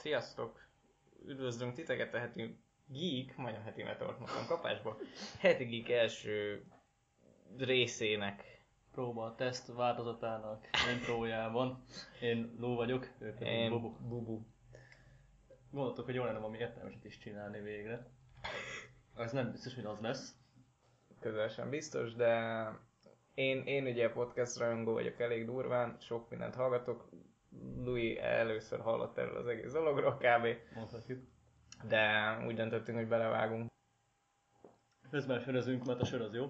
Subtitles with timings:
[0.00, 0.68] Sziasztok!
[1.26, 4.96] Üdvözlünk titeket a heti Geek, majdnem heti mondtam kapásba,
[5.38, 6.64] heti Geek első
[7.56, 8.62] részének.
[8.92, 11.84] Próba, teszt változatának intrójában.
[12.20, 14.08] Én Ló vagyok, ő pedig Én Bubu.
[14.08, 14.46] Bubu.
[15.70, 18.10] Gondoltuk, hogy jó lenne valami értelmeset is csinálni végre.
[19.14, 20.34] Az nem biztos, hogy az lesz.
[21.18, 22.62] Közel sem biztos, de
[23.34, 27.08] én, én ugye podcast rajongó vagyok elég durván, sok mindent hallgatok.
[27.58, 30.46] Louis először hallott erről az egész dologról kb.
[30.74, 31.22] Mondhatjuk.
[31.88, 33.68] De úgy döntöttünk, hogy belevágunk.
[35.10, 36.44] Közben sörözünk, mert a sör az jó.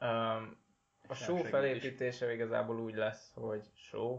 [0.00, 0.58] Um,
[1.08, 4.12] a show felépítése igazából úgy lesz, hogy show.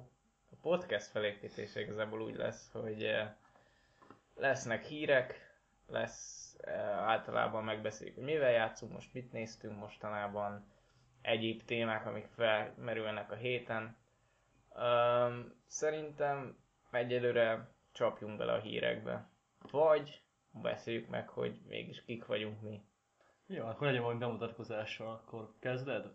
[0.51, 3.33] A podcast felépítése igazából úgy lesz, hogy eh,
[4.35, 5.55] lesznek hírek,
[5.87, 10.65] lesz eh, általában megbeszéljük, hogy mivel játszunk, most mit néztünk mostanában,
[11.21, 13.95] egyéb témák, amik felmerülnek a héten.
[14.75, 16.57] Um, szerintem
[16.91, 19.29] egyelőre csapjunk bele a hírekbe.
[19.71, 22.81] Vagy beszéljük meg, hogy mégis kik vagyunk mi.
[23.47, 26.11] Jó, akkor legyen valami bemutatkozással, akkor kezded?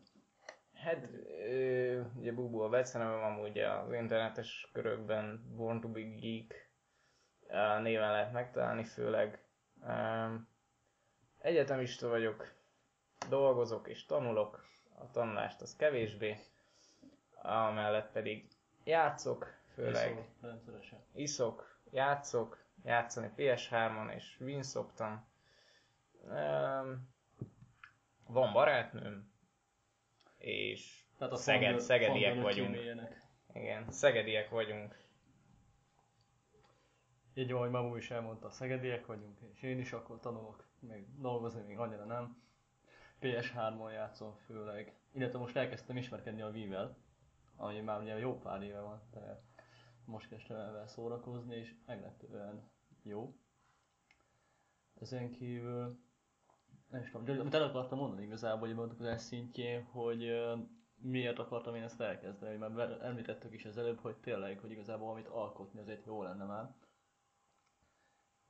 [0.75, 1.09] Hát,
[1.49, 6.71] ö, ugye Bubu a becenevem amúgy az internetes körökben Born to be Geek
[7.83, 9.45] néven lehet megtalálni főleg.
[9.81, 10.49] Um,
[11.39, 12.53] egyetemista vagyok,
[13.29, 14.65] dolgozok és tanulok,
[14.99, 16.37] a tanulást az kevésbé,
[17.43, 18.49] amellett pedig
[18.87, 20.99] játszok, főleg Iszol Rendszeresen.
[21.13, 25.27] iszok, játszok, játszani PS3-on és Win szoktam.
[28.27, 29.33] Van barátnőm,
[30.39, 32.73] és Tehát a Szeged, fangirl- szegediek vagyunk.
[32.73, 33.23] kimélyenek.
[33.53, 35.05] Igen, szegediek vagyunk.
[37.35, 41.79] Így ahogy Mamu is elmondta, szegediek vagyunk, és én is akkor tanulok, még dolgozni még
[41.79, 42.43] annyira nem.
[43.21, 46.97] PS3-on játszom főleg, illetve most elkezdtem ismerkedni a Wii-vel,
[47.57, 49.43] ami már ugye jó pár éve van, de
[50.05, 52.71] most kezdtem el vele szórakozni, és meglepően
[53.03, 53.35] jó.
[54.95, 55.99] Ezen kívül,
[56.91, 60.33] nem is tudom, amit el akartam mondani igazából, hogy mondtuk az szintjén, hogy
[61.03, 65.29] miért akartam én ezt elkezdeni, mert említettük is az előbb, hogy tényleg, hogy igazából amit
[65.29, 66.75] alkotni azért jó lenne már.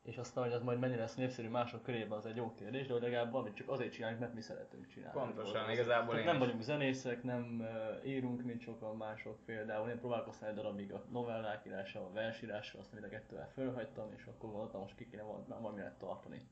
[0.07, 2.93] És aztán, hogy az majd mennyire lesz népszerű mások körében, az egy jó kérdés, de
[2.93, 5.19] hogy legalább valamit csak azért csináljuk, mert mi szeretünk csinálni.
[5.19, 7.67] Pontosan, igazából Tehát én nem vagyunk zenészek, nem
[8.05, 9.89] írunk, mint sokan mások például.
[9.89, 14.25] Én próbálkoztam egy darabig a novellák írással, a versírással, aztán mind a kettővel fölhagytam, és
[14.27, 16.49] akkor gondoltam, most ki kéne val- valamire tartani.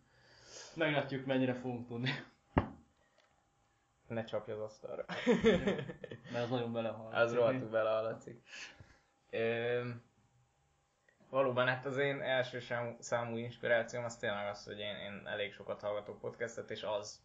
[0.75, 2.11] Meglátjuk, mennyire fogunk tudni.
[4.09, 5.05] Ne csapj az asztalra.
[6.33, 7.15] Mert az nagyon belehal.
[7.15, 8.43] Az rohadtul belehallatszik.
[11.35, 12.61] Valóban, hát az én első
[12.99, 17.23] számú, inspirációm az tényleg az, hogy én, én elég sokat hallgatok podcastet, és az,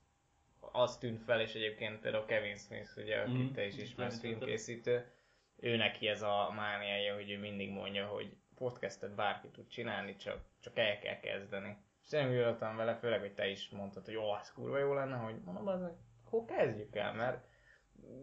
[0.60, 3.54] az tűnt fel, és egyébként például Kevin Smith, ugye, akit Mhm.
[3.54, 5.12] te is ismersz, filmkészítő,
[5.56, 10.42] ő neki ez a mániája, hogy ő mindig mondja, hogy podcastet bárki tud csinálni, csak,
[10.60, 11.78] csak el kell kezdeni.
[12.04, 15.42] És voltam vele, főleg, hogy te is mondtad, hogy jó, az kurva jó lenne, hogy
[15.44, 15.82] mondom, az
[16.26, 17.48] akkor kezdjük el, mert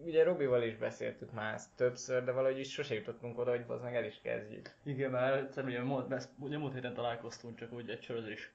[0.05, 3.83] ugye Robival is beszéltük már ezt többször, de valahogy is sose jutottunk oda, hogy az
[3.83, 4.75] meg el is kezdjük.
[4.83, 8.53] Igen, mert egyszerűen ugye, múlt- ugye múlt héten találkoztunk csak úgy egy sörözés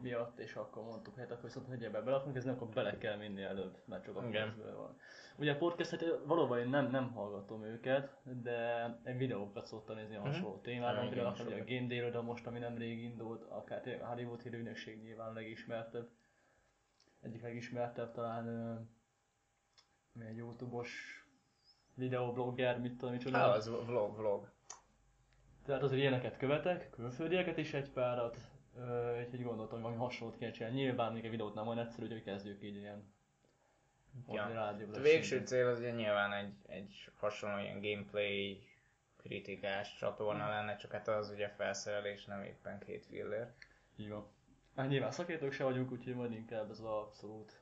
[0.00, 3.16] miatt, és akkor mondtuk, hát akkor viszont, hogy ebbe bele akarunk kezdeni, akkor bele kell
[3.16, 4.48] minni előbb, mert csak akkor Igen.
[4.48, 4.98] ez van.
[5.38, 10.18] Ugye a podcastet valóban én nem, nem hallgatom őket, de egy videókat szoktam nézni a
[10.20, 10.28] Mhm.
[10.28, 15.02] hasonló témában, Igen, például a Game Day-ről, most ami nemrég indult, akár a Hollywood hírűnökség
[15.02, 16.08] nyilván legismertebb.
[17.22, 18.46] Egyik legismertebb talán
[20.20, 21.24] egy Youtube-os
[21.94, 23.36] videoblogger, mit tudom, micsoda.
[23.36, 24.50] Hát az vlog, vlog.
[25.64, 28.38] Tehát azért ilyeneket követek, külföldieket is egy párat,
[28.76, 30.76] ö, úgyhogy gondoltam, hogy valami hasonlót kell csinálni.
[30.76, 33.14] Nyilván még egy videót nem olyan egyszerű, hogy kezdjük így ilyen
[34.28, 34.68] Ja.
[34.92, 38.68] A végső cél az ugye nyilván egy, egy hasonló ilyen gameplay
[39.16, 43.46] kritikás csatorna lenne, csak hát az ugye felszerelés, nem éppen két fillér.
[43.96, 44.26] Így van.
[44.76, 47.60] Hát nyilván szakértők se vagyunk, úgyhogy majd inkább ez az abszolút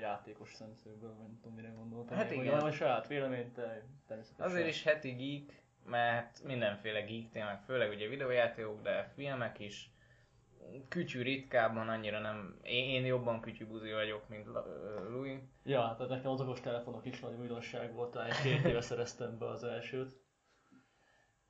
[0.00, 2.16] játékos szemszögből, vagy nem tudom mire gondoltam.
[2.16, 2.52] Hát Én, igen.
[2.52, 3.60] Hogy van saját véleményt,
[4.06, 4.46] természetesen.
[4.46, 9.90] Azért is heti geek, mert mindenféle geek témák, főleg ugye videójátékok, de filmek is.
[10.88, 14.46] Kütyű ritkábban annyira nem, én, én jobban kütyűbuzi vagyok, mint
[15.08, 15.38] Louis.
[15.64, 19.46] Ja, tehát nekem az okos telefonok is nagy újdonság volt, talán két éve szereztem be
[19.46, 20.24] az elsőt.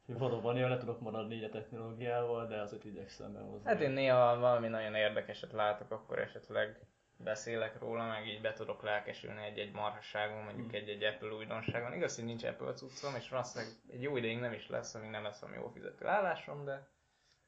[0.07, 3.69] Valóban én le tudok maradni így a technológiával, de azért igyekszem behozni.
[3.69, 8.83] Hát én néha valami nagyon érdekeset látok, akkor esetleg beszélek róla, meg így be tudok
[8.83, 10.75] lelkesülni egy-egy marhasságon, mondjuk Mm.
[10.75, 11.93] egy-egy Apple újdonságon.
[11.93, 15.23] Igaz, hogy nincs Apple cuccom, és valószínűleg egy jó ideig nem is lesz, amíg nem
[15.23, 16.89] lesz ami jó fizető állásom, de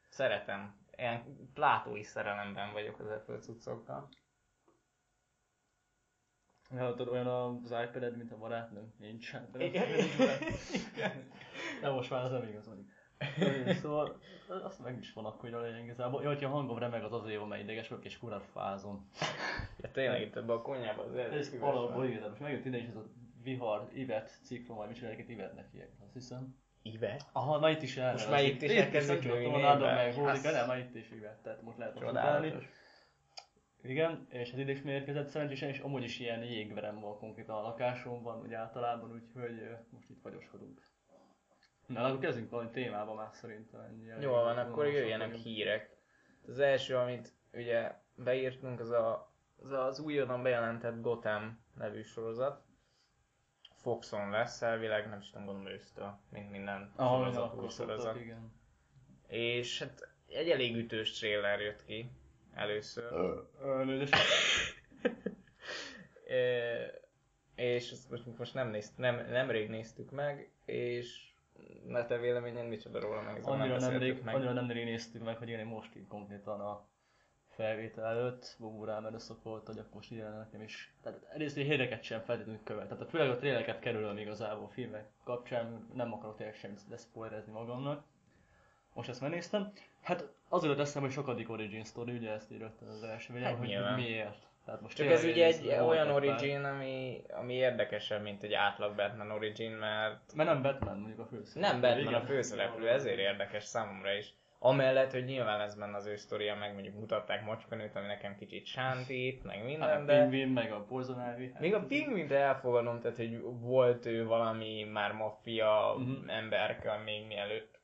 [0.08, 0.86] szeretem.
[0.96, 4.08] Ilyen plátói szerelemben vagyok az Apple cuccokkal.
[6.70, 8.94] Ja, tudod, olyan az iPad-ed, mint a barátnőm?
[8.98, 9.32] Nincs.
[10.94, 11.32] Igen.
[11.80, 12.88] De most már ez nem igaz, mondjuk.
[13.80, 14.18] Szóval
[14.48, 16.22] azt meg is van akkor, hogy a lényeg igazából.
[16.22, 19.10] Jó, hogyha a hangom remeg az azért van, mert ideges vagyok és kurát fázom.
[19.80, 22.86] Ja tényleg itt ebben a konyhában az Ez elég alapból igen, most megjött ide is
[22.86, 23.04] ez a
[23.42, 26.56] vihar, Ivet, ciklon, vagy csinálják, Ivetnek hívják, azt hiszem.
[26.82, 27.26] Ivet?
[27.32, 28.12] Aha, na itt is el.
[28.12, 29.94] Most már itt is elkezdik nőni névvel.
[29.94, 31.98] meg Hódik, de már itt is Ivet, tehát most lehet.
[31.98, 32.68] Csodálatos.
[33.82, 37.62] Igen, és az ide is érkezett szerencsésen, és amúgy is ilyen jégverem van konkrétan a
[37.62, 40.80] lakásomban, úgy általában, úgyhogy most itt fagyoskodunk.
[41.88, 44.22] Na, akkor kezdjünk valami témába már szerintem ennyi.
[44.22, 45.44] Jól van, akkor jöjjenek vagyunk.
[45.44, 45.96] hírek.
[46.46, 49.32] Az első, amit ugye beírtunk, az a,
[49.62, 52.62] az, az újonnan bejelentett Gotham nevű sorozat.
[53.74, 58.20] Foxon lesz elvileg, nem is tudom, gondolom ősztől, mint minden Ahol sorozat, akkor új sorozat.
[58.20, 58.52] igen.
[59.26, 62.10] És hát egy elég ütős trailer jött ki
[62.54, 63.40] először.
[63.62, 64.14] Elnézést.
[66.28, 67.00] E,
[67.54, 71.27] és ezt most, most nem, nézt, nem, nemrég néztük meg, és
[71.86, 74.34] na te véleményen micsoda róla meg, Annyira beszéltük nemrég, meg.
[74.34, 76.86] annyira nemrég néztük meg, hogy én most így konkrétan a
[77.48, 80.94] felvétel előtt, Bobu rám erőszakolt, hogy akkor most ide nekem is.
[81.02, 82.88] Tehát egyrészt egy híreket sem feltétlenül követ.
[82.88, 88.04] Tehát főleg a tréleket kerülöm igazából a filmek kapcsán, nem akarok tényleg semmit leszpoilerezni magamnak.
[88.94, 89.72] Most ezt megnéztem.
[90.02, 94.47] Hát azért eszem, hogy sokadik origin story, ugye ezt írott az első Hát hogy miért.
[94.68, 99.30] Tehát most Csak ez ugye egy olyan origin, ami, ami érdekesebb, mint egy átlag Batman
[99.30, 101.60] origin, mert Mert nem Batman mondjuk a főszereplő.
[101.70, 102.14] nem Batman igen.
[102.20, 104.34] a főszereplő, ezért érdekes számomra is.
[104.58, 108.66] Amellett, hogy nyilván ez benne az ő sztoria, meg mondjuk mutatták macskanőt, ami nekem kicsit
[108.66, 110.18] sántít, meg Hát minden, a de...
[110.18, 111.50] Pingvin, meg a Poison Ivy.
[111.52, 116.28] hát Még a pingvint elfogadom, tehát hogy volt ő valami már maffia Mhm.
[116.28, 117.80] emberkel még mielőtt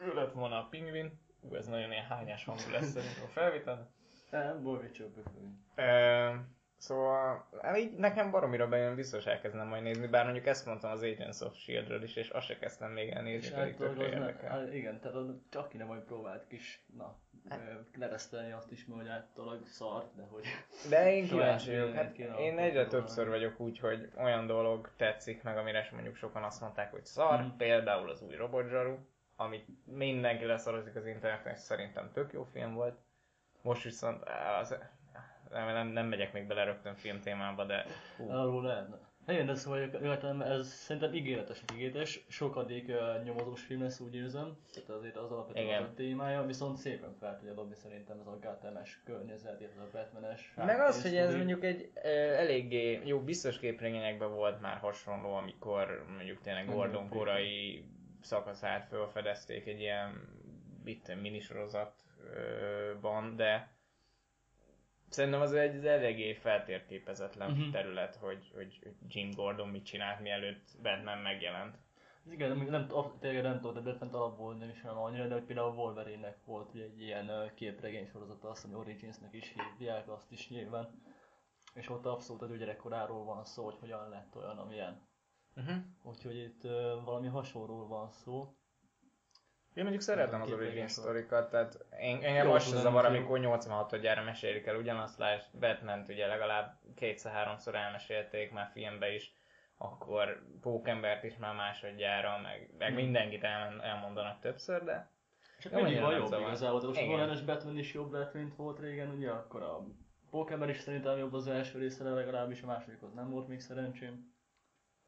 [0.00, 1.20] ő lett volna a pingvin.
[1.40, 3.90] Ú, ez nagyon ilyen hányás hangú lesz szerintem a felvétel.
[4.92, 5.64] Csöpöfőn.
[5.74, 6.34] Ö,
[6.78, 11.02] Szóval hát így nekem baromira bejön, biztos elkezdem majd nézni, bár mondjuk ezt mondtam az
[11.02, 14.50] Agents of S.H.I.E.L.D-ről is, és azt se kezdtem még És elnézni, pedig általában tökre érdekel.
[14.50, 15.16] hát igen, tehát
[15.50, 17.16] csak ki nem majd próbált kis, na,
[17.48, 20.44] Hát- leresztelni azt is, mert hogy általában szart, de hogy...
[20.90, 25.56] De én kíváncsi vagyok, hát én egyre többször vagyok úgy, hogy olyan dolog tetszik meg,
[25.58, 27.56] amire mondjuk sokan azt mondták, hogy szar, Mhm.
[27.56, 28.96] például az új Robot Zsaru,
[29.36, 32.98] amit mindenki leszarozik az interneten, és szerintem tök jó film volt.
[33.66, 34.22] Most viszont
[34.60, 34.76] az,
[35.50, 37.84] nem, nem, nem megyek még bele rögtön film témába, de
[38.16, 38.98] hú, Arról lehetne.
[39.28, 44.56] Igen, de szóval jöttem, ez szerintem ígéretes, ígéretes, sokadik uh, nyomozós film lesz, úgy érzem,
[44.74, 45.82] tehát azért az alapvetően Igen.
[45.82, 50.52] a témája, viszont szépen fel tudja dobni szerintem ez a Gotham-es környezet, illetve a Batman-es
[50.56, 56.04] Meg az, hogy ez mondjuk egy ö, eléggé jó, biztos képregényekben volt már hasonló, amikor
[56.16, 57.84] mondjuk tényleg Gordon korai
[58.20, 60.28] szakaszát felfedezték egy ilyen
[60.84, 61.14] itt
[62.22, 63.74] minisorozatban, de
[65.08, 67.70] szerintem az egy az eléggé feltérképezetlen Mhm.
[67.70, 71.78] terület, hogy, hogy Jim Gordon mit csinált, mielőtt Batman megjelent.
[72.30, 72.88] Igen, nem, nem,
[73.20, 76.44] tényleg nem tudod, de Batman alapból nem is olyan annyira, de hogy például a Wolverine-nek
[76.44, 81.02] volt ugye egy ilyen képregény sorozata, azt hiszem, Origins-nek is hívják, azt is nyilván.
[81.74, 85.08] És ott abszolút az ő gyerekkoráról van szó, hogy hogyan lett olyan, amilyen.
[85.56, 85.76] Uh-huh.
[86.02, 88.56] Úgyhogy itt ö, valami hasonlóról van szó.
[89.76, 94.24] Én mondjuk szeretem az origin sztorikat, tehát én, engem az se tudom, zavar, amikor 86-odjára
[94.24, 99.34] mesélik el ugyanazt, lásd, batman ugye legalább kétszer-háromszor elmesélték már filmbe is,
[99.78, 102.96] akkor Pókembert is már másodjára, meg, meg Hmm.
[102.96, 105.10] mindenkit el, elmondanak többször, de
[105.58, 106.46] Csak Jó, mindig van jobb zavar.
[106.46, 107.06] igazából, de most.
[107.06, 109.86] Nolan-es Batman is jobb lett, mint volt régen, ugye akkor a
[110.30, 114.34] Pokémon is szerintem jobb az első része, de legalábbis a másodikhoz nem volt még szerencsém.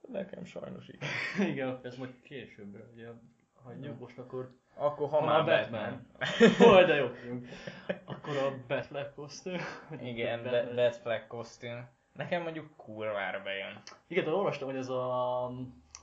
[0.08, 1.02] nekem sajnos így.
[1.52, 3.08] Igen, ez majd későbbre, ugye
[3.68, 6.06] hagyjuk, most akkor Akkor ha, Ha már már Batman.
[6.68, 7.06] Hol, de jó.
[8.04, 9.60] Akkor a Batfleck kosztüm.
[10.00, 10.74] Igen, Batman.
[10.74, 11.88] Bat Flag kosztüm.
[12.12, 13.82] Nekem mondjuk kurvára bejön.
[14.06, 15.50] Igen, de olvastam, hogy ez a...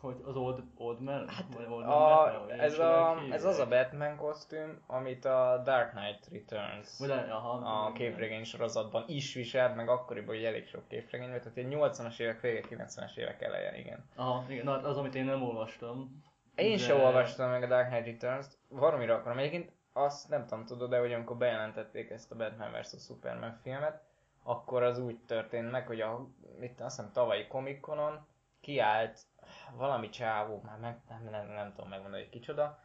[0.01, 1.27] Hogy az Old, old Man?
[1.27, 5.61] Hát, vagy old Man A, Batman, ez, a, ez az a Batman kosztüm, amit a
[5.63, 10.87] Dark Knight Returns Vagy, aha, a képregény sorozatban is viselt, meg akkoriban, hogy elég sok
[10.87, 14.09] képregény volt, tehát egy 80-as évek vége, 90-es évek eleje, igen.
[14.15, 16.23] Aha, igen, na, hát az, amit én nem olvastam.
[16.55, 19.37] Én De- sem olvastam meg a Dark Knight Returns-t, valamire akarom.
[19.37, 23.03] Egyébként azt nem tudom, tudod de hogy amikor bejelentették ezt a Batman vs.
[23.05, 24.03] Superman filmet,
[24.43, 26.27] akkor az úgy történt meg, hogy a,
[26.59, 28.27] mit azt hiszem tavalyi Comic Conon
[28.61, 29.19] kiállt
[29.75, 32.79] valami csávó, már meg, nem, nem, nem tudom megmondani, hogy kicsoda,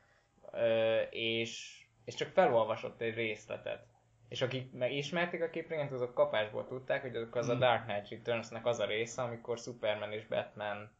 [0.52, 3.86] ö, és, és csak felolvasott egy részletet.
[4.28, 7.60] És akik meg ismerték a képregényt, azok kapásból tudták, hogy azok az a Hmm.
[7.60, 10.90] Dark Knight Returns-nek az a része, amikor Superman és Batman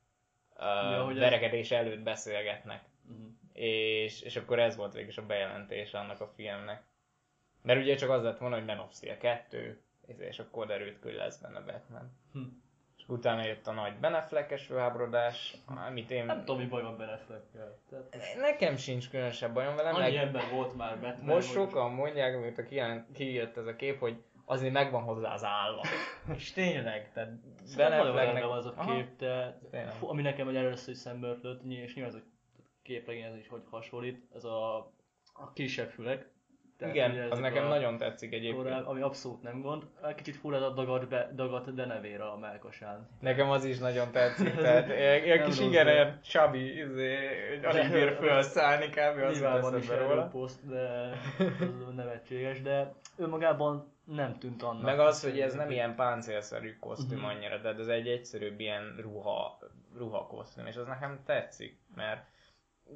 [0.61, 2.83] Ja, hogy ez- verekedés előtt beszélgetnek.
[3.11, 3.27] Uh-huh.
[3.53, 6.83] És, és akkor ez volt végig is a bejelentés annak a filmnek.
[7.63, 9.81] Mert ugye csak az lett volna, hogy Man of Steel 2,
[10.19, 12.13] és akkor derült ki, hogy lesz benne Batman.
[12.33, 12.39] Hm.
[12.99, 15.55] És Utána jött a nagy Beneflekes főháborodás,
[15.87, 16.25] amit én...
[16.25, 17.79] Nem tudom, mi baj van Ben Affleckkel.
[17.91, 21.93] Tehát Nekem sincs különösebb bajom vele, Annyi meg ember volt már Batman, most hogy- sokan
[21.93, 22.63] mondják, mióta
[23.13, 25.83] kijött ez a kép, hogy azért megvan hozzá az állva.
[26.37, 27.31] És tényleg, tehát
[28.47, 28.95] van az a Aha.
[28.95, 29.59] kép, de
[29.99, 30.95] fú, ami nekem egy először
[31.65, 32.25] ny- és nyilván ez a
[32.83, 34.77] képregény ez is hogy hasonlít, ez a,
[35.33, 36.29] a kisebb fülek.
[36.79, 38.63] Tehát ugye Igen, az nekem a nagyon tetszik egyébként.
[38.63, 39.83] korábbi- ami abszolút nem gond.
[40.17, 43.09] Kicsit fura ez a dagat, be, dagat denevér a melkasán.
[43.21, 44.87] Nekem az is nagyon tetszik, tehát
[45.39, 47.17] Nem kis de- ilyen chubby, izé,
[47.65, 49.23] alig bír felszállni kb.
[49.23, 50.27] az Nyilván van is róla.
[50.27, 51.11] poszt, de
[51.89, 54.83] az nevetséges, de önmagában nem tűnt annak.
[54.83, 57.27] Meg az, hogy ez nem ilyen páncélszerű kosztüm Mhm.
[57.27, 59.59] annyira, tehát ez egy egyszerűbb ilyen ruha,
[59.97, 62.27] ruha kosztüm, és az nekem tetszik, mert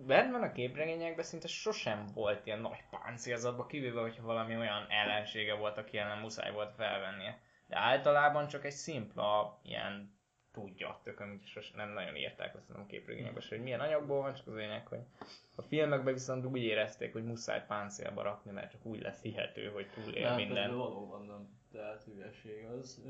[0.06, 5.78] Batman a képregényekben szinte sosem volt ilyen nagy páncélzatban, kivéve, hogyha valami olyan ellensége volt,
[5.78, 7.40] aki ellen muszáj volt felvennie.
[7.66, 10.18] De általában csak egy szimpla ilyen
[10.54, 14.46] tudja, tököm, így sos, nem nagyon írták azt a képregényekben, hogy milyen anyagból van, csak
[14.46, 14.98] az lényeg, hogy
[15.54, 19.86] a filmekben viszont úgy érezték, hogy muszáj páncélba rakni, mert csak úgy lesz hihető, hogy
[19.94, 20.76] túlél nem, minden.
[20.76, 21.48] valóban nem.
[21.72, 23.02] Tehát hülyeség az.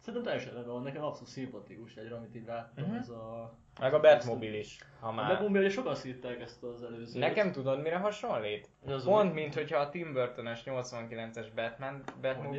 [0.00, 2.94] Szerintem teljesen rendben van, nekem abszolút szimpatikus egyre, amit így láttam, Mhm.
[2.94, 3.54] ez a...
[3.80, 5.28] Meg a Batmobile is, ha A már...
[5.28, 7.20] Batmobile sokan szívták ezt az előzőt.
[7.20, 8.68] Nekem tudod mire hasonlít?
[8.86, 12.02] Az Pont, mint hogyha a Tim Burton-es 89-es Batman
[12.34, 12.56] Hogy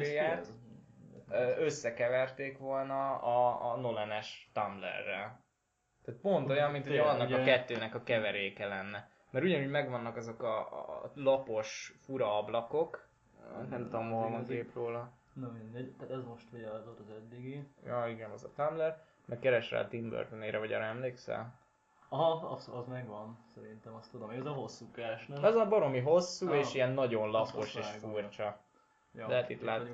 [1.58, 5.44] összekeverték volna a, a Nolan-es Tumblr-rel.
[6.06, 9.10] Tehát pont olyan, mint hogy annak a kettőnek a keveréke lenne.
[9.32, 13.08] Mert ugyanúgy megvannak azok a, a lapos, fura ablakok.
[13.70, 15.12] Nem tudom, hol van kép róla.
[15.34, 17.68] Na mindegy, tehát ez most ugye az volt az eddigi.
[17.86, 18.96] Ja, igen, az a Tumblr.
[19.26, 21.60] Meg keres rá a Tim Burton-ére, vagy arra emlékszel?
[22.10, 24.30] Aha, az, az megvan, szerintem azt tudom.
[24.30, 25.44] Ez a hosszúkás, nem?
[25.44, 26.58] Az a baromi hosszú, Ah.
[26.58, 28.60] és ilyen nagyon lapos és furcsa.
[29.18, 29.94] Ja, lehet itt látni.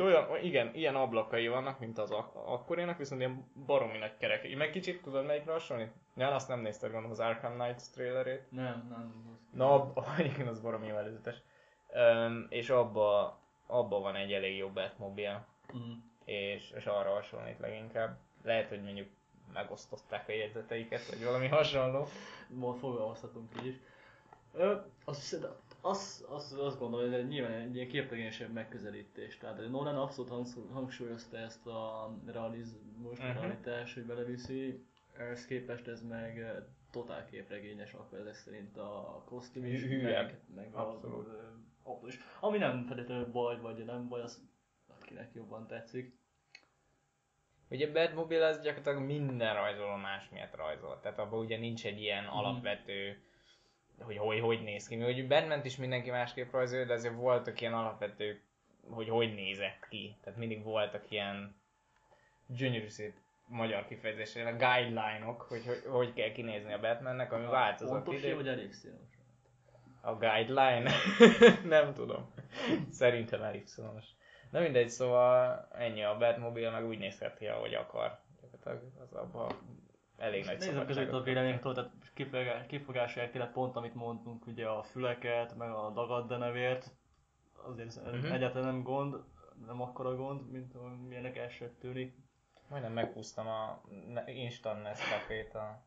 [0.00, 4.56] olyan, igen, ilyen ablakai vannak, mint az ak- akkorinak, viszont ilyen baromi nagy kerek.
[4.56, 5.92] Meg kicsit tudod melyikre hasonlít?
[6.16, 8.50] Ja, azt nem nézted gondolom az Arkham Knight trailerét.
[8.50, 9.38] Nem, nem.
[9.52, 9.98] Na, ab,
[10.34, 11.36] igen, az baromi előzetes.
[11.94, 15.92] Um, és abba, abba van egy elég jó Batmobile, Mm.
[16.24, 18.18] és, és arra hasonlít leginkább.
[18.42, 19.08] Lehet, hogy mondjuk
[19.52, 22.06] megosztották a jegyzeteiket, vagy valami hasonló.
[22.48, 23.74] Ma fogalmazhatunk így is.
[24.52, 25.50] Ö, azt, hiszem-
[25.84, 29.38] azt, azt, azt gondolom, hogy ez nyilván egy ilyen képregényesebb megközelítés.
[29.38, 33.34] Tehát hogy Nolan abszolút hangsúlyozta ezt a realizmus, uh-huh.
[33.34, 34.84] realitás, hogy beleviszi.
[35.16, 36.56] Ehhez képest ez meg eh,
[36.90, 41.28] totál képregényes, akkor ezek szerint a kosztüm is, meg, meg Abszolút.
[41.82, 42.18] a, is.
[42.40, 44.42] Ami nem feltétlenül baj, vagy nem baj, az
[45.00, 46.20] akinek jobban tetszik.
[47.70, 51.00] Ugye Batmobile az gyakorlatilag minden rajzoló más miatt rajzol.
[51.00, 52.32] Tehát abban ugye nincs egy ilyen Mhm.
[52.36, 53.22] alapvető,
[54.00, 54.96] hogy, hogy hogy néz ki.
[54.96, 58.40] Mi hogy batman is mindenki másképp rajzolja, de azért voltak ilyen alapvető,
[58.90, 60.16] hogy hogy nézett ki.
[60.24, 61.54] Tehát mindig voltak ilyen
[62.46, 63.14] gyönyörű szép
[63.46, 68.34] magyar kifejezésre, a guideline-ok, hogy, hogy hogy kell kinézni a Batmannek, ami változott Pontos ide.
[68.34, 69.00] vagy elég színos?
[70.00, 70.92] A guideline?
[71.76, 72.34] nem tudom.
[72.90, 74.04] Szerintem elég szonos.
[74.50, 78.18] Na mindegy, szóval ennyi a Batmobile, meg úgy nézhet ki, ahogy akar.
[78.64, 79.52] Az abban
[80.22, 84.82] elég nagy Nézzük között a véleményektől, tehát kifogás, kifogásért tényleg pont amit mondtunk, ugye a
[84.82, 86.90] füleket, meg a dagad denevért,
[87.52, 88.32] azért ez Mhm.
[88.32, 89.16] egyáltalán nem gond,
[89.66, 90.74] nem akkora gond, mint
[91.08, 92.16] milyenek elsőt tűnik.
[92.68, 93.80] Majdnem meghúztam a
[94.26, 95.82] Instant Nescafét a...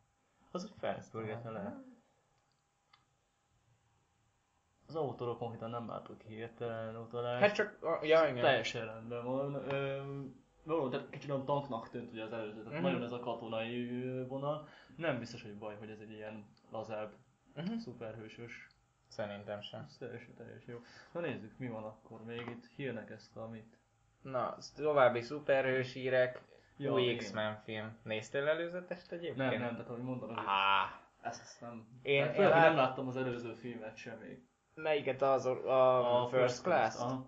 [0.52, 1.84] Az egy felszpörgetne le.
[4.88, 7.42] Az autóról konkrétan nem látok hirtelen utalást.
[7.42, 8.42] Hát csak, a, ja igen.
[8.44, 9.54] Teljesen rendben van.
[9.54, 10.02] Ö,
[10.66, 12.82] valóban, tehát kicsit olyan tanknak tűnt ugye az előző, tehát Mhm.
[12.84, 13.88] nagyon ez a katonai
[14.28, 14.68] vonal.
[14.96, 17.14] Nem biztos, hogy baj, hogy ez egy ilyen lazább,
[17.56, 17.76] Mhm.
[17.78, 18.68] szuperhősös
[19.08, 19.84] Szerintem sem.
[19.88, 20.80] Ez teljesen, teljesen jó.
[21.14, 22.66] Na nézzük, mi van akkor még itt.
[22.76, 23.78] Hírnek ezt, amit...
[24.22, 26.42] Na, további szuperhős hírek,
[26.78, 27.16] Ja, új.
[27.16, 27.98] X-Men film.
[28.04, 29.38] Néztél előzetest egyébként?
[29.50, 31.88] Nem, nem, tehát ahogy mondtam, hogy Á, ezt, ezt nem...
[32.02, 34.44] Én- Hát én lát- nem láttam az előző filmet sem még.
[34.74, 36.96] melyiket az a, a, First Class?
[37.00, 37.28] Aha.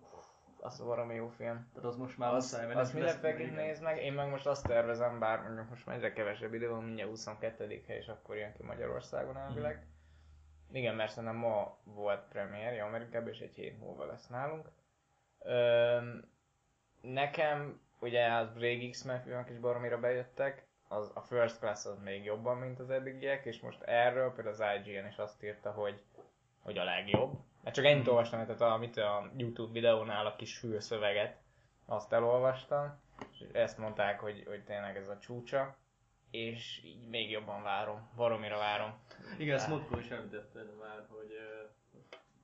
[0.68, 1.68] Az valami jó film.
[1.74, 4.68] Tehát az most már Az, muszáj, mert lesz- mindenféleképp nézd meg, én meg most azt
[4.68, 8.54] tervezem, bár mondjuk most már egyre kevesebb idő van, mindjárt 22 hely, és akkor jön
[8.54, 9.76] ki Magyarországon elvileg.
[9.76, 10.76] Mhm.
[10.76, 14.70] Igen, mert szerintem ma volt premierje Amerikában, és egy hét múlva lesz nálunk.
[15.40, 16.32] Öm,
[17.02, 22.24] nekem, ugye az régi X-Men filmek is baromira bejöttek, az, a First Class az még
[22.24, 26.02] jobban, mint az eddigiek, és most erről például az IGN is azt írta, hogy,
[26.62, 27.34] hogy a legjobb.
[27.68, 31.38] Hát csak ennyit olvastam, tehát a, mit, a YouTube videónál a kis fülszöveget,
[31.86, 35.78] azt elolvastam, és ezt mondták, hogy, hogy tényleg ez a csúcsa,
[36.32, 39.00] és így még jobban várom, baromira várom.
[39.38, 41.32] Igen, ezt múltkor is említetted már, hogy,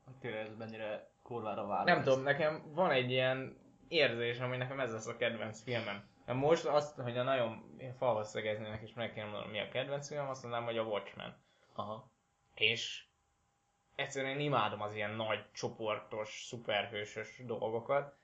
[0.06, 1.86] hogy tényleg ez mennyire korvára vár.
[1.86, 6.08] Nem tudom, nekem van egy ilyen érzésem, hogy nekem ez lesz a kedvenc filmem.
[6.26, 10.08] Na most azt, hogy a nagyon falhoz szegeznének, és meg kéne mondanom, mi a kedvenc
[10.08, 11.36] film, azt mondanám, hogy a Watchmen.
[11.74, 12.12] Aha.
[12.54, 13.12] És
[13.96, 18.16] egyszerűen imádom az ilyen nagy, csoportos, szuperhősös dolgokat.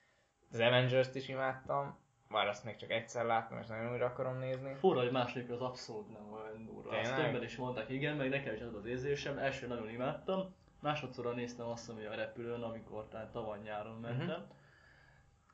[0.52, 1.98] Az Avengers-t is imádtam,
[2.30, 4.74] bár azt még csak egyszer láttam, és nagyon újra akarom nézni.
[4.74, 6.98] Fura, hogy második az abszolút nem olyan durva.
[6.98, 9.38] Azt többen is mondták, igen, meg nekem is az az érzésem.
[9.38, 14.26] Első nagyon imádtam, másodszorra néztem azt, ami a repülőn, amikor tehát tavaly nyáron mentem.
[14.40, 14.50] Mhm.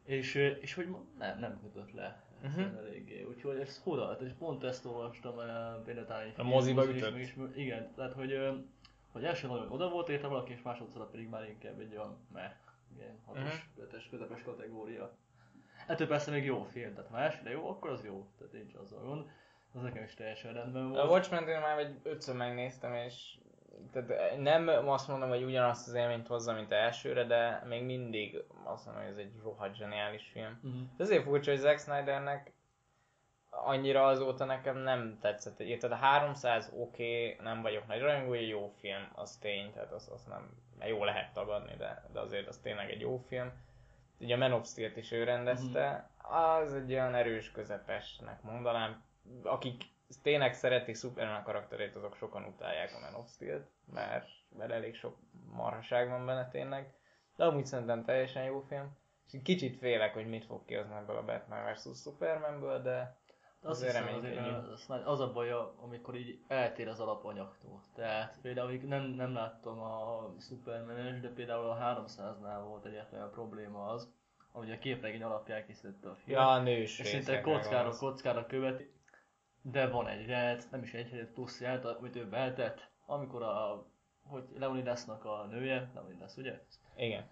[0.04, 2.60] És, és hogy ma- nem, nem kötött le Mhm.
[2.60, 2.78] uh-huh.
[2.78, 3.22] eléggé.
[3.22, 7.16] Úgyhogy ez fura, és pont ezt olvastam el például talán A moziba ütött?
[7.18, 8.38] is, Igen, tehát hogy,
[9.16, 12.52] hogy első nagyon oda volt érte valaki, és másodszor pedig már inkább egy olyan meh,
[12.96, 13.82] ilyen hatos, Mhm.
[13.82, 15.16] ötös, közepes kategória.
[15.86, 19.02] Ettől persze még jó film, tehát ha elsőre jó, akkor az jó, tehát nincs azzal
[19.02, 19.24] gond.
[19.74, 21.00] Az nekem is teljesen rendben volt.
[21.00, 23.38] A Watchmen-t én már egy ötször megnéztem, és
[23.92, 28.84] tehát nem azt mondom, hogy ugyanazt az élményt hozza, mint elsőre, de még mindig azt
[28.86, 30.58] mondom, hogy ez egy rohadt zseniális film.
[30.96, 32.52] De azért furcsa, hogy Zack Snydernek
[33.64, 35.56] annyira azóta nekem nem tetszett.
[35.56, 40.10] Tehát a 300 oké, okay, nem vagyok nagy rajongója, jó film, az tény, tehát azt,
[40.10, 40.50] azt nem
[40.86, 43.52] jó lehet tagadni, de, de azért az tényleg egy jó film.
[44.18, 49.04] Ugye a Man of Steel-t is ő rendezte, az egy olyan erős közepesnek mondanám,
[49.42, 49.82] akik
[50.22, 55.16] tényleg szeretik Superman karakterét, azok sokan utálják a Man of Steel-t, mert, mert elég sok
[55.52, 56.94] marhaság van benne tényleg.
[57.36, 58.96] De amúgy szerintem teljesen jó film.
[59.26, 62.00] És kicsit félek, hogy mit fog kihozni ebből a Batman vs.
[62.00, 63.16] Supermanből, De
[63.66, 64.66] azt Azért hiszem, azért reménykedjünk.
[64.68, 65.50] a- a Snyder- az a baj,
[65.82, 67.80] amikor így eltér az alapanyagtól.
[67.94, 73.32] Tehát például még nem, nem láttam a superman de például a 300-nál volt egyetlen olyan
[73.32, 74.12] probléma az,
[74.52, 76.38] hogy a képregény alapján készítette a film.
[76.38, 77.98] ja, a nős és szinte kockára, megvan.
[77.98, 78.90] kockára követi.
[79.62, 83.86] De van egy rejt, nem is egy egy plusz rejt, amit ő beltett, amikor a,
[84.24, 86.60] hogy Leonidasnak a nője, Leonidas ugye?
[86.96, 87.28] Igen.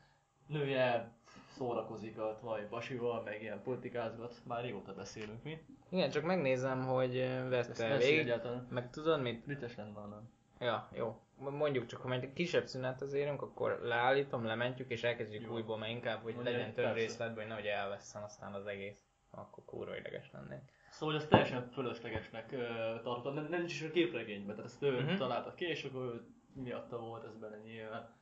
[0.46, 1.12] Nője
[1.56, 5.58] szórakozik a Tvaj Basival, meg ilyen politikázgat, már régóta beszélünk mi.
[5.88, 8.18] Igen, csak megnézem, hogy Ezt vette végig.
[8.18, 8.66] egyáltalán.
[8.70, 9.44] Meg tudod mit?
[9.46, 10.30] Vicces lenne, nem.
[10.58, 11.18] Ja, jó.
[11.38, 15.52] Mondjuk csak, ha egy kisebb szünet érünk, akkor leállítom, lementjük és elkezdjük Jó.
[15.52, 19.04] újból, mert inkább, hogy Mondja, legyen több részletben, hogy nehogy elveszem aztán az egész.
[19.30, 20.62] Akkor kurva ideges lennék.
[20.90, 22.58] Szóval hogy ezt teljesen fölöslegesnek uh,
[23.02, 25.16] tartottam, nem, nem is a képregényben, tehát ezt ő uh-huh.
[25.16, 28.14] találta ki, és akkor miatta volt ez benne nyilván.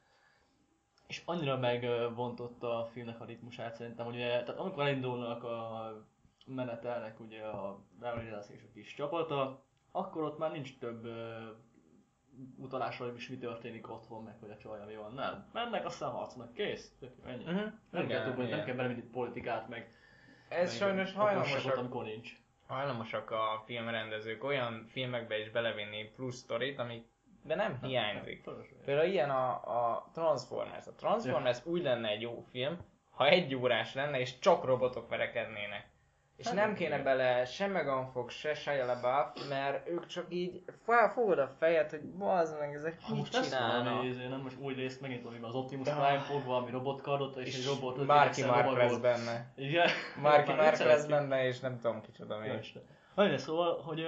[1.07, 6.07] És annyira megvontotta a filmnek a ritmusát szerintem, hogy ugye, tehát amikor elindulnak a
[6.47, 11.12] menetelnek ugye a Leonidas és a kis csapata, akkor ott már nincs több uh,
[12.57, 15.15] utalás, hogy is mi történik otthon, meg hogy a csajja mi van.
[15.15, 15.49] Nem.
[15.53, 16.93] Mennek, aztán harcolnak, kész.
[17.01, 17.45] Tök ennyi.
[17.45, 17.73] Uh-huh.
[17.91, 19.91] Nem, kell több, nem kell belevinni politikát, meg
[20.49, 22.37] Ez meg sajnos hajlamosak, amikor nincs.
[22.67, 26.79] hajlamosak a filmrendezők olyan filmekbe is belevinni plusz sztorit,
[27.44, 28.44] amikbe nem hiányzik.
[28.85, 30.87] Például ilyen a, a Transformers.
[30.87, 32.78] A Transformers úgy lenne egy jó film,
[33.11, 35.90] ha egy órás lenne, és csak robotok verekednének.
[36.37, 40.62] És Hát, nem kéne bele se Megan Fox, se Shia LaBeouf, mert ők csak így
[40.85, 44.05] felfogod a fejed, hogy bazd meg, ezek Ha mit most csinálnak.
[44.05, 45.94] izé, nem most új részt megint valami, az Optimus Ah.
[46.07, 48.76] Prime fog valami robotkardot, és, egy robot Mark lovagol.
[48.76, 49.52] lesz benne.
[49.57, 49.88] Igen.
[50.20, 52.50] Marky Már Mark egyszer lesz benne, és nem tudom kicsoda még.
[52.74, 52.81] Ja.
[53.14, 54.07] Nagyon, szóval, hogy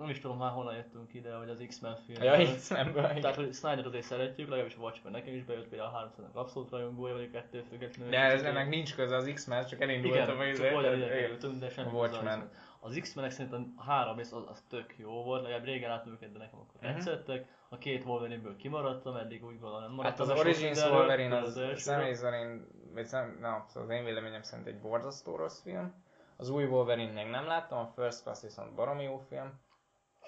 [0.00, 2.22] nem is tudom már honnan jöttünk ide, hogy az X-Men film.
[2.22, 3.02] Ja, X-Menből.
[3.20, 6.70] Tehát, hogy Snyder azért szeretjük, legalábbis a Watchmen nekem is bejött, például a 300 abszolút
[6.70, 8.10] rajongója vagyok ettől függetlenül.
[8.12, 11.68] De ez ennek nincs köze az X-Men, csak elindultam Igen, csak ide izé- kerültünk, de
[11.68, 12.40] semmi Watchmen.
[12.40, 16.12] az- Az X-menek szerintem a három rész az, az tök jó volt, legalább régen láttam
[16.12, 17.46] őket, de nekem akkor tetszettek.
[17.68, 20.28] A két Wolverine-ből kimaradtam, eddig úgy gondolom nem Hát maradtam.
[20.28, 24.42] az sok Origins Wolverine az első személy szerint, vagy szem, na, szóval az én véleményem
[24.42, 25.94] szerint egy borzasztó rossz film.
[26.36, 29.60] Az új Wolverine még nem láttam, a First Class viszont baromi jó film.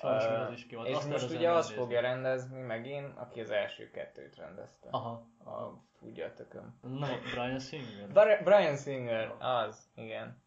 [0.08, 0.86] Sajnos az is ki van.
[0.86, 1.74] És Azt most ugye azt megnézni.
[1.74, 4.88] fogja rendezni megint, aki az első kettőt rendezte.
[4.90, 5.10] Aha.
[5.44, 6.78] A, tudja a tököm.
[6.82, 6.86] A
[7.34, 8.08] Brian Singer.
[8.12, 10.42] Bri- Brian Singer, az, igen.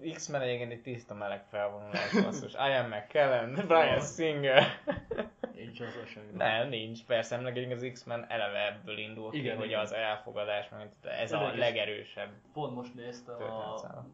[0.00, 2.52] Egy, X-Men egyébként egy tiszta meleg felvonulás basszus.
[2.54, 4.62] Ian McKellen, Brian Singer.
[5.54, 6.30] Nincs az semmi.
[6.32, 7.04] Nem, nincs.
[7.04, 9.80] Persze, meg az X-Men eleve ebből indul ki, Igen, hogy igen.
[9.80, 11.58] az elfogadás, meg ez a Érdekes.
[11.58, 14.04] legerősebb Pont most néztem a.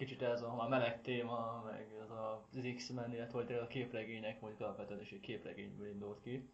[0.00, 4.62] kicsit ez a, a meleg téma, meg ez a, az X-Men, illetve a képregények, mondjuk
[4.62, 6.50] alapvetően is egy képregényből indult ki,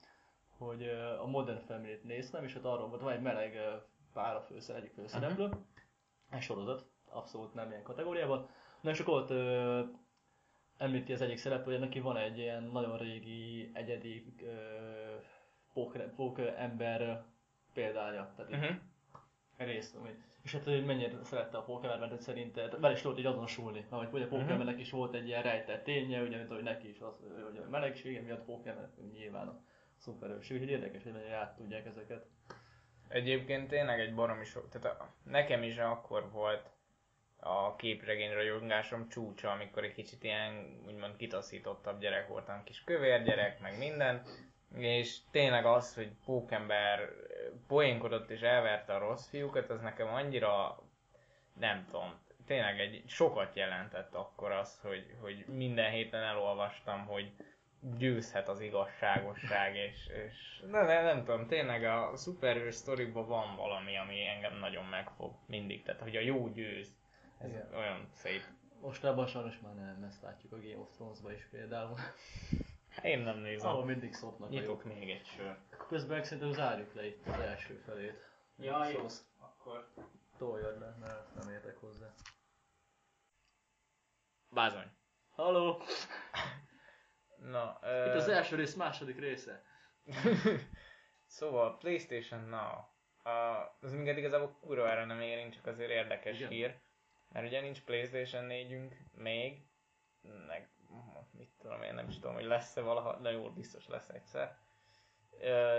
[0.56, 0.82] hogy
[1.20, 3.58] a Modern Family-t néztem, és ott arról volt, van egy meleg
[4.12, 5.50] pár a főszer, egyik főszereplő,
[6.30, 8.48] egy sorozat, abszolút nem ilyen kategóriában,
[8.80, 9.82] na és akkor ott ö,
[10.76, 14.54] említi az egyik szereplő, hogy neki van egy ilyen nagyon régi, egyedi ö,
[15.72, 17.24] pók, pók ember
[17.72, 18.76] példánya, tehát Uh-huh.
[19.56, 20.10] részt, ami,
[20.46, 24.08] és hát hogy mennyire szerette a Pokémon, mert szerinte vele is tudott így azonosulni, ahogy
[24.12, 27.58] ugye Pokémonnek is volt egy ilyen rejtett ténye, ugye, mint ahogy neki is az, hogy
[27.58, 29.60] a melegsége miatt Pokémon nyilván a
[29.96, 32.26] szuperős, úgyhogy érdekes, hogy mennyire át tudják ezeket.
[33.08, 36.70] Egyébként tényleg egy baromi sok, tehát a, nekem is akkor volt
[37.36, 43.60] a képregény rajongásom csúcsa, amikor egy kicsit ilyen úgymond kitaszítottabb gyerek voltam, kis kövér gyerek,
[43.60, 44.22] meg minden,
[44.74, 47.10] és tényleg az, hogy pókember
[47.66, 50.82] poénkodott és elverte a rossz fiúkat, az nekem annyira,
[51.58, 52.14] nem tudom,
[52.46, 57.32] tényleg egy sokat jelentett akkor az, hogy, hogy minden héten elolvastam, hogy
[57.80, 63.96] győzhet az igazságosság, és, és de, de nem tudom, tényleg a szuperhős sztoriban van valami,
[63.96, 66.94] ami engem nagyon megfog mindig, tehát hogy a jó győz.
[67.38, 67.68] Ez Igen.
[67.74, 68.42] olyan szép.
[68.80, 71.98] Mostában sajnos már nem ezt látjuk a Game of Thrones-ba is például.
[73.02, 73.70] Én nem nézem.
[73.70, 74.84] Ahol mindig szopnak a Nyitok jók.
[74.84, 75.56] még egy sör.
[75.88, 78.30] Közben szerintem zárjuk le itt az első felét.
[78.56, 78.98] Ja, jó.
[79.00, 79.24] Szósz.
[79.38, 79.92] Akkor...
[80.38, 82.12] Toljad le, mert nem értek hozzá.
[84.48, 84.90] Bázony.
[85.30, 85.82] Halló!
[87.36, 89.62] Na, Itt az első rész második része.
[91.26, 92.74] szóval PlayStation Now.
[93.24, 96.50] Uh, az minket igazából kurvára nem érint, csak azért érdekes Igen.
[96.50, 96.80] hír.
[97.28, 99.66] Mert ugye nincs PlayStation 4-ünk még,
[100.46, 100.70] meg
[101.30, 104.56] mit tudom én, nem is tudom, hogy lesz-e valaha, de jó, biztos lesz egyszer.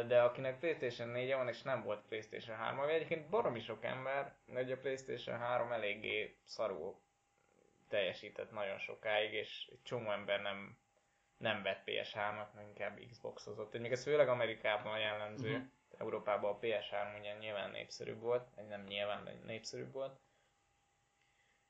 [0.07, 4.35] De akinek PlayStation 4 van és nem volt PlayStation 3, ami egyébként baromi sok ember,
[4.47, 6.99] ugye a PlayStation 3 eléggé szarul
[7.87, 10.77] teljesített nagyon sokáig, és egy csomó ember nem,
[11.37, 13.79] nem vett PS3-at, meg inkább Xboxozott.
[13.79, 15.57] Még ez főleg Amerikában jellemző.
[15.57, 15.65] Mhm.
[15.97, 20.19] Európában a PS3 ugye nyilván népszerűbb volt, vagy nem nyilván, de népszerűbb volt.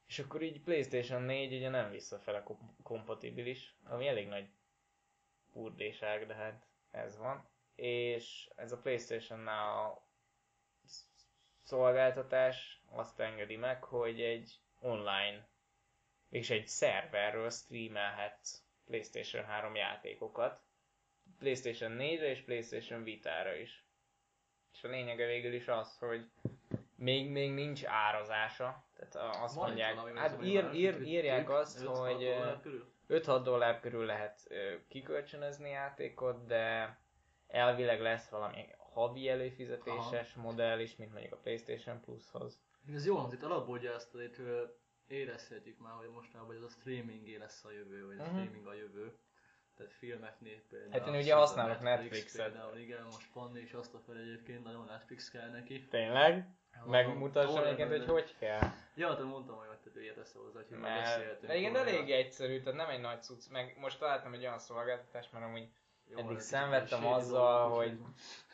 [0.08, 4.50] És akkor így PlayStation 4 ugye nem visszafele kom- kompatibilis, ami elég nagy
[5.54, 7.48] burdéság, de hát ez van.
[7.76, 9.96] És ez a PlayStation Now
[11.64, 15.48] szolgáltatás azt engedi meg, hogy egy online
[16.30, 20.62] és egy szerverről streamelhetsz PlayStation 3 játékokat.
[21.40, 23.86] PlayStation 4-re és PlayStation Vita-ra is.
[24.74, 26.30] És a lényege végül is az, hogy
[26.96, 28.87] még, még nincs árazása.
[28.98, 32.62] Tehát azt Van itt mondják, valami, hát ír, ír, írják azt, 5-6 hogy ö, dollár
[32.62, 32.86] körül.
[33.10, 34.48] 5-6 dollár körül lehet
[34.88, 36.98] kikölcsönözni játékot, de
[37.48, 42.60] elvileg lesz valami havi előfizetéses modell is, mint mondjuk a PlayStation Plushoz.
[42.94, 44.64] Ez jó hangzik, alapból ugye ezt ö,
[45.08, 48.32] érezhetjük már, hogy mostanában hogy ez a streamingé lesz a jövő, vagy a Mhm.
[48.32, 49.18] streaming a jövő.
[49.76, 50.92] Tehát filmeknél például.
[50.92, 52.52] Hát én ugye használok Netflix Netflixet.
[52.52, 55.88] Például, igen, most Panni is azt a fel egyébként, nagyon Netflix kell neki.
[55.88, 56.48] Tényleg?
[56.80, 58.60] Hallom, egyébként, hogy de- hogy kell.
[58.96, 61.48] Ja, te mondtam, hogy te értesz hozzá, hogy már Mert beszéltünk.
[61.48, 61.86] de igen, róla.
[61.88, 65.70] elég egyszerű, tehát nem egy nagy cucc, meg most találtam egy olyan szolgáltatást, mert amúgy
[66.10, 68.00] Jó, eddig kicsit szenvedtem azzal, hogy-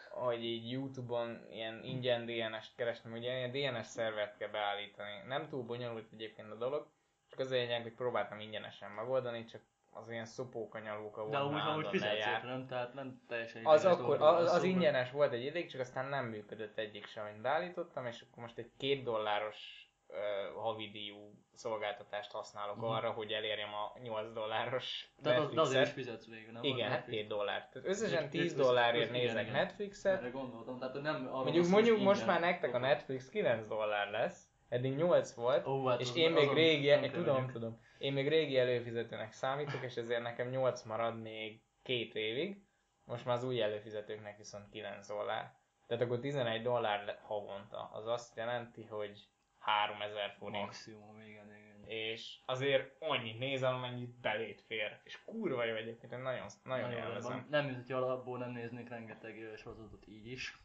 [0.10, 5.22] hogy így Youtube-on ilyen ingyen DNS-t kerestem, ugye ilyen DNS szervert kell beállítani.
[5.28, 6.88] Nem túl bonyolult egyébként a dolog,
[7.30, 9.62] csak az a lényeg, hogy próbáltam ingyenesen megoldani, csak
[9.94, 12.34] az ilyen szopókanyalóka volt De amúgy, már amúgy állandóan fizetsz lejár.
[12.34, 12.68] érte, nem?
[12.68, 16.26] Tehát nem teljesen Az akkor, az, van az ingyenes volt egy ideig, csak aztán nem
[16.26, 22.76] működött egyik sem, amit beállítottam, és akkor most egy két dolláros uh, havidíjú szolgáltatást használok
[22.76, 22.86] Mhm.
[22.86, 25.94] arra, hogy elérjem a 8 dolláros Tehát az, de azért is Netflixet.
[26.18, 26.64] fizetsz végül, nem?
[26.64, 27.18] Igen, hát Netflix.
[27.20, 27.70] 7 dollár.
[27.72, 29.54] Tehát összesen Öt- 10 öt- dollárért nézek igen.
[29.54, 33.68] Netflixet, Erre gondoltam, tehát nem Mondjuk, van mondjuk hogy most már nektek a Netflix 9
[33.68, 38.14] dollár lesz, eddig 8 volt, Ó, hát és az- én még régi, tudom, tudom, én
[38.14, 42.64] még régi előfizetőnek számítok, és ezért nekem 8 marad még két évig,
[43.06, 45.54] most már az új előfizetőknek viszont 9 dollár.
[45.88, 50.64] Tehát akkor 11 dollár havonta, az azt jelenti, hogy 3000 forint.
[50.64, 51.84] Maximum, igen, igen.
[51.86, 55.00] És azért annyit nézem, amennyit belét fér.
[55.04, 57.48] És kurva jó egyébként, én nagyon, nagyon Nagyon élvezem.
[57.50, 60.58] Nem, mint hogy alapból nem néznék rengeteg sorozatot így is.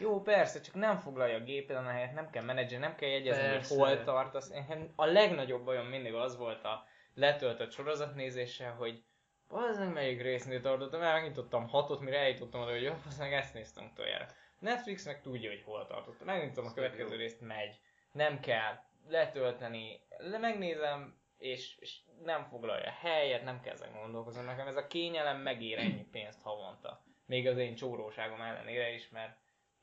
[0.00, 3.42] Jó, persze, csak nem foglalja a gépeden a helyet, nem kell menedzselni, nem kell jegyezni,
[3.42, 3.74] Persze.
[3.74, 4.52] hogy hol tartasz.
[4.96, 6.84] A legnagyobb bajom mindig az volt a
[7.14, 9.02] letöltött sorozatnézéssel, hogy
[9.48, 13.54] az meg melyik résznél tartottam, mert megnyitottam hatot, mire eljutottam oda, hogy jó, meg ezt
[13.54, 14.26] néztem utoljára.
[14.58, 16.26] Netflix meg tudja, hogy hol tartottam.
[16.26, 17.18] Megnyitom a Ez következő jó.
[17.18, 17.80] részt, megy.
[18.12, 24.44] Nem kell letölteni, le megnézem, és, és nem foglalja helyet, nem kell ezen gondolkozni.
[24.44, 27.02] Nekem ez a kényelem megér ennyi pénzt havonta.
[27.26, 29.36] Még az én csóróságom ellenére is, mert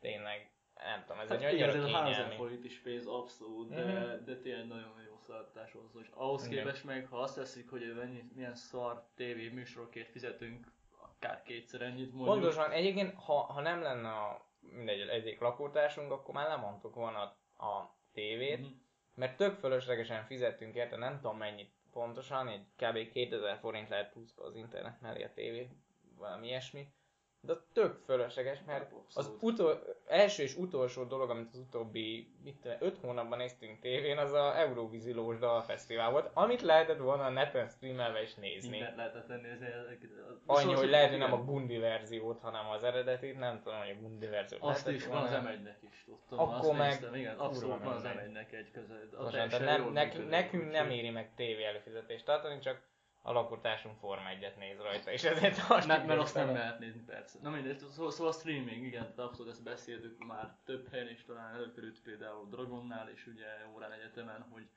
[0.06, 2.36] tényleg, nem tudom, ez Hát egy annyira ez a 3000 kényelmi.
[2.36, 4.26] forint is pénz abszolút, de, Mhm.
[4.26, 6.00] de tényleg nagyon jó szolgáltatás hozzá.
[6.02, 6.58] És ahhoz Igen.
[6.64, 10.68] képest meg, ha azt veszik, hogy mennyi, milyen szar TV műsorokért fizetünk,
[11.02, 12.36] akár kétszer ennyit mondjuk.
[12.36, 17.20] Pontosan, egyébként, ha, ha nem lenne a, mindegy, egyik lakótársunk, akkor már lemondtuk volna
[17.58, 18.70] a, a tévét, Mhm.
[19.16, 23.12] mert tök fölöslegesen fizettünk érte, nem tudom mennyit pontosan, egy kb.
[23.12, 25.70] 2000 forint lehet pluszba az internet mellé a tévé,
[26.18, 26.88] valami ilyesmi.
[27.46, 32.78] De tök fölösleges, mert az utol, első és utolsó dolog, amit az utóbbi mit tudom,
[32.80, 38.22] öt hónapban néztünk tévén, az a Eurovízilós Dalfesztivál volt, amit lehetett volna a neten streamelve
[38.22, 38.70] is nézni.
[38.70, 39.68] Mindent lehetett nézni.
[40.46, 44.00] Annyi, hogy lehet, hogy nem a Gundi verziót, hanem az eredetit, nem tudom, hogy a
[44.02, 45.32] Gundi verziót Azt is van az.
[45.32, 46.40] M1-nek is, tudtam.
[46.40, 48.04] Akkor azt meg néztem, igen, abszolút van az.
[48.04, 49.14] M1-nek egy között.
[49.14, 49.92] A Most nem, jól
[50.30, 52.82] nekünk, nem éri meg tévé előfizetést tartani, csak
[53.26, 57.02] a lakótársunk Forma 1 néz rajta, és ezért tartjuk Nem, mert azt nem lehet nézni,
[57.02, 57.40] persze.
[57.42, 61.24] Na mindegy, szóval, szóval a streaming, igen, tehát abszolút ezt beszéltük már több helyen is,
[61.24, 64.70] talán előkerült például Dragonnál és ugye órán egyetemen, hogy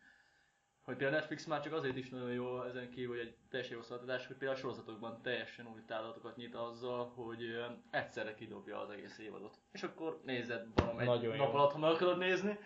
[0.82, 3.82] hogy például Netflix már csak azért is nagyon jó ezen kívül, hogy egy teljesen jó
[3.82, 7.40] szolgáltatás, hogy például a sorozatokban teljesen új távlatokat nyit azzal, hogy
[7.90, 9.58] egyszerre kidobja az egész évadot.
[9.72, 11.44] És akkor nézed valami Nagyon egy jó.
[11.44, 12.58] nap alatt, ha meg akarod nézni,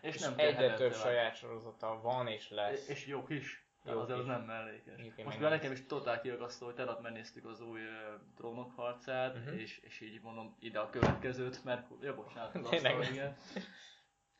[0.00, 2.88] és, És nem egyre több saját sorozata van és lesz.
[2.88, 3.69] És jók is.
[3.84, 5.24] Jók azért az nem mellékes.
[5.24, 9.58] Most már nekem is totál kiakasztó, hogy tegnap megnéztük az új uh, trónok harcát, Mhm.
[9.58, 13.36] és, és így mondom ide a következőt, mert ja, bocsánat, az asztal, igen.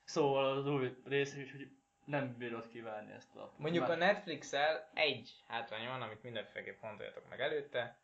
[0.05, 1.69] Szóval az új rész is, hogy
[2.05, 3.53] nem bírod kívánni ezt a...
[3.57, 7.99] Mondjuk a Már- Netflix-el egy hátrány van, amit mindenféleképp fontoljatok meg előtte.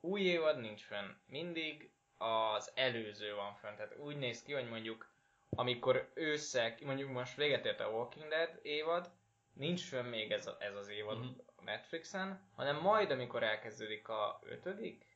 [0.00, 1.08] Új évad nincs fönn.
[1.26, 3.76] Mindig az előző van fönn.
[3.76, 5.08] Tehát úgy néz ki, hogy mondjuk
[5.50, 9.10] amikor ősszel, mondjuk most véget ért a Walking Dead évad,
[9.52, 11.26] nincs fönn még ez, a, ez az évad Mhm.
[11.56, 15.08] a Netflixen, hanem majd amikor elkezdődik a ötödik,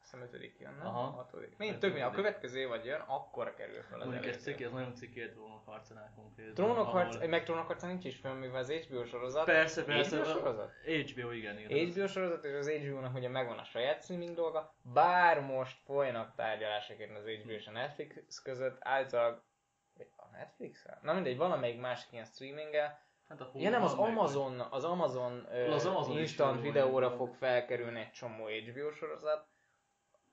[0.00, 0.86] azt hiszem ötödik jön, nem?
[0.86, 1.10] Aha.
[1.10, 1.56] Hatodik.
[1.56, 4.94] Mind tök, a következő évad jön, akkor kerül fel az Mondjuk ez ciki, ez nagyon
[4.94, 6.54] ciki egy trónok harcanál konkrétan.
[6.54, 9.44] Trónok ahol- meg Trónok harca nincs is fönn, mivel az HBO sorozat.
[9.44, 10.16] Persze, persze.
[10.16, 10.72] HBO sorozat?
[10.84, 11.88] HBO, igen, igen.
[11.90, 16.96] HBO sorozat, és az HBO-nak ugye megvan a saját streaming dolga, bár most folynak tárgyalások
[17.16, 19.42] az HBO és a Netflix között, általában
[20.16, 20.98] a netflix -el?
[21.02, 23.04] Na mindegy, valamelyik másik ilyen streaminggel.
[23.28, 28.00] Hát a Ja nem, az Amazon, az Amazon, ö, Az Amazon instant videóra fog felkerülni
[28.00, 29.46] egy csomó HBO sorozat.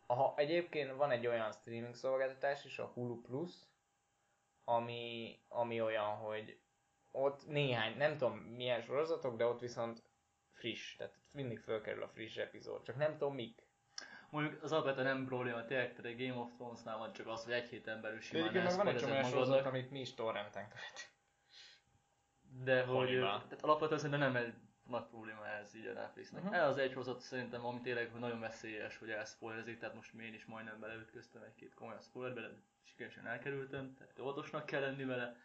[0.07, 3.51] Ha egyébként van egy olyan streaming szolgáltatás is, a Hulu Plus,
[4.63, 6.57] ami, ami olyan, hogy
[7.11, 10.03] ott néhány, nem tudom milyen sorozatok, de ott viszont
[10.51, 13.61] friss, tehát mindig fölkerül a friss epizód, csak nem tudom mik.
[14.29, 17.53] Mondjuk az alapvetően nem probléma, tényleg, tehát egy Game of Thrones-nál van csak az, hogy
[17.53, 21.12] egy héten belül simán Egyébként meg van egy csomó sorozat, amit mi is torrenten követünk.
[22.61, 23.25] De hogy Holiba.
[23.47, 24.53] tehát alapvetően szerintem nem egy
[24.87, 26.41] nagy probléma ez így a Netflixnek.
[26.43, 26.51] Mhm.
[26.51, 26.65] Uh-huh.
[26.65, 30.33] Ez az egy sorozat szerintem, ami tényleg hogy nagyon veszélyes, hogy elszpoilerezik, tehát most én
[30.33, 32.49] is majdnem beleütköztem egy-két komoly spoilerbe, de
[32.83, 35.35] sikeresen elkerültem, tehát óvatosnak kell lenni vele.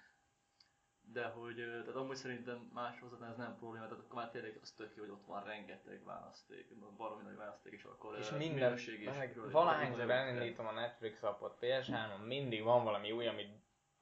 [1.12, 4.70] De hogy, tehát amúgy szerintem más sorozatnál ez nem probléma, tehát akkor már tényleg az
[4.70, 9.00] tök jó, hogy ott van rengeteg választék, baromi nagy választék, és akkor És minden, minőség
[9.00, 9.08] is.
[9.50, 13.46] valahányszor elindítom a Netflix appot PS3-on, mindig van valami új, ami,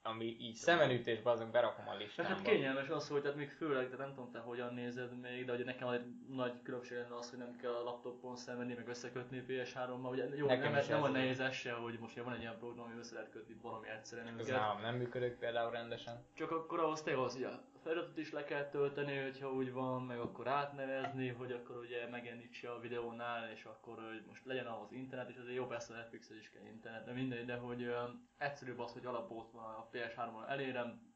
[0.07, 2.33] ami így szemenütésben azon berakom a listámba.
[2.33, 5.55] hát kényelmes az, hogy tehát még főleg, de nem tudom te hogyan nézed még, de
[5.57, 9.45] hogy nekem egy nagy különbség lenne az, hogy nem kell a laptopon szembenni, meg összekötni
[9.49, 12.59] PS3-mal, ugye jó, Nekem nem, nem a nehéz ez se, hogy most van egy ilyen
[12.59, 14.49] program, ami össze lehet kötni valami egyszerűen Ez
[14.83, 16.25] nem működik például rendesen.
[16.35, 20.03] Csak akkor ahhoz tényleg az, hogy a feliratot is le kell tölteni, hogyha úgy van,
[20.03, 24.93] meg akkor átnevezni, hogy akkor ugye megjelenítse a videónál, és akkor hogy most legyen ahhoz
[24.93, 28.03] internet, és azért jó persze a netflix is kell internet, de mindegy, de hogy ö,
[28.39, 31.15] egyszerűbb az, hogy alapból ott van a PS3-on elérem,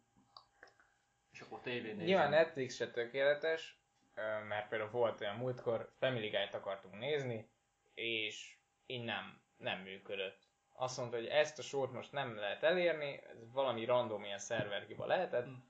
[1.32, 2.04] és akkor tévén nézem.
[2.04, 3.80] Nyilván Netflix se tökéletes,
[4.48, 7.50] mert például volt olyan múltkor, Family Guy-t akartunk nézni,
[7.94, 8.56] és
[8.86, 10.48] így nem, nem működött.
[10.72, 15.06] Azt mondta, hogy ezt a sort most nem lehet elérni, ez valami random ilyen szerverhiba
[15.06, 15.44] lehetett.
[15.44, 15.68] Hm.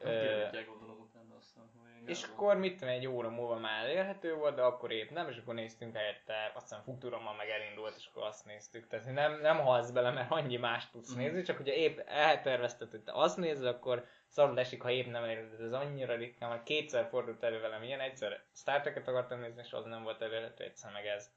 [0.00, 3.84] Ö, kiadják gondolom utána aztán, hogy ilyen És akkor mit tudom, egy óra múlva már
[3.84, 8.06] elérhető volt, de akkor épp nem, és akkor néztünk helyette, aztán Futurama meg elindult, és
[8.06, 8.86] akkor azt néztük.
[8.86, 11.18] Tehát nem, nem halsz bele, mert annyi más tudsz Mhm.
[11.18, 15.22] nézni, csak ugye épp eltervezted, hogy te azt nézed, akkor szarul esik, ha épp nem
[15.24, 15.64] elérhető.
[15.64, 19.72] Ez annyira ritkán, mert kétszer fordult elő velem ilyen, egyszer Star Trek-et akartam nézni, és
[19.72, 21.30] az nem volt elérhető, egyszer meg ez.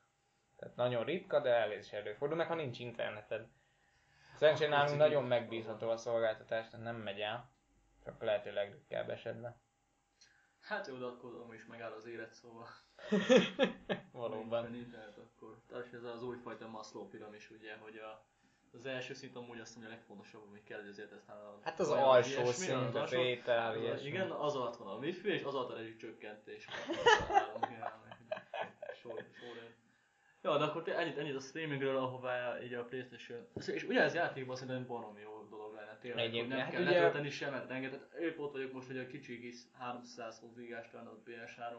[0.58, 3.48] Tehát nagyon ritka, de el is előfordul, meg ha nincs interneted.
[4.36, 7.52] Szerencsére nálunk nagyon megbízható a szolgáltatás, tehát nem megy el.
[8.04, 9.62] Csak lehet, hogy legritkább esetben.
[10.60, 12.68] Hát jó, de akkor amúgy is megáll az élet, szóval.
[14.12, 14.64] Valóban.
[14.64, 15.62] Nincsen internet, akkor.
[15.68, 18.26] Tehát ez az újfajta Maslow piramis, ugye, hogy a,
[18.74, 21.60] az első szint amúgy azt mondja a legfontosabb, hogy kell, hogy azért aztán a...
[21.64, 24.08] Hát az olyan alsó ilyesmi, szint, az az alsó- étel, az a- ilyesmi.
[24.08, 26.68] Igen, az alatt van a wifi, és az alatt a rezsicsökkentés.
[29.02, 29.76] Sor- sorrend.
[30.44, 33.48] Ja, de akkor ennyit, ennyit a streamingről, ahová így a Playstation...
[33.74, 36.82] És ugye ez játékban szerintem baromi jó dolog lenne tényleg, hogy Egyébként, nem hát kell
[36.82, 38.00] ugye- letölteni semmit, rengeteg.
[38.20, 41.76] Épp ott vagyok most, hogy a kicsi kis 320 gigás talán a PS3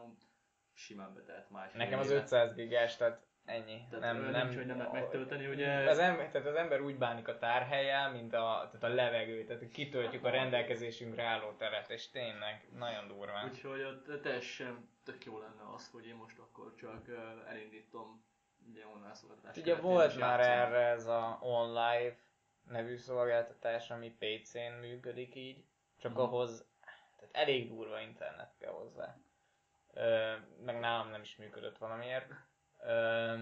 [0.74, 1.72] simán betelt más.
[1.72, 2.20] Nekem az éve.
[2.20, 3.86] 500 gigás, tehát ennyi.
[3.90, 6.96] Tehát nem, nem, nincs, hogy nem lehet megtölteni, ugye- Az ember, tehát az ember úgy
[6.98, 12.10] bánik a tárhelyel, mint a, tehát a levegő, tehát kitöltjük a rendelkezésünkre álló teret, és
[12.10, 13.48] tényleg nagyon durván.
[13.48, 17.08] Úgyhogy ott teljesen tök jó lenne az, hogy én most akkor csak
[17.48, 18.24] elindítom
[19.12, 19.56] szolgáltatás.
[19.56, 20.56] Ugye volt már játszani.
[20.60, 22.16] erre ez a OnLive
[22.68, 25.64] nevű szolgáltatás, ami PC-n működik így,
[25.98, 26.20] csak Mhm.
[26.20, 26.66] ahhoz
[27.16, 29.16] tehát elég durva internet kell hozzá.
[29.92, 32.30] Ö, meg nálam nem is működött valamiért.
[32.84, 33.34] Ö,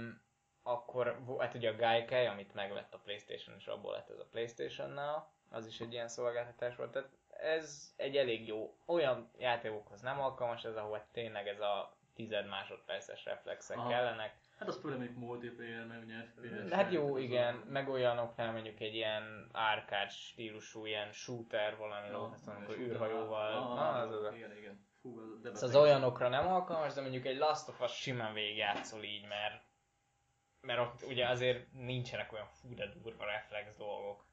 [0.62, 5.30] akkor, hát ugye a Gaikai, amit megvett a Playstation, és abból lett ez a Playstation-nál,
[5.50, 6.92] az is egy ilyen szolgáltatás volt.
[6.92, 12.46] Tehát ez egy elég jó, olyan játékokhoz nem alkalmas ez, ahol tényleg ez a tized
[12.46, 13.88] másodperces reflexek Aha.
[13.88, 14.34] kellenek.
[14.62, 16.72] Hát az főleg mondjuk multiplayer, meg ugye FPS.
[16.72, 22.22] Hát jó, igen, a- meg olyanoknál mondjuk egy ilyen árkád stílusú, ilyen shooter valami, Ja,
[22.22, 23.52] azt mondom, hogy űrhajóval.
[23.52, 24.34] Ah, Ah, az az.
[24.34, 24.86] Igen, igen.
[25.02, 25.08] A
[25.42, 29.26] debet- Szóval az olyanokra nem alkalmas, de mondjuk egy Last of Us simán végigjátszol így,
[29.28, 29.62] mert
[30.66, 34.24] mert ott ugye azért nincsenek olyan fú de durva reflex dolgok.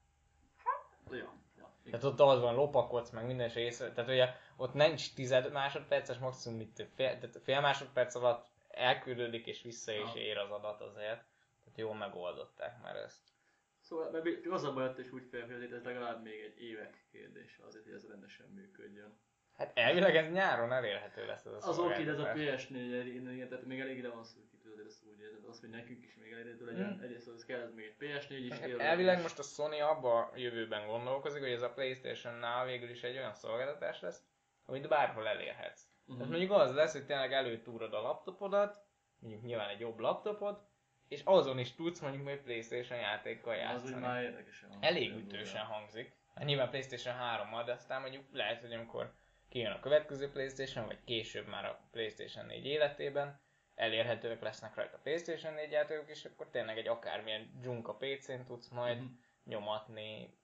[1.11, 1.69] Ja, ja.
[1.83, 3.91] Tehát ott az van, lopakodsz, meg minden észre.
[3.91, 8.47] Tehát ugye ott nincs tized másodperces, maximum mit fél, tehát fél másodperc alatt
[8.79, 11.25] elküldődik és vissza is ér az adat azért.
[11.63, 13.37] Tehát jól megoldották már ezt.
[13.79, 17.63] Szóval mert az a baj, hogy úgy fel, hogy ez legalább még egy évek kérdése
[17.63, 19.19] azért, hogy ez rendesen működjön.
[19.59, 22.67] Hát elvileg ez nyáron elérhető lesz ez a Az oké, de ez a szolgáltatás.
[22.67, 25.69] PS4 elég, igen, tehát még elég ide van szűkítő, azért ezt úgy érzed, az, hogy
[25.69, 26.93] nekünk is még elérhető legyen.
[26.93, 27.03] Hmm.
[27.03, 28.59] Egyrészt az kell, ez még egy PS4 is.
[28.59, 28.79] Hát.
[28.79, 33.17] Elvileg most a Sony abba a jövőben gondolkozik, hogy ez a Playstation-nál végül is egy
[33.17, 34.23] olyan szolgáltatás lesz,
[34.65, 35.88] amit bárhol elérhetsz.
[36.09, 36.17] Mhm.
[36.17, 38.83] Tehát mondjuk az lesz, hogy tényleg előtúrod a laptopodat,
[39.19, 40.67] mondjuk nyilván egy jobb laptopot,
[41.07, 44.01] és azon is tudsz mondjuk még Playstation játékkal Az úgy játszani.
[44.05, 44.77] már érdekesen.
[44.79, 46.17] Elég ütősen hangzik.
[46.35, 49.13] Hát nyilván Playstation 3 de aztán mondjuk lehet, hogy amikor
[49.49, 53.41] kijön a következő Playstation, vagy később már a Playstation 4 életében,
[53.75, 58.67] elérhetőek lesznek rajta a Playstation 4 játékok, és akkor tényleg egy akármilyen dzsunka PC-n tudsz
[58.69, 59.07] majd Mhm.
[59.43, 60.37] nyomatni,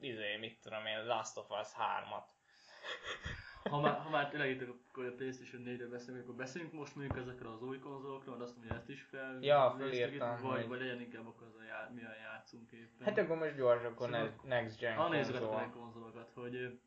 [0.00, 2.28] izé, mit tudom én, Last of Us 3-at.
[3.64, 7.18] Ha már, ha már tényleg itt akkor a Playstation 4-ről beszélünk, akkor beszéljünk most mondjuk
[7.18, 9.38] ezekről az új konzolokról, mert azt mondja, ezt is fel.
[9.40, 13.06] Ja, fölírtam, Vagy, hogy- vagy legyen inkább akkor az a já, milyen játszunk éppen.
[13.06, 15.70] Hát akkor most gyors, akkor Szóval- ne- Next Gen Ha nézzük a konzol.
[15.70, 16.80] konzolokat, hogy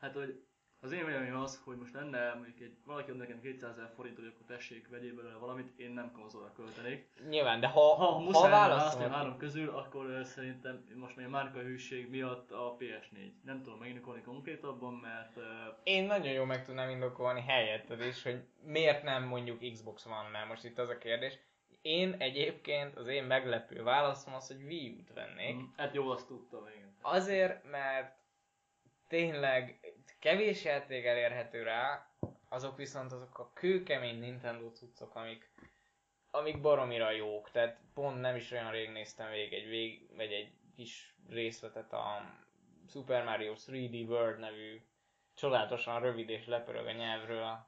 [0.00, 0.45] hát hogy
[0.80, 4.24] az én véleményem az, hogy most lenne mondjuk egy, valaki ad nekem 200 ezer forintot,
[4.24, 7.08] hogy akkor tessék, vegyél belőle valamit, én nem konzolra költenék.
[7.28, 10.86] Nyilván, de ha, Ha, ha, ha ha muszáj lenne választani a három közül, akkor szerintem
[10.94, 13.30] most még a márkahűség miatt a PS4.
[13.44, 15.42] Nem tudom megindokolni konkrétabban, mert ö,
[15.82, 20.48] én nagyon jól meg tudnám indokolni helyetted is, hogy miért nem mondjuk Xbox van, mert
[20.48, 21.38] most itt az a kérdés.
[21.82, 25.54] Én egyébként, az én meglepő válaszom az, hogy Wii U-t vennék.
[25.54, 26.96] mm, hát jó, azt tudtam, igen.
[27.00, 28.16] Azért, mert
[29.08, 29.85] tényleg
[30.18, 32.10] kevés játék elérhető rá,
[32.48, 35.50] azok viszont azok a kőkemény Nintendo cuccok, amik,
[36.30, 37.50] amik baromira jók.
[37.50, 42.34] Tehát pont nem is olyan rég néztem végig egy, vég, vagy egy kis részletet a
[42.88, 44.82] Super Mario 3D World nevű
[45.34, 47.66] csodálatosan rövid és lepörög a nyelvről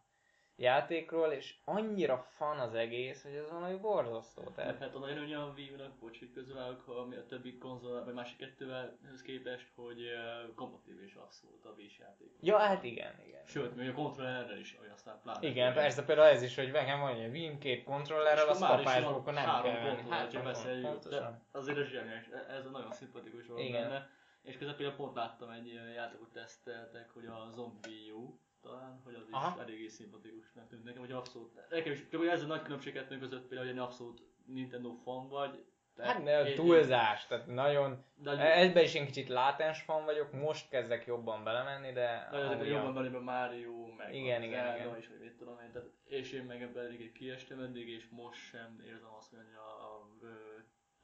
[0.59, 4.42] játékról, és annyira fan az egész, hogy ez valami borzasztó.
[4.42, 7.16] Tehát Tehát hát a nagyon olyan a Wii U-nak, bocs, hogy közül állok, ha ami
[7.16, 12.33] a többi konzol, vagy másik kettővel képest, hogy uh, kompatibilis abszolút a Wii játék.
[12.40, 13.47] Ja, hát igen, igen.
[13.47, 15.49] Sőt, még a kontrollerrel is, hogy aztán pláne.
[15.49, 19.33] Igen, persze például ez is, hogy nekem van egy Wii két kontrollerrel, az kapásból, akkor
[19.33, 20.09] nem kell venni.
[20.09, 20.88] Hát, csak beszéljünk.
[20.88, 21.42] pontosan.
[21.53, 24.11] De azért ez zseniális, ez a nagyon szimpatikus volt benne.
[24.42, 29.26] És közben például pont láttam egy játékot teszteltek, hogy a Zombie U, talán, hogy az
[29.28, 29.61] is Aha.
[29.61, 33.20] eléggé szimpatikusnak tűnt nekem, hogy abszolút, nekem is, csak hogy ez a nagy különbség kettőnk
[33.20, 35.64] között például, hogy egy abszolút Nintendo fan vagy.
[35.94, 38.04] tehát Hát én- túlzás, tehát nagyon...
[38.14, 42.28] De, Ebben is én kicsit látens fan vagyok, most kezdek jobban belemenni, de...
[42.31, 44.98] de azért amúgy jobban a- belében Mario, meg Igen, a igen, Zelda igen.
[44.98, 48.40] is, vagy mit tudom én, tehát, és én meg ebben eléggé kiestem eddig, és most
[48.40, 50.28] sem érzem azt, hogy a, a, ö,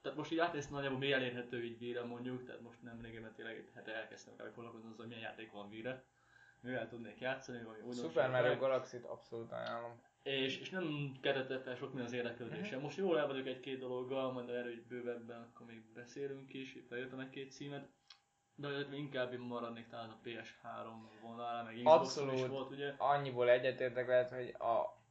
[0.03, 3.35] tehát most így átnéztem nagyjából mi elérhető így víre mondjuk, tehát most nem régen, mert
[3.35, 4.55] tényleg hát elkezdtem kb.
[4.55, 6.05] foglalkozni azzal, hogy milyen játék van víre,
[6.65, 8.11] mivel tudnék játszani, vagy újdonságok.
[8.11, 10.01] Super Mario Galaxy-t abszolút ajánlom.
[10.23, 12.81] És, és nem keltette fel sok minden az érdeklődésem.
[12.81, 16.87] Most jól el vagyok egy-két dologgal, majd erről így bővebben, akkor még beszélünk is, itt
[16.87, 17.89] feljöttem egy-két címet.
[18.57, 20.87] De inkább én maradnék talán a PS3
[21.23, 22.47] vonalán, meg Xbox is Abszolút.
[22.47, 22.95] volt ugye.
[22.99, 25.03] Annyiból egyetértek veled, hogy a,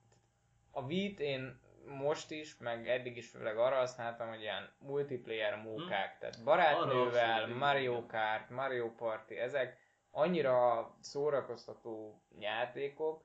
[0.71, 6.17] a Wii-t én most is, meg eddig is főleg arra használtam, hogy ilyen multiplayer mókák,
[6.17, 8.05] tehát Arra barátnővel, Mario.
[8.05, 9.77] Kart, Mario Party, ezek
[10.15, 13.23] annyira szórakoztató játékok,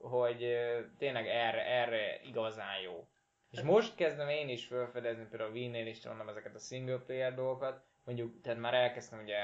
[0.00, 0.56] hogy
[0.98, 3.06] tényleg erre, erre igazán jó.
[3.50, 7.34] És most kezdem én is felfedezni, például a Wii-nél is mondom ezeket a single player
[7.34, 9.36] dolgokat, mondjuk, tehát már elkezdtem ugye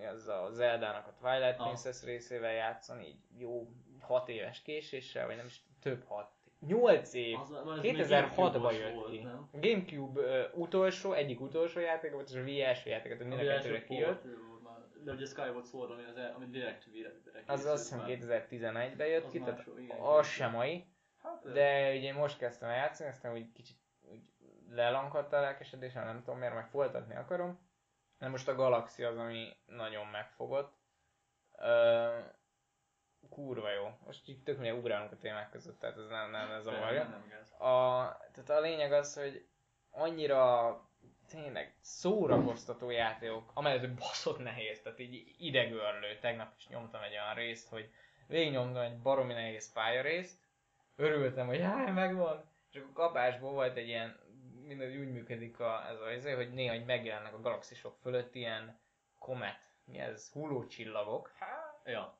[0.00, 1.66] ez a Zelda-nak a Twilight Ah.
[1.66, 3.68] Princess részével játszani, így jó
[4.00, 6.30] 6 éves késéssel, vagy nem is több 6,
[6.66, 7.38] 8 év.
[7.38, 9.22] Az, az még 2006-ban Gamecube-os jött volt, ki.
[9.22, 9.48] nem?
[9.52, 13.40] A Gamecube ö, utolsó, egyik utolsó játék volt, és a Wii első játék, tehát mind
[13.40, 14.24] a kettőre kijött.
[14.24, 14.47] már.
[15.08, 17.12] De ugye Skyward Sword, ami, az, ami direkt vire.
[17.46, 20.86] Az azt hiszem 2011-ben jött Az ki, tehát másról, igen, az sem mai.
[21.22, 24.20] Hát, De ugye most kezdtem el játszani, aztán úgy kicsit úgy
[24.70, 27.58] lelankadt a lelkesedésem, nem tudom miért, majd folytatni akarom.
[28.18, 30.76] De most a Galaxy az, ami nagyon megfogott.
[31.58, 32.18] Ö,
[33.30, 33.98] kurva jó.
[34.04, 36.98] Most így tök mindegy ugrálunk a témák között, tehát ez nem, nem ez a baj.
[37.70, 39.48] A, tehát a lényeg az, hogy
[39.90, 40.70] annyira
[41.28, 46.18] tényleg szórakoztató játékok, amelyet hogy baszott nehéz, tehát így idegörlő.
[46.20, 47.90] Tegnap is nyomtam egy olyan részt, hogy
[48.26, 50.38] végignyomtam egy baromi nehéz pályarészt,
[50.96, 54.20] örültem, hogy jaj, megvan, és akkor kapásból volt egy ilyen,
[54.66, 58.80] minden úgy működik a, ez a izé, hogy néha így megjelennek a galaxisok fölött ilyen
[59.18, 61.32] komet, mi ez, hullócsillagok,
[61.84, 62.18] Ja,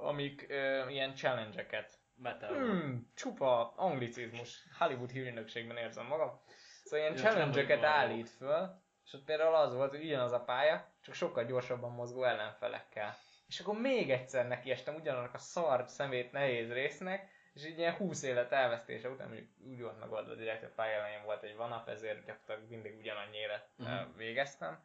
[0.00, 2.54] amik ö, ilyen challenge-eket metal.
[2.54, 4.66] Hmm, csupa anglicizmus.
[4.78, 6.40] Hollywood hírnökségben érzem magam.
[6.84, 10.86] Szóval ilyen Ja, vagyok állít föl, és ott például az volt, hogy ugyanaz a pálya,
[11.02, 13.16] csak sokkal gyorsabban mozgó ellenfelekkel.
[13.48, 18.22] És akkor még egyszer nekiestem ugyanannak a szar szemét nehéz résznek, és így ilyen 20
[18.22, 21.88] élet elvesztése után mondjuk úgy volt megoldva direkt, hogy a pálya elején volt egy vanap,
[21.88, 24.16] ezért gyakorlatilag mindig ugyanannyi élet Mhm.
[24.16, 24.82] végeztem.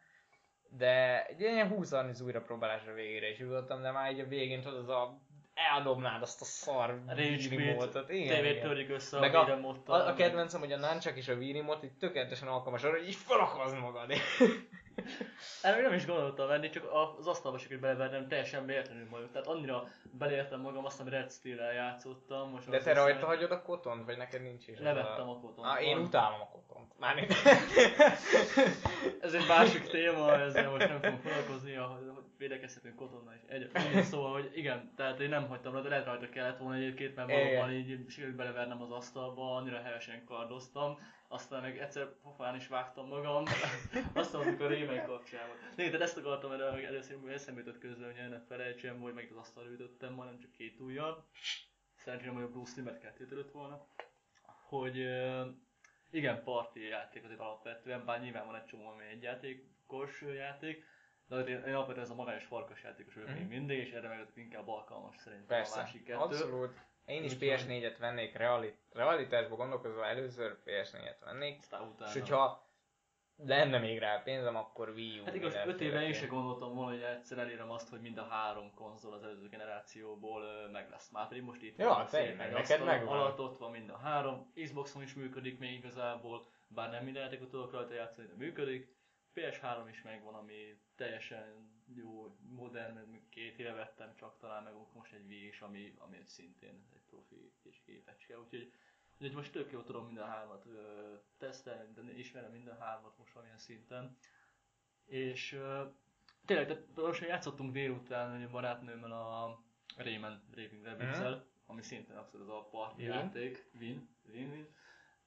[0.69, 4.79] De egy ilyen 20-30 újra próbálásra végére is jutottam, de már így a végén tudod,
[4.79, 5.19] az a
[5.73, 6.99] eldobnád azt a szar.
[8.09, 11.33] Igen, Tévét törjük össze Meg a a, a, a kedvencem, hogy a nunchuck és a
[11.33, 14.11] remote így tökéletesen alkalmas arra, hogy így felakazd magad.
[15.61, 19.29] Erre nem is gondoltam venni, csak az asztalba sikerült belevernem teljesen véletlenül majd.
[19.29, 22.49] Tehát annyira belértem magam azt, ami Red Steel-el játszottam.
[22.49, 24.79] Most De te hiszem, rajta hagyod a kotont, vagy neked nincs is?
[24.79, 25.67] Levettem a kotont.
[25.67, 26.99] Ah, én utálom a kotont.
[26.99, 27.35] Már nincs.
[29.21, 31.75] Ez egy másik téma, ezzel most nem fogunk foglalkozni,
[32.39, 33.49] védekezhetünk kotonnal is.
[33.49, 33.71] Egy,
[34.03, 37.71] szóval, hogy igen, tehát én nem hagytam de lehet rajta kellett volna egyébként, mert valóban
[37.71, 40.99] így sikerült belevernem az asztalba, annyira hevesen kardoztam.
[41.27, 43.43] Aztán meg egyszer pofán is vágtam magam,
[44.13, 45.59] aztán amikor remake kapcsán volt.
[45.75, 49.27] Nézd, tehát ezt akartam erre, hogy először eszembe jutott közben, hogy ne felejtsem, hogy meg
[49.31, 51.25] az asztalra ütöttem, majdnem csak két ujjal.
[51.95, 53.87] Szerencsére, hogy a Bruce Lee, mert kettőt ölött volna.
[54.67, 54.97] Hogy
[56.11, 60.85] igen, party játék azért alapvetően, bár nyilván van egy csomó, ami egy játékos játék,
[61.29, 63.49] de azért alapvetően ez a magányos farkas játékos vagyok még Mhm.
[63.49, 66.19] mindig, és erre meg inkább alkalmas szerintem a Persze, másik kettő.
[66.19, 66.87] abszolút.
[67.05, 71.57] Én is Úgyhogy- PS4-et vennék, reali- realitásban gondolkozva először PS4-et vennék.
[71.59, 72.07] Aztán utána.
[72.11, 72.67] És hogyha
[73.37, 75.23] lenne még rá pénzem, akkor Wii U.
[75.25, 78.23] Hát igaz, 5 éve én se gondoltam volna, hogy egyszer elérem azt, hogy mind a
[78.23, 81.09] három konzol az előző generációból ö, meg lesz.
[81.11, 83.19] Már pedig most itt Ja, van a tényleg, szép nagy neked megvan.
[83.19, 84.51] alatt ott van mind a három.
[84.63, 88.97] Xboxon is működik még igazából, bár nem minden játékot tudok rajta játszani, de működik.
[89.35, 95.13] PS3 is megvan, ami teljesen jó, modern, mert két éve vettem csak talán meg most
[95.13, 98.73] egy Wii is, ami, ami egy szintén egy profi kis képecske, úgyhogy
[99.21, 103.59] Úgyhogy most tök jó tudom minden hármat ö, tesztelni, de ismerem minden hármat most valamilyen
[103.59, 104.17] szinten.
[105.05, 105.85] És ö,
[106.45, 109.63] tényleg, tehát most játszottunk délután egy barátnőmmel a
[109.97, 113.07] Rayman Raving rabbids ami szintén abszolút az a party Win.
[113.07, 114.67] játék, win, win, win.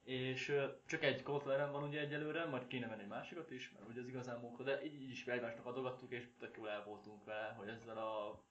[0.03, 4.01] És csak egy kontrollerem van ugye egyelőre, majd kéne venni egy másikat is, mert ugye
[4.01, 7.55] az igazán munka, de így, így is egymásnak adogattuk, és tök jól el voltunk vele,
[7.57, 8.43] hogy ezzel a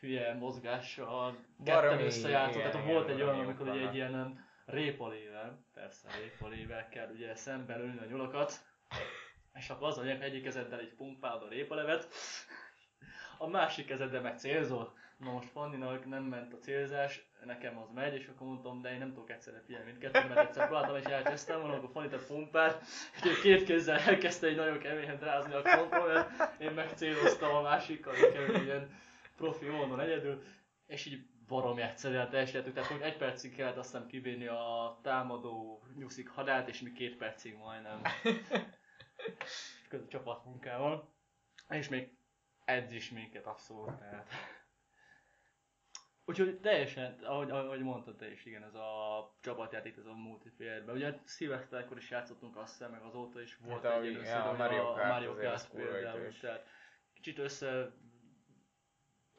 [0.00, 6.88] hülye mozgással ketten igen, tehát volt egy olyan, amikor ugye egy ilyen répalével, persze répalével
[6.88, 8.66] kell ugye szemben ülni a nyulakat,
[9.54, 12.08] és akkor az a lényeg, hogy egyik kezeddel egy pumpálod a répalevet,
[13.38, 14.96] a másik kezeddel meg célzol.
[15.18, 18.98] Na most Fanninak nem ment a célzás, nekem az megy, és akkor mondtam, de én
[18.98, 22.82] nem tudok egyszerre figyelni mindkettőt, mert egyszer próbáltam és elcsesztem, mondom, akkor Fanni a pumpált,
[23.24, 28.62] és két kézzel elkezdte egy nagyon keményen drázni a kontrollert, én megcéloztam a másikkal, inkább
[28.62, 28.96] ilyen
[29.36, 30.42] profi oldon egyedül,
[30.86, 35.82] és így barom egyszerűen teljesítettük, tehát hogy egy percig kellett azt hiszem kivinni a támadó
[35.96, 38.00] nyuszik hadát, és mi két percig majdnem
[39.88, 41.12] között csapatmunkával.
[41.68, 42.16] És még
[42.64, 44.28] edz is minket abszolút, tehát.
[46.26, 50.94] Úgyhogy teljesen, ahogy, ahogy mondtad te is, igen, ez a csapatjáték, ez a multiplayerben.
[50.94, 54.44] Ugye szilveszterkor is játszottunk azt hiszem, meg azóta is volt Hát a- egy ilyen ja,
[54.44, 56.66] a Mario a Kart Mario azért Kart az például, tehát
[57.14, 57.92] kicsit össze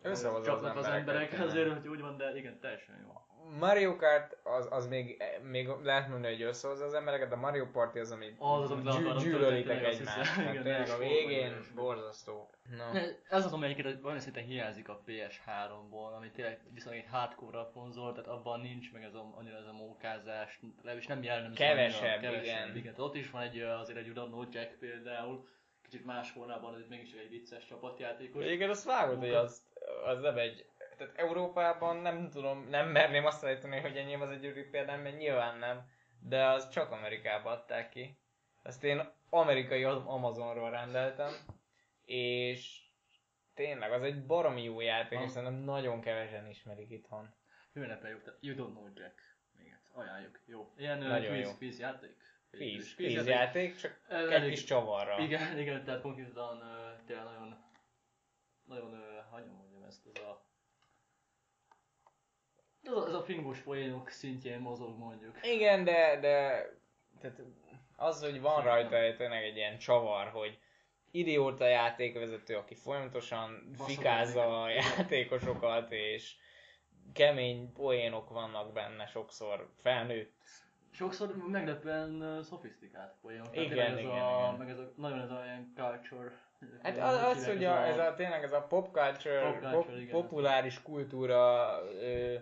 [0.01, 1.47] Összehozza az az emberek, igen.
[1.47, 3.24] azért, hogy úgy van, de igen, teljesen jó.
[3.59, 7.97] Mario Kart az, az még, még lehet mondani, hogy összehozza az embereket, de Mario Party
[7.97, 10.37] az, ami Az az, amit gyű, gyűlölitek egymást.
[10.37, 12.49] Igen, tényleg a végén borzasztó.
[12.77, 12.99] No.
[13.29, 18.11] Ez az, ami egyébként olyan szinten hiányzik a PS3-ból, ami tényleg viszonylag egy hardcore konzol,
[18.11, 21.55] tehát abban nincs meg ez a, annyira ez a mókázás, legalábbis nem jellemző.
[21.55, 22.69] Kevesebb, annyira, igen.
[22.69, 22.81] igen.
[22.83, 25.47] Tehát ott is van egy, azért egy Udano Jack például,
[25.89, 28.45] kicsit más formában, ez mégis egy vicces csapatjátékos.
[28.45, 29.63] Igen, azt vágod, hogy az,
[30.05, 30.65] az nem egy...
[30.97, 35.17] Tehát Európában nem tudom, nem merném azt állítani, hogy enyém az egy úri példám, mert
[35.17, 35.89] nyilván nem.
[36.19, 38.19] De az csak Amerikában adták ki.
[38.63, 41.31] Ezt én amerikai Amazonról rendeltem.
[42.05, 42.81] És
[43.53, 47.33] tényleg, az egy baromi jó játék, és szerintem nagyon kevesen ismerik itthon.
[47.73, 49.37] Hőnepe jó, You Don't Know Jack.
[49.57, 50.39] Még egyszer, ajánljuk.
[50.45, 50.73] Jó.
[50.77, 51.55] Ilyen Nagyon quiz, jó.
[51.57, 52.23] quiz játék.
[52.51, 55.19] Kvíz, kvízjáték, csak Ez egy elég- kis csavarra.
[55.19, 57.63] Igen, igen, tehát konkrétan ö, tényleg nagyon,
[58.65, 60.44] nagyon, ö, hogy mondjam ezt, ez a
[63.07, 65.39] ez a, fingos poénok szintjén mozog mondjuk.
[65.41, 66.69] Igen, de, de
[67.21, 67.41] tehát
[67.95, 70.59] az, hogy van rajta tényleg egy ilyen csavar, hogy
[71.11, 76.35] idióta játékvezető, aki folyamatosan Baszogatni fikázza a játékosokat, és
[77.13, 80.33] kemény poénok vannak benne sokszor, felnőtt.
[80.91, 83.47] Sokszor meglepően szofisztikált poénok.
[83.51, 84.53] Igen, tényleg ez igen, a, igen.
[84.53, 86.43] meg ez a, nagyon ez a ilyen culture.
[86.81, 89.89] Hát az, az hogy a, ez a, tényleg ez a pop culture, Pop culture, pop,
[89.89, 90.09] igen.
[90.09, 92.35] populáris kultúra ö,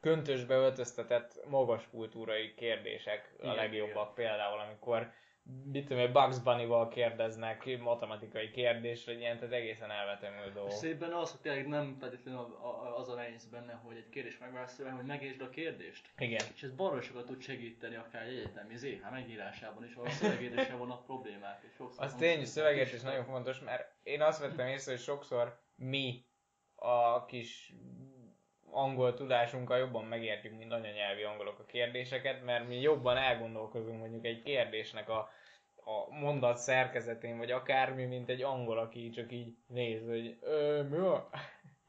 [0.00, 4.14] köntösbe öltöztetett magas kultúrai kérdések a Igen, legjobbak.
[4.14, 5.12] Például amikor
[5.64, 10.70] mit tudom, én, Bugs Bunny-val kérdeznek matematikai kérdést, vagy ilyen, tehát egészen elvetemű dolgok.
[10.72, 12.58] szép benne az, hogy tényleg nem feltétlenül
[12.96, 16.10] az a nehéz benne, hogy egy kérdés megválaszolja, hogy megértsd a kérdést.
[16.18, 16.44] Igen.
[16.54, 20.76] És ez baromi sokat tud segíteni akár egy egyetemi ZH megírásában is, ahol a szövegértéssel
[20.76, 21.62] vannak problémák.
[21.68, 26.24] És sokszor Az tény, szövegértés nagyon fontos, mert én azt vettem észre, hogy sokszor mi
[26.74, 27.74] a kis
[28.72, 34.42] angol tudásunkkal jobban megértjük, mint anyanyelvi angolok a kérdéseket, mert mi jobban elgondolkozunk mondjuk egy
[34.42, 35.18] kérdésnek a,
[35.74, 40.38] a mondat szerkezetén, vagy akármi, mint egy angol, aki csak így néz, hogy
[40.90, 41.28] mi van?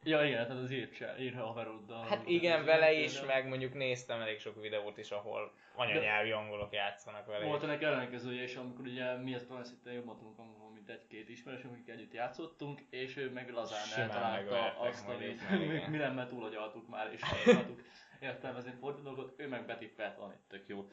[0.03, 2.05] Ja igen, tehát az írtse, ír haveroddal.
[2.05, 7.25] Hát igen, vele is, meg mondjuk néztem elég sok videót is, ahol anyanyelvi angolok játszanak
[7.25, 7.45] vele.
[7.45, 11.29] Volt ennek ellenkezője is, amikor ugye mi ezt olyan szinten jobban tudunk angolul, mint egy-két
[11.29, 15.49] ismerősünk, akik együtt játszottunk, és ő meg lazán Simán eltalálta azt, amit
[15.89, 17.81] mi, nem, mert túlagyaltuk már, és akartuk
[18.19, 20.91] értelmezni fordítókat, ő meg betippelt valami tök jó.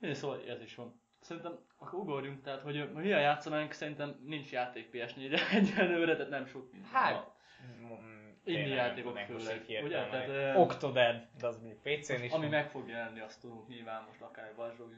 [0.00, 1.02] Én szóval ez is van.
[1.20, 6.46] Szerintem akkor ugorjunk, tehát hogy hogy milyen játszanánk, szerintem nincs játék PS4-re egyelőre, tehát nem
[6.46, 6.90] sok minden.
[6.90, 8.13] Hát, van.
[8.46, 10.08] Indie játékok főleg, ugye?
[10.08, 14.20] Tehát, Octodad, de az még PC-n is Ami meg fog jelenni, azt tudunk nyilván most
[14.20, 14.92] akár egy Watch Dogs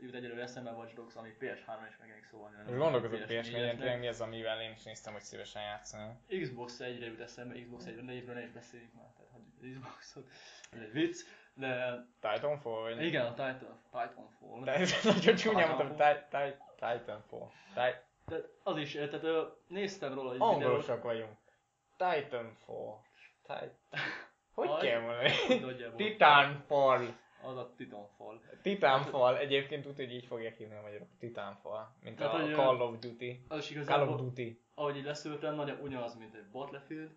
[0.00, 2.50] jut- egyelőre eszembe Watch Dogs, ami PS3-on is megjelenik szóval.
[2.66, 3.30] Most gondolkozok PS4-esnek.
[3.30, 6.12] PS4-en, tényleg mi az, amivel én is néztem, hogy szívesen játszani.
[6.40, 10.28] Xbox 1-re jut eszembe, Xbox 1-re névről ne is beszéljünk már, tehát hagyjuk Xboxot,
[10.72, 11.20] ez egy vicc,
[11.54, 13.02] de Titanfall vagy?
[13.04, 14.64] igen, a Titan, Titanfall.
[14.64, 17.48] De ez nagyon csúnya mondtam, Ti- Ti- Titanfall.
[17.48, 18.04] Ti- Tehát
[18.62, 19.22] az is, tehát
[19.66, 21.30] néztem róla egy Angolosak vagyunk.
[22.10, 22.98] Titanfall.
[23.42, 23.76] Ti-
[24.54, 24.80] Hogy Aj.
[24.80, 25.30] kell mondani?
[25.96, 27.06] Titanfall.
[27.42, 28.40] Az a Titanfall.
[28.62, 29.36] Titanfall.
[29.36, 31.08] Egyébként tudod, hogy így fogják hívni a magyarok.
[31.18, 31.86] Titanfall.
[32.00, 33.44] Mint Tehát, a Call of Duty.
[33.48, 34.62] Az is Call of Duty.
[34.74, 37.10] ahogy így leszültem, nagyon ugyanaz, mint egy Battlefield,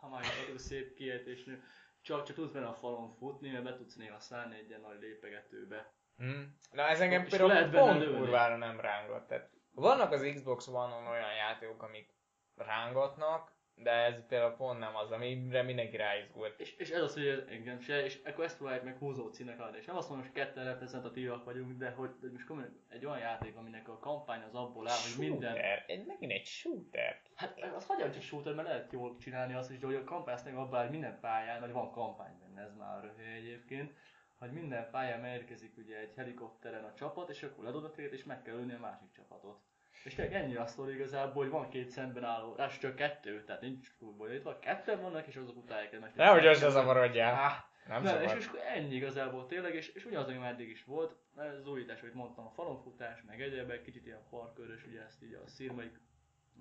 [0.00, 0.24] ha már
[0.56, 1.62] szép kiejtésnő.
[2.02, 5.00] Csak, csak tudsz benne a falon futni, mert be tudsz néha szállni egy ilyen nagy
[5.00, 5.92] lépegetőbe.
[6.16, 6.40] Hm.
[6.72, 9.26] Na ez engem például lehet pont kurvára nem rángat.
[9.26, 12.14] Tehát vannak az Xbox One-on olyan játékok, amik
[12.56, 13.52] rángatnak,
[13.82, 16.60] de ez például pont nem az, amire mindenki ráizgult.
[16.60, 19.60] És, és ez az, hogy ez engem se, és akkor ezt próbálják meg húzó címnek
[19.60, 19.78] adni.
[19.78, 23.18] És nem azt mondom, hogy ketten reprezentatívak vagyunk, de hogy, hogy most komolyan egy olyan
[23.18, 25.50] játék, aminek a kampány az abból áll, hogy minden...
[25.50, 25.84] Shooter.
[25.86, 27.20] Egy, megint egy shooter.
[27.34, 30.54] Hát az hagyjam csak shooter, mert lehet jól csinálni azt is, de hogy a kampány
[30.54, 33.92] abban áll, hogy minden pályán, vagy van kampány benne, ez már röhely egyébként,
[34.38, 38.54] hogy minden pályán érkezik ugye egy helikopteren a csapat, és akkor ledobnak és meg kell
[38.54, 39.60] ölni a másik csapatot.
[40.04, 43.60] És tényleg ennyi a sztori igazából, hogy van két szemben álló, rás csak kettő, tehát
[43.60, 46.14] nincs túl bonyolítva, ketten vannak, és azok utálják egymást.
[46.14, 47.34] Nehogy össze zavarodjál.
[47.44, 47.52] Ah,
[47.88, 50.84] Nem nem, és, és akkor ennyi igazából tényleg, és, és ugyanaz, ami már eddig is
[50.84, 55.22] volt, ez az újítás, hogy mondtam, a falonfutás, meg egyebek, kicsit ilyen parkörös, ugye ezt
[55.22, 56.00] így a szírmaik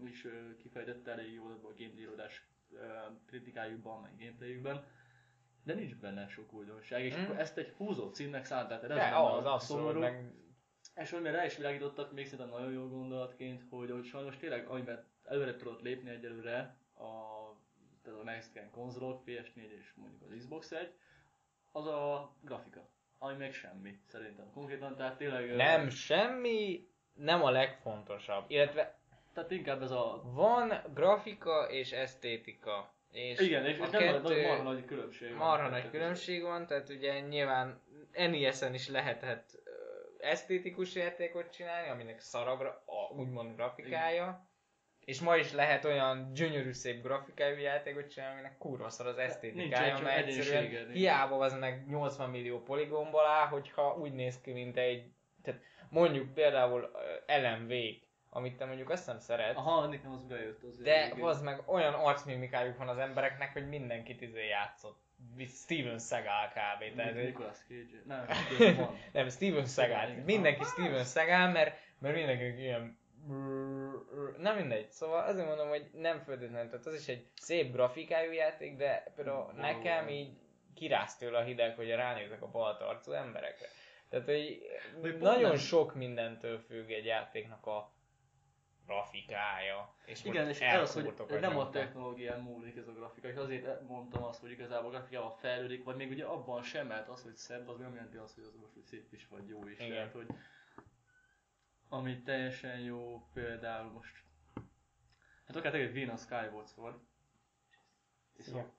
[0.06, 2.46] is ö, kifejtette elég jól a game íródás
[3.26, 4.84] kritikájukban, meg gameplayükben,
[5.64, 7.24] de nincs benne sok újdonság, és Mm.
[7.24, 10.00] akkor ezt egy húzó címnek szánták, tehát ez De az, a abszolút, szomorú.
[10.00, 10.32] meg
[10.96, 15.06] És hogy rá is világítottak, még szerintem nagyon jó gondolatként, hogy, hogy sajnos tényleg, amiben
[15.24, 17.12] előre tudott lépni egyelőre a,
[18.04, 20.94] tehát a Next Gen konzolok, PS4 és mondjuk az Xbox 1,
[21.72, 22.89] az a grafika.
[23.18, 24.52] Ami meg semmi, szerintem.
[24.54, 25.56] Konkrétan, tehát tényleg...
[25.56, 28.46] nem semmi, nem a legfontosabb.
[28.48, 29.00] Illetve
[29.34, 30.22] Tehát inkább ez a...
[30.24, 32.94] van grafika és esztétika.
[33.12, 35.38] És Igen, és, és nem kettő, marha nagy különbség van.
[35.38, 37.82] marha nagy különbség van, tehát ugye nyilván
[38.12, 39.61] NES-en is lehetett
[40.22, 44.49] esztétikus játékot csinálni, aminek szaragra, a, úgymond grafikája.
[45.05, 49.67] És ma is lehet olyan gyönyörű szép grafikájú játékot csinálni, aminek kurva szar az esztétikája,
[49.67, 54.51] Nincsen csak mert egyszerűen hiába az meg 80 millió poligomból áll, hogyha úgy néz ki,
[54.51, 55.11] mint egy,
[55.43, 56.91] tehát mondjuk például
[57.28, 57.74] LMV,
[58.30, 60.84] amit te mondjuk azt nem szeret, Aha, nekem az bejött azért.
[60.84, 61.28] de igen.
[61.28, 64.99] az meg olyan arcmimikájuk van az embereknek, hogy mindenkit izé játszott.
[65.47, 66.95] Steven Seagal kb.
[66.95, 68.01] Tehát, Nicolas Cage.
[68.05, 68.25] Nem,
[69.13, 70.23] nem, Steven Seagal.
[70.25, 72.99] Mindenki Steven Seagal, mert, mert mindenki ilyen
[74.38, 78.77] nem mindegy, szóval azért mondom, hogy nem feltétlenül, tehát az is egy szép grafikájú játék,
[78.77, 80.29] de például nekem így
[80.75, 83.67] kiráz tőle a hideg, hogy ránézek a balt arcú emberekre.
[84.09, 87.91] Tehát, hogy nagyon sok mindentől függ egy játéknak a
[88.92, 89.94] grafikája.
[90.06, 93.88] És Igen, és ez az, hogy nem a technológián múlik ez a grafika, és azért
[93.88, 97.36] mondtam azt, hogy igazából a grafikával fejlődik, vagy még ugye abban sem, mert az, hogy
[97.36, 99.80] szebb, az nem jelenti azt, hogy az most hogy szép is, vagy jó is.
[99.80, 99.92] Igen.
[99.92, 100.28] Tehát, hogy
[101.89, 104.24] ami teljesen jó, például most,
[105.46, 107.00] hát akár tegyük Wien a Skyward Sword.
[108.54, 108.74] Ja.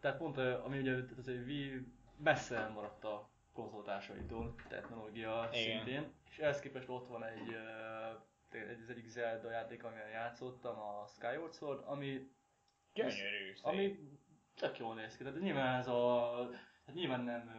[0.00, 1.86] Tehát pont, ami ugye az egy Wii
[2.16, 5.62] messze elmaradt a konzoltásaitól, technológia Igen.
[5.84, 7.56] szintén, és ehhez képest ott van egy,
[8.50, 12.30] egy az egyik Zelda játék, amivel játszottam, a Skyward Sword, ami,
[12.92, 13.64] Gyönyörű, szép.
[13.64, 13.98] ami
[14.54, 15.24] tök jól néz ki.
[15.24, 16.30] Tehát nyilván ez a,
[16.86, 17.50] hát nyilván nem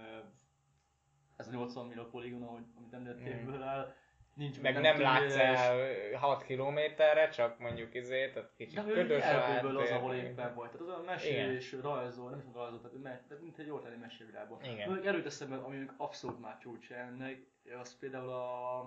[1.35, 2.43] ez a 80 millió poligon,
[2.77, 3.61] amit említettél Mm.
[3.61, 3.93] áll,
[4.35, 9.59] nincs Meg nem, látsz el 6 kilométerre, csak mondjuk izé, tehát kicsit De ködös a
[9.59, 10.69] az, ahol éppen vagy.
[10.69, 14.63] Tehát az a mesés, rajzol, nem is tudom rajzol, tehát, mint egy tenni mesévilágban.
[14.63, 14.87] Igen.
[14.87, 17.37] Mondjuk erőt eszembe, ami abszolút már csúcs ennek,
[17.81, 18.79] az például a,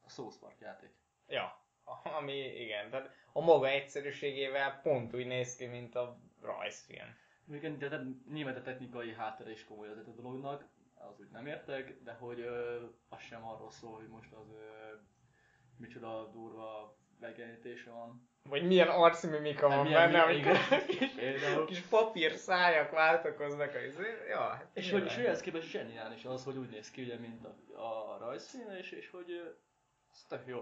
[0.00, 0.90] a South Park játék.
[1.28, 1.64] Ja,
[2.18, 7.16] ami igen, tehát a maga egyszerűségével pont úgy néz ki, mint a rajzfilm.
[7.44, 10.64] Mondjuk de, de nyilván a technikai háttere is komoly az a dolognak,
[11.10, 14.94] az úgy nem értek, de hogy ö, az sem arról szól, hogy most az ö,
[15.76, 18.30] micsoda durva megjelenítése van.
[18.48, 20.56] Vagy milyen arcmimika van milyen- benne, amikor
[21.66, 24.16] kis, papír szájak váltakoznak a izé.
[24.28, 27.44] Ja, hát És hogy és ehhez képest zseniális az, hogy úgy néz ki, ugye, mint
[27.74, 29.56] a, a rajzfilm, és, és hogy
[30.12, 30.60] ez tök jó.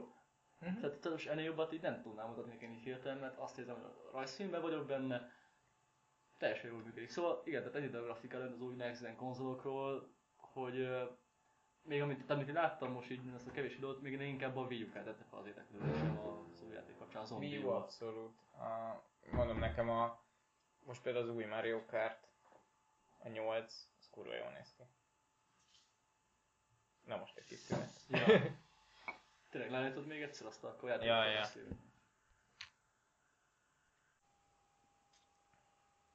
[0.58, 0.74] Mhm.
[0.74, 3.74] Tehát, tehát most ennél jobbat így nem tudnám mutatni nekem így hirtelen, mert azt érzem,
[3.74, 5.30] hogy a rajzfilmben vagyok benne,
[6.38, 7.08] teljesen jól működik.
[7.08, 10.14] Szóval igen, tehát ennyi a grafika lenne az új Next Gen konzolokról,
[10.52, 10.88] hogy
[11.82, 14.62] még amit, amit én láttam most így azt a kevés videót, még én inkább a
[14.62, 16.18] Wii U-kat tette fel az érdeklődésem
[16.52, 18.38] az új játék kapcsán, az Wii U abszolút.
[18.52, 20.22] A, mondom nekem a,
[20.84, 22.28] most például az új Mario Kart,
[23.18, 24.82] a 8, az kurva jól néz ki.
[27.04, 27.90] Na most egy kis szünet.
[28.08, 28.58] Ja.
[29.50, 31.04] Tényleg leállítod még egyszer azt a játékot?
[31.04, 31.46] Ja, ja.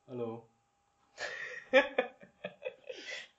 [0.06, 0.48] Hello.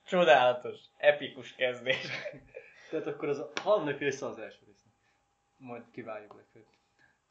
[0.07, 2.07] Csodálatos, epikus kezdés.
[2.91, 4.87] Tehát akkor az a harmadik része az első része.
[5.57, 6.71] Majd kiváljuk legfeljebb.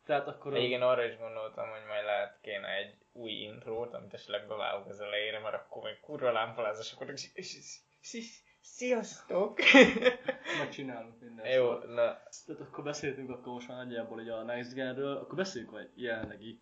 [0.06, 0.58] Tehát akkor a...
[0.58, 5.00] Igen, arra is gondoltam, hogy majd lehet kéne egy új intrót, amit esetleg bevágok az
[5.00, 9.60] elejére, mert akkor még kurva lámpalázás, akkor sz- sz- sz- Sziasztok!
[10.60, 11.54] megcsinálunk mindent.
[11.54, 15.74] Jó, na, Tehát akkor beszéltünk akkor most már nagyjából így a Next Genről, akkor beszéljünk
[15.74, 16.60] a jelenlegi.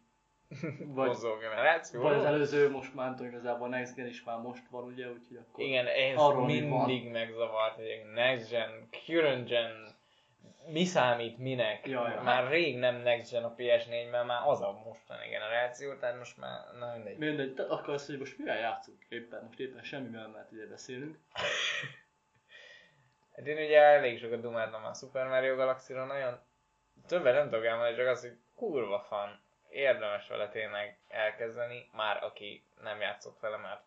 [0.86, 2.01] Vagy, mozog generáció.
[2.01, 5.38] vagy az előző, most már tudom, igazából Next Gen is már most van, ugye, úgyhogy
[5.38, 5.64] akkor...
[5.64, 9.95] Igen, ez Arról mi mindig megzavart, hogy next gen, current gen,
[10.72, 11.88] mi számít minek.
[11.88, 12.22] Ja, ja.
[12.22, 16.38] Már rég nem next gen a PS4, mert már az a mostani generáció, tehát most
[16.38, 17.18] már, na mindegy.
[17.18, 19.43] Mindegy, te akkor azt, hogy most mivel játszunk éppen?
[19.45, 21.18] Most éppen semmivel, mert ide beszélünk.
[23.36, 26.39] Hát én ugye elég sokat dumáltam a Super Mario Galaxy-ra, nagyon
[27.08, 29.43] többet nem tudok elmondani, csak az, hogy kurva fan.
[29.74, 33.82] Érdemes vele tényleg elkezdeni, már aki nem játszott vele, már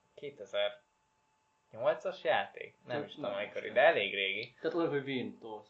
[1.73, 2.75] 2008-as játék?
[2.87, 4.55] Nem Hát is tudom nem mikor, de elég régi.
[4.61, 5.67] Tehát oda, hogy Wien tudod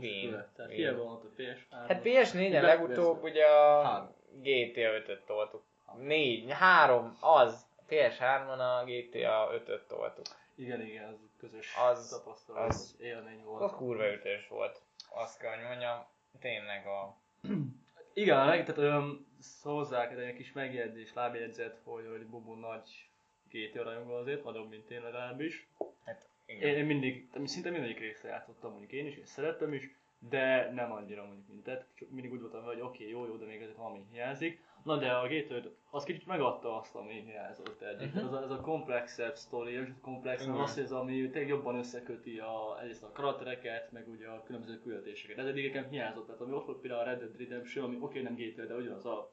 [0.00, 0.50] Wien.
[0.56, 1.86] Tehát hiába van ott a PS3.
[1.88, 4.14] Hát PS4-en Be- legutóbb ugye a Három.
[4.42, 5.62] GTA 5-öt toltuk.
[5.98, 7.68] 4, 3, az.
[7.88, 10.26] PS3-on a GTA 5-öt toltuk.
[10.54, 13.62] Igen, igen, az közös Az- tapasztalat, az- az, élmény volt.
[13.62, 14.82] Az kurva ütős volt.
[15.10, 16.06] Azt kell, hogy mondjam,
[16.40, 17.16] tényleg a...
[18.12, 19.26] Igen, tehát olyan
[19.62, 23.08] hozzá kell egy kis megjegyzés, lábjegyzet, hogy, hogy Bobo nagy
[23.50, 25.68] GTA rajongó azért, nagyobb, mint én legalábbis.
[26.04, 26.68] Hát, igen.
[26.68, 29.90] Én, én mindig, szinte mindegyik részre játszottam, mondjuk én is, és szerettem is,
[30.28, 31.86] de nem annyira mondjuk, mint te.
[31.94, 34.60] Csak mindig úgy voltam, hogy oké, okay, jó, jó, de még azért valami hiányzik.
[34.84, 38.08] Na de a 5 az kicsit megadta azt, ami hiányzott eddig.
[38.08, 38.18] Mhm.
[38.18, 40.54] Ez, a, ez a komplexebb sztori, és a komplex, Igen.
[40.54, 45.38] az ez, ami tényleg jobban összeköti a, egyrészt a karaktereket, meg ugye a különböző küldetéseket.
[45.38, 48.22] Ez eddig nekem hiányzott, tehát ami ott volt például a Red Dead Redemption, ami oké,
[48.22, 49.30] nem GTA, de ugyanaz a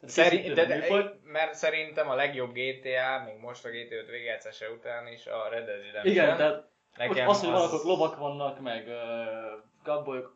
[0.00, 4.70] tehát Szerint, de, de, mert szerintem a legjobb GTA, még most a GTA 5 végjátszása
[4.70, 6.14] után is a Red Dead Redemption.
[6.14, 8.94] Igen, tehát Nekem az, hogy valakor lovak vannak, meg uh,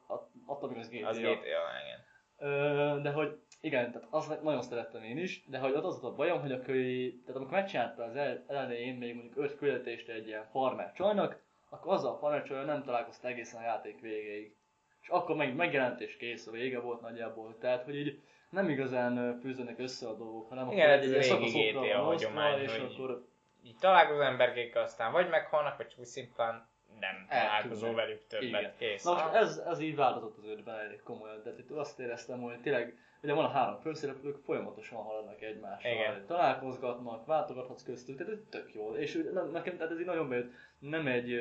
[0.07, 1.09] att- attól még az GTA.
[1.09, 1.37] Az GTA,
[1.85, 2.05] igen.
[2.39, 6.15] Ö, de hogy igen, tehát azt nagyon szerettem én is, de hogy ott az a
[6.15, 10.27] bajom, hogy akkor, így- tehát amikor megcsinálta az el- elején még mondjuk öt küldetést egy
[10.27, 14.55] ilyen farmer csajnak, akkor azzal a farmer csajjal nem találkozta egészen a játék végéig.
[15.03, 17.57] És akkor meg megjelent és kész, a vége volt nagyjából.
[17.59, 18.21] Tehát, hogy így
[18.51, 22.03] nem igazán ö, fűződnek össze a dolgok, hanem Igen, akkor ez egy-egy régi szakaszokra GTA
[22.03, 23.25] hagyomány, és hogy- akkor
[23.63, 26.69] Így találkozó emberkékkel aztán vagy meghalnak, vagy úgy szimplán
[27.01, 28.49] nem találkozol velük többet.
[28.49, 28.73] Igen.
[28.79, 29.05] Kész.
[29.05, 32.61] Na most ez, ez így változott az ötben elég komolyan, de itt azt éreztem, hogy
[32.61, 36.27] tényleg, ugye van a három főszereplők, folyamatosan haladnak egymással, Igen.
[36.27, 38.95] találkozgatnak, váltogathatsz köztük, tehát ez tök jó.
[38.95, 41.41] És nekem tehát ez így nagyon bejött, nem egy,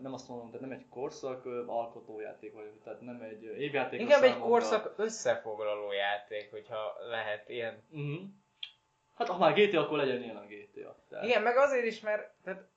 [0.00, 4.00] nem azt mondom, tehát nem egy korszak alkotójáték vagyok, tehát nem egy évjáték.
[4.00, 7.82] Inkább egy korszak összefoglaló játék, hogyha lehet ilyen.
[7.88, 8.22] Mhm.
[9.14, 10.96] Hát ha már GTA, akkor legyen ilyen a GTA.
[11.08, 12.70] Tehát, Igen, meg azért is, mert tehát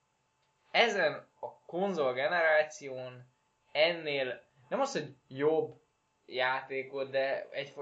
[0.75, 3.33] ezen a konzol generáción
[3.71, 5.81] ennél, nem az, hogy jobb
[6.25, 7.73] játékot, de egy,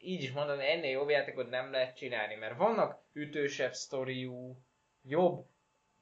[0.00, 4.56] így is mondani, ennél jobb játékot nem lehet csinálni, mert vannak ütősebb sztoriú,
[5.02, 5.46] jobb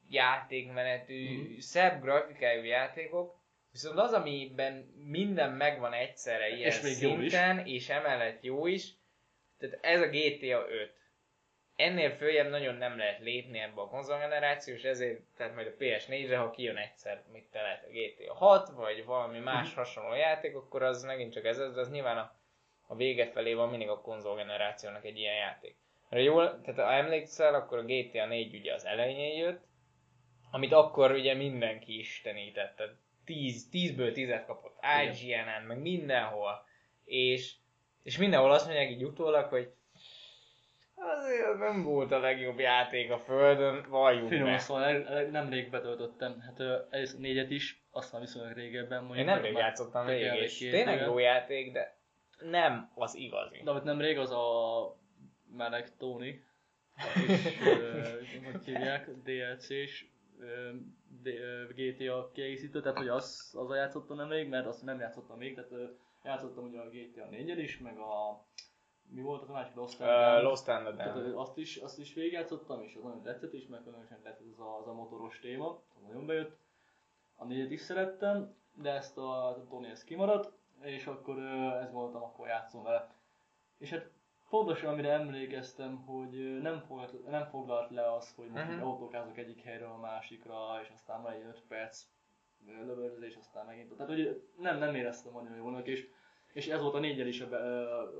[0.09, 1.59] játékmenetű, Mhm.
[1.59, 3.37] szebb grafikájú játékok,
[3.73, 8.93] viszont az, amiben minden megvan egyszerre ilyen És még szinten, és emellett jó is,
[9.59, 10.97] tehát ez a GTA 5.
[11.79, 16.37] Ennél följebb nagyon nem lehet lépni ebbe a konzolgeneráció, és ezért, tehát majd a PS4-re,
[16.37, 19.77] ha kijön egyszer, mit te lehet a GTA 6, vagy valami más Mhm.
[19.77, 22.33] hasonló játék, akkor az megint csak ez, de az nyilván a,
[22.87, 25.77] a vége felé van mindig a konzolgenerációnak egy ilyen játék.
[26.09, 29.63] Mert jól, tehát ha emlékszel, akkor a GTA 4 ugye az elején jött,
[30.51, 34.79] amit akkor ugye mindenki istenített, tehát 10, 10-ből 10-et kapott.
[35.05, 36.65] IGN-en, meg mindenhol,
[37.05, 37.55] és,
[38.03, 39.73] és mindenhol azt mondják így utólag, hogy
[40.99, 44.59] azért az nem volt a legjobb játék a földön, valljuk Finoman be.
[44.59, 44.93] szóval
[45.31, 49.01] nemrég betöltöttem, hát egyrészt négyet is, aztán viszonylag régebben.
[49.01, 51.05] Én mondjuk nemrég már játszottam végig, és tényleg éve.
[51.05, 51.97] jó játék, de
[52.39, 53.61] nem az igazi.
[53.65, 54.97] De amit nemrég az a
[55.57, 56.45] meleg Tony,
[57.29, 58.01] és ö,
[58.53, 60.07] hogy hívják, DLC-s
[61.75, 65.71] GTA kiegészítő, tehát hogy az, az a játszottam nemrég, mert azt nem játszottam még, tehát
[65.71, 65.85] ö,
[66.25, 68.45] játszottam ugye a GTA 4 is, meg a
[69.11, 70.43] mi volt az a másik Lost and Uh.
[70.43, 74.23] Lost the Tehát azt is, azt is végigjátszottam, és az nagyon tetszett is, meg különösen
[74.23, 76.59] tetszett az a, az a motoros téma, az nagyon bejött.
[77.37, 81.39] A négyet is szerettem, de ezt a, a Tony ez kimaradt, és akkor
[81.83, 83.11] ez voltam, akkor játszom vele.
[83.79, 84.11] És hát
[84.49, 88.87] pontosan amire emlékeztem, hogy nem foglalt, nem foglalt le az, hogy most uh-huh.
[88.87, 92.05] autókázok egyik helyről a másikra, és aztán van egy 5 perc
[92.67, 93.97] lövöldözés, aztán megint.
[93.97, 96.09] Tehát hogy nem, nem éreztem annyira jónak, és
[96.53, 97.57] és ez volt a négyel is a, be,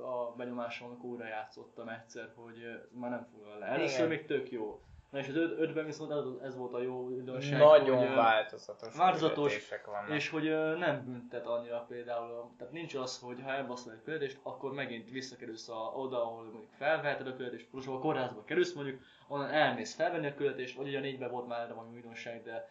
[0.03, 3.65] a benyomásom, újra játszottam egyszer, hogy már nem foglal le.
[3.65, 4.81] Először még tök jó.
[5.09, 8.95] Na és az öt, ötben viszont ez, ez volt a jó időség, Nagyon hogy, változatos
[8.95, 10.09] változatos, vannak.
[10.09, 10.43] és hogy
[10.77, 15.69] nem büntet annyira például, tehát nincs az, hogy ha elbaszol egy küldetést, akkor megint visszakerülsz
[15.69, 20.27] a, oda, ahol mondjuk felveheted a küldetést, plusz a kórházba kerülsz mondjuk, onnan elmész felvenni
[20.27, 22.69] a küldetést, vagy ugye a négyben volt már erre valami újdonság, de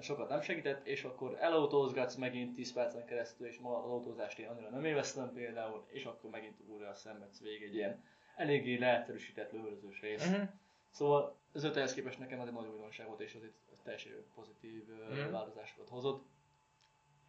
[0.00, 4.48] sokat nem segített, és akkor elautózgatsz megint 10 percen keresztül, és ma az autózást én
[4.48, 8.04] annyira nem élveztem például, és akkor megint újra szenvedsz végig egy ilyen
[8.36, 10.26] eléggé leegyszerűsített lövöldözős rész.
[10.26, 10.42] Mhm.
[10.90, 14.88] Szóval az ötehhez képest nekem az egy nagy újdonság volt, és az egy teljesen pozitív
[14.88, 15.30] mm.
[15.30, 16.24] változásokat hozott.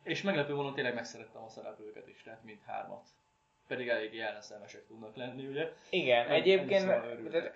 [0.03, 3.07] És meglepő módon tényleg megszerettem a szereplőket is, tehát mind hármat.
[3.67, 5.73] Pedig eléggé ellenszelmesek tudnak lenni, ugye?
[5.89, 7.51] Igen, Ennyi- egyébként, szóval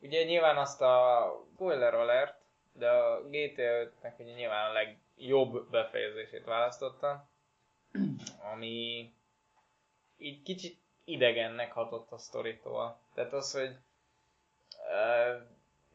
[0.00, 2.45] ugye nyilván azt a spoiler alert,
[2.78, 7.28] de a GTA 5-nek ugye nyilván a legjobb befejezését választotta,
[8.52, 9.10] ami
[10.18, 13.00] így kicsit idegennek hatott a sztoritól.
[13.14, 13.76] Tehát az, hogy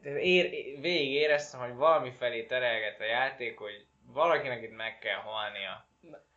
[0.02, 5.18] uh, ér, végig éreztem, hogy valami felé terelget a játék, hogy valakinek itt meg kell
[5.18, 5.86] halnia.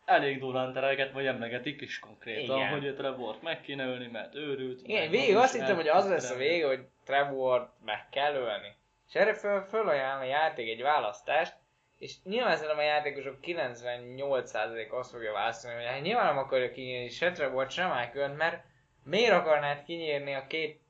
[0.04, 2.68] Elég durván terelget, vagy emlegetik is konkrétan, Igen.
[2.68, 4.80] hogy Trevort meg kéne ölni, mert őrült.
[4.82, 8.74] Igen, végig az azt hittem, hogy az lesz a vége, hogy Trevor meg kell ölni.
[9.08, 11.56] És erre föl, fölajánl a játék egy választást,
[11.98, 17.08] és nyilván szerintem a játékosok 98% azt fogja választani, hogy hát nyilván nem akarja kinyírni
[17.08, 18.64] se Trevor, se michael mert
[19.04, 20.80] miért akarnád kinyírni a két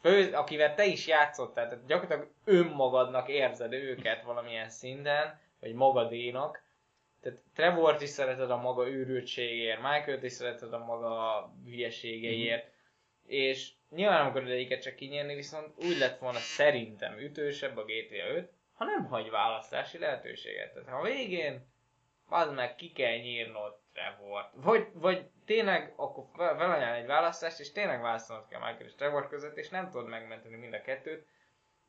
[0.00, 6.64] fő, akivel te is játszottál, tehát gyakorlatilag önmagadnak érzed őket valamilyen szinten, vagy magadénak.
[7.20, 12.72] Tehát Trevort is szereted a maga őrültségért, Michael-t is szereted a maga hülyeségeiért,
[13.26, 18.34] és nyilván nem akarod egyiket csak kinyerni, viszont úgy lett volna szerintem ütősebb a GTA
[18.34, 20.72] 5, ha nem hagy választási lehetőséget.
[20.72, 21.66] Tehát ha a végén
[22.28, 27.72] az meg ki kell nyírnod Trevort, vagy, vagy tényleg akkor fel- felajánl egy választást, és
[27.72, 31.26] tényleg választanod kell Michael és Trevor között, és nem tudod megmenteni mind a kettőt,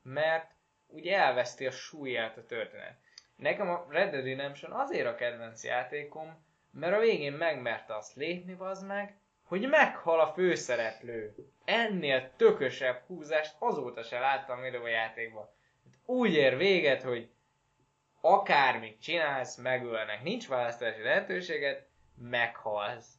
[0.03, 0.51] mert
[0.87, 2.97] ugye elveszti a súlyát a történet.
[3.35, 8.55] Nekem a Red Dead Redemption azért a kedvenc játékom, mert a végén megmerte azt lépni,
[8.59, 9.17] az meg,
[9.47, 11.35] hogy meghal a főszereplő.
[11.65, 15.49] Ennél tökösebb húzást azóta se láttam a játékban.
[16.05, 17.29] Úgy ér véget, hogy
[18.21, 20.23] akármit csinálsz, megölnek.
[20.23, 21.87] Nincs választási lehetőséget,
[22.17, 23.15] meghalsz.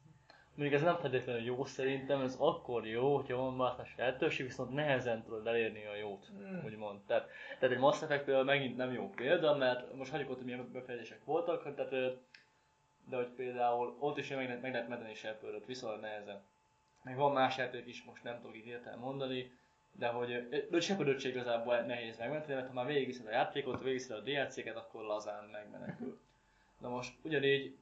[0.55, 5.23] Mondjuk ez nem feltétlenül jó szerintem, ez akkor jó, hogyha van más lehetőség, viszont nehezen
[5.23, 6.63] tudod elérni a jót, Hmm.
[6.65, 7.01] úgymond.
[7.07, 10.73] Tehát, tehát egy Mass effect megint nem jó példa, mert most hagyjuk ott, hogy milyen
[10.73, 11.93] befejezések voltak, tehát,
[13.09, 16.43] de hogy például ott is meg, lehet- meg lehet menteni Shepardot, viszonylag nehezen.
[17.03, 19.53] Meg van más játék is, most nem tudok itt hirtelen mondani,
[19.93, 24.17] de hogy ö, Shepardot se igazából nehéz megmenteni, mert ha már végigviszed a játékot, végigviszed
[24.17, 26.21] a DLC-ket, akkor lazán megmenekül.
[26.79, 27.77] Na most ugyanígy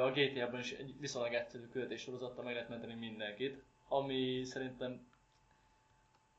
[0.00, 5.06] a GTA-ban is egy viszonylag egyszerű küldetés sorozattal meg lehet menteni mindenkit, ami szerintem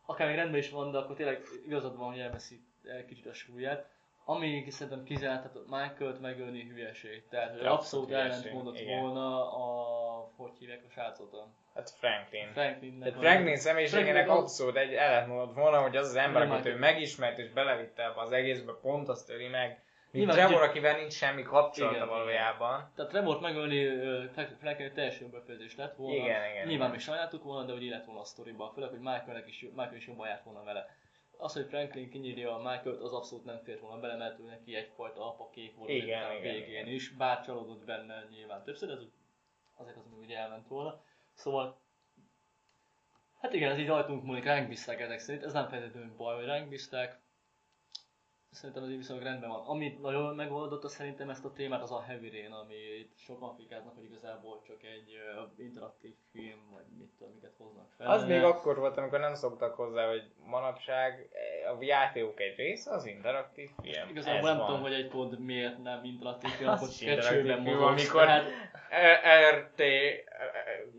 [0.06, 3.34] akár még rendben is van, de akkor tényleg igazad van, hogy elveszi el kicsit a
[3.34, 3.92] súlyát.
[4.26, 7.24] Ami szerintem kizárt, tehát Michael-t megölni hülyeség.
[7.30, 9.00] Tehát hogy Abszolút abszolút hülyeség, ellent mondott igen.
[9.02, 11.36] volna a, hogy hívják a srácot,
[11.76, 12.48] Hát Franklin.
[12.54, 13.08] Franklinnek.
[13.08, 17.38] Tehát Franklin személyiségének Franklin- abszolút egy ellentmondott volna, hogy az az ember, akit ő megismert
[17.38, 19.84] és belevitte ebbe az egészbe, pont azt öli meg.
[20.12, 22.92] Míg Nyilván, Trevor, akivel nincs semmi kapcsolata Igen, valójában.
[22.96, 23.88] Tehát Trevort megölni
[24.60, 26.16] Franklin teljesen befejezés lett volna.
[26.16, 26.90] Igen, igen, Nyilván igen.
[26.90, 30.08] még sajnáltuk volna, de hogy illet volna a sztoriba, főleg, hogy Michaelnek is, Michael is
[30.08, 30.96] jobban járt volna vele.
[31.44, 34.76] Az, hogy Franklin kinyírja a Michael-t, az abszolút nem fért volna bele, mert ő neki
[34.76, 36.88] egyfajta apa kép volt Igen, a végén igen.
[36.88, 39.00] is, bár csalódott benne nyilván többször, ez
[39.74, 41.02] azért az még ugye elment volna.
[41.34, 41.82] Szóval
[43.40, 46.46] Hát igen, ez így rajtunk múlik, ránk bízták ezek szerint, ez nem feltétlenül baj, hogy
[46.46, 47.22] ránk bízták.
[48.54, 49.64] Szerintem így viszonylag rendben van.
[49.66, 53.96] Amit nagyon megoldotta szerintem ezt a témát, az a Heavy Rain, ami itt sokan fikáznak,
[53.96, 55.18] hogy igazából csak egy
[55.58, 58.08] uh, interaktív film, vagy mit tudom, miket hoznak fel.
[58.12, 61.30] Az még akkor volt, amikor nem szoktak hozzá, hogy manapság
[61.64, 64.10] eh, a játékok egy része az interaktív film.
[64.10, 64.66] Igazából Ez nem van.
[64.66, 67.82] tudom, hogy egy kód miért nem interaktív film, akkor kecsőben mozog.
[67.82, 68.46] amikor- Tehát,
[68.90, 69.80] E- RT,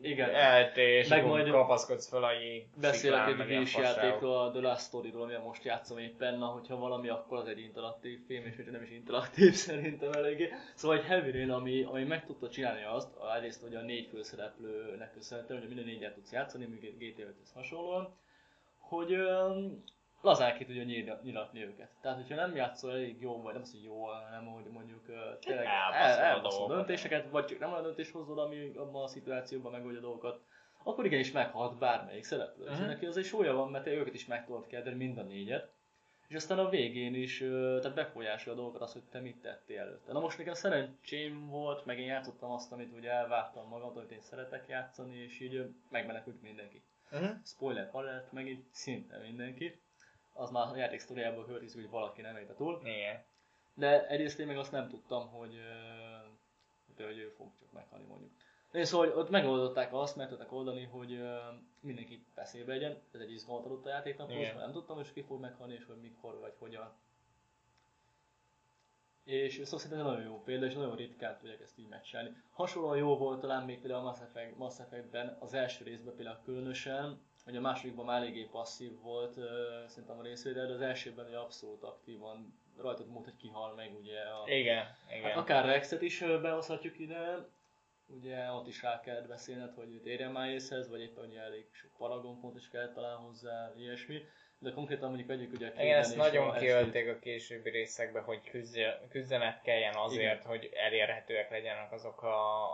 [0.02, 0.28] Igen.
[0.62, 4.02] LT, és Meg majd- kapaszkodsz fel a jég Beszélek egy meg ilyen kis fasságok.
[4.02, 7.60] játékról, a The Last Story-ról, amivel most játszom éppen, na, hogyha valami, akkor az egy
[7.60, 10.52] interaktív film, és hogyha nem is interaktív szerintem eléggé.
[10.74, 15.12] Szóval egy Heavy Rain, ami, ami meg tudta csinálni azt, egyrészt, hogy a négy főszereplőnek
[15.12, 18.16] köszönhetően, hogy minden négyet tudsz játszani, míg GTA 5 hasonlóan,
[18.78, 19.16] hogy
[20.22, 20.82] lazán ki tudja
[21.22, 21.88] nyilatni őket.
[22.00, 25.04] Tehát, hogyha nem játszol elég jó, vagy nem az, hogy jó, hanem hogy mondjuk
[25.40, 26.76] tényleg el, elbaszol dolgokat.
[26.76, 30.40] döntéseket, vagy csak nem olyan döntés hozol, ami abban a szituációban megoldja dolgokat,
[30.82, 32.62] akkor igenis meghalhat bármelyik szereplő.
[32.62, 32.76] Uh-huh.
[32.76, 32.92] És Mhm.
[32.92, 35.72] neki az egy súlya van, mert őket is meg tudod kérdeni, mind a négyet.
[36.28, 40.12] És aztán a végén is tehát befolyásolja a dolgokat az, hogy te mit tettél előtte.
[40.12, 44.20] Na most nekem szerencsém volt, meg én játszottam azt, amit ugye elvártam magamtól, hogy én
[44.20, 46.82] szeretek játszani, és így megmenekült mindenki.
[47.12, 47.30] Uh-huh.
[47.44, 49.80] Spoiler alert, megint szinte mindenki.
[50.32, 52.80] Az már a játék sztoriából következik, hogy valaki nem érte túl.
[52.84, 53.24] Igen.
[53.74, 55.60] De egyrészt én meg azt nem tudtam, hogy,
[56.96, 58.30] hogy ő fog csak meghalni mondjuk.
[58.74, 61.20] De szóval ott megoldották azt, meg tudták oldani, hogy
[61.80, 62.98] mindenki beszélbe legyen.
[63.12, 65.96] Ez egy izgalmat adott a játéknak most, nem tudtam, hogy ki fog meghalni, és hogy
[66.00, 66.92] mikor, vagy hogyan.
[69.24, 72.36] És szóval szerintem nagyon jó példa, és nagyon ritkán tudják ezt így megcsinálni.
[72.52, 76.40] Hasonlóan jó volt talán még például a Mass, Effect, Mass Effect-ben, az első részben például
[76.44, 79.44] különösen, hogy a másodikban már eléggé passzív volt uh,
[79.86, 84.20] szerintem a részvétel, de az elsőben ugye abszolút aktívan rajtad múlt, hogy kihal meg ugye
[84.20, 85.22] a, Igen, igen.
[85.22, 87.48] Hát akár Rexet is behozhatjuk ide,
[88.06, 91.90] ugye ott is rá kellett beszélned, hogy térjen már észhez, vagy éppen ugye elég sok
[91.98, 94.22] paragon pont is kellett talán hozzá, ilyesmi.
[94.58, 98.40] De konkrétan mondjuk vegyük ugye a Igen, ezt nagyon kiölték a későbbi részekbe, hogy
[99.08, 100.46] küzdenet kelljen azért, Igen.
[100.46, 102.66] hogy elérhetőek legyenek azok a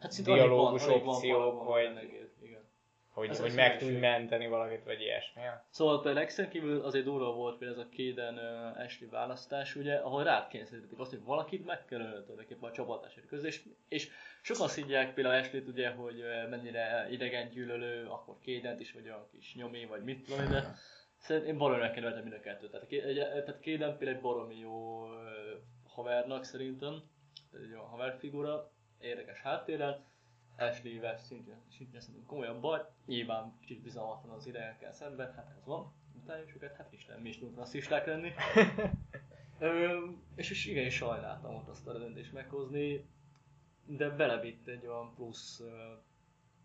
[0.00, 2.31] Hát van- dialógus van opciók, paragon hogy, benne, igen.
[3.12, 5.42] Hogy, Ez hogy meg tudj menteni valakit, vagy ilyesmi.
[5.70, 9.94] Szóval például Rexen kívül azért durva volt például ez a Kaden uh, Ashley választás, ugye,
[9.96, 14.08] ahol rád kényszerítették azt, hogy valakit meg kell ölnöd tulajdonképpen a csapatásért között, és, és
[14.42, 19.54] sokan szidják például Ashley-t ugye, hogy mennyire idegen gyűlölő, akkor Kadent is, vagy olyan kis
[19.54, 20.74] nyomi, vagy mit tudom de
[21.18, 22.70] szerintem én baromi megkedveltem mind a kettőt.
[22.70, 25.54] Tehát, egy- tehát Kaden például egy baromi jó ö,
[25.88, 27.02] havernak szerintem,
[27.62, 30.04] egy jó haverfigura, érdekes háttérrel,
[30.62, 35.92] Ashley-vel szintén, szintén szerintem komolyabb baj, nyilván kicsit bizalmatlan az idegekkel szemben, hát ez van,
[36.22, 38.32] utáljuk őket, hát Isten, mi is tudunk rasszisták lenni.
[39.58, 43.06] Ö, és, és igen, sajnáltam ott azt a döntést meghozni,
[43.86, 45.62] de belevitt egy olyan plusz,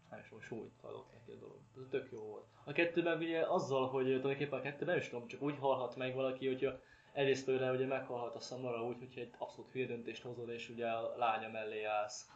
[0.09, 1.59] nem is súlyt adott neki a dolog.
[1.77, 2.45] Ez tök jó volt.
[2.63, 6.15] A kettőben ugye azzal, hogy tulajdonképpen a kettőben nem is tudom, csak úgy halhat meg
[6.15, 6.79] valaki, hogyha
[7.13, 10.87] egyrészt tőle ugye meghalhat a Samara úgy, hogyha egy abszolút hülye döntést hozol, és ugye
[10.87, 12.29] a lánya mellé állsz.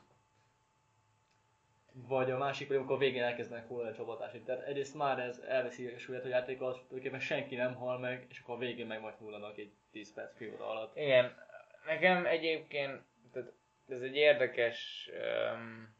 [1.94, 4.44] Vagy a másik, vagy amikor végén elkezdenek hullani a csapatásig.
[4.44, 8.39] Tehát egyrészt már ez elveszi a súlyát a játékkal, tulajdonképpen senki nem hal meg, és
[8.39, 10.98] akkor a végén meg majd hullanak egy 10 perc, fél óra alatt.
[10.98, 11.36] Igen,
[11.86, 13.02] nekem egyébként
[13.34, 13.54] tehát
[13.88, 15.10] ez egy érdekes
[15.54, 15.96] um,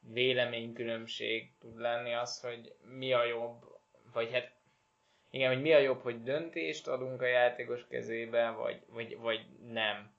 [0.00, 3.64] véleménykülönbség tud lenni az, hogy mi a jobb,
[4.12, 4.52] vagy hát
[5.30, 10.14] igen, hogy mi a jobb, hogy döntést adunk a játékos kezébe, vagy, vagy, vagy nem.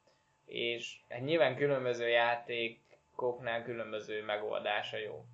[0.45, 2.82] És hát nyilván különböző játék
[3.13, 5.25] játékoknál különböző megoldása jó.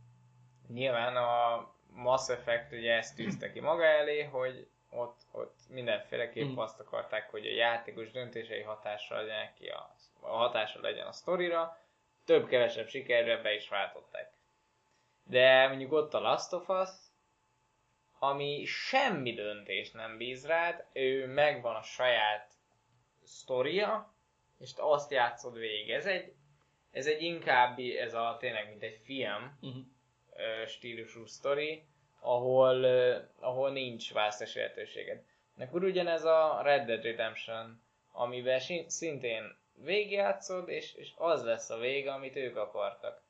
[0.67, 6.57] Nyilván a Mass Effect ugye ezt tűzte ki maga elé, hogy ott, ott mindenféleképp Mm.
[6.57, 11.77] azt akarták, hogy a játékos döntései hatással legyen ki a, a hatással legyen a sztorira,
[12.25, 14.31] több-kevesebb sikerre be is váltották.
[15.23, 16.89] De mondjuk ott a Last of Us,
[18.19, 22.51] ami semmi döntést nem bíz rád, ő megvan a saját
[23.23, 24.13] sztoria,
[24.59, 25.89] és te azt játszod végig.
[25.89, 26.33] Ez egy,
[26.91, 29.83] ez egy inkább, ez a tényleg mint egy film Uh-huh.
[30.67, 31.83] stílusú sztori,
[32.19, 32.85] ahol,
[33.39, 35.23] ahol nincs választási lehetőséged.
[35.59, 37.81] Akkor ugyanez a Red Dead Redemption,
[38.11, 43.23] amiben szintén végigjátszod, és, és az lesz a vége, amit ők akartak.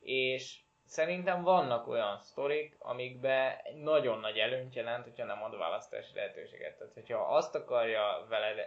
[0.00, 6.14] És szerintem vannak olyan sztorik, amikben egy nagyon nagy előnyt jelent, hogyha nem ad választási
[6.14, 6.78] lehetőséget.
[6.78, 8.66] Tehát, hogyha azt akarja veled eh,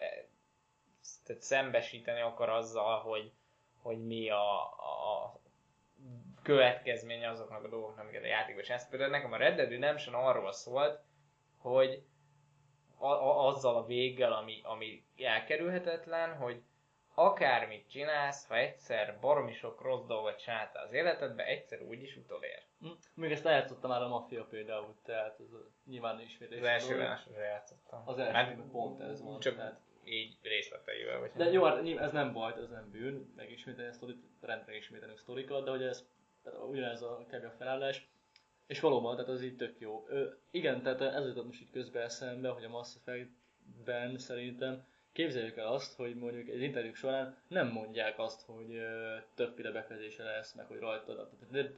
[1.26, 3.32] tehát szembesíteni akar azzal, hogy,
[3.84, 5.40] hogy mi a, a
[6.44, 8.90] következménye azoknak a dolgoknak, amiket a játékban csinálsz.
[8.90, 11.00] Például nekem a Red Dead Redemption arról szólt,
[11.58, 12.04] hogy
[12.98, 16.62] a, a, azzal a véggel, ami, ami elkerülhetetlen, hogy
[17.16, 22.64] akármit csinálsz, ha egyszer baromi sok rossz dolgot csináltál az életedbe, egyszer úgyis utolér.
[22.80, 22.88] Hm.
[23.14, 26.60] Még ezt eljátszottam már a Mafia például, tehát ez a, nyilván ismétlés.
[26.60, 28.02] Az elsőben játszottam.
[28.06, 29.40] Az elsőben pont ez van.
[29.40, 29.80] Csak Tehát.
[30.06, 31.20] Így részleteivel.
[31.20, 35.14] Vagy De jó, hát ez nem baj, ez nem bűn, megismételni a sztorit, rendre ismételni
[35.14, 36.08] a sztorikat, de hogy ez
[36.70, 37.46] ugyanez a kb.
[37.46, 38.08] a felállás.
[38.68, 40.06] És valóban, tehát az így tök jó.
[40.10, 45.58] Ö, igen, tehát ez jutott most így közbe eszembe, hogy a Mass Effect-ben szerintem képzeljük
[45.58, 50.54] el azt, hogy mondjuk egy interjúk során nem mondják azt, hogy ö, többféle befejezése lesz,
[50.54, 51.30] meg hogy rajtad,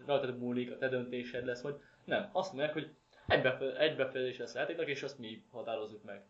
[0.06, 2.30] rajtad múlik, a te döntésed lesz, vagy nem.
[2.32, 2.90] Azt mondják, hogy
[3.28, 6.24] egy, befe- egy befejezés lesz a játéknak, és azt mi határozzuk meg.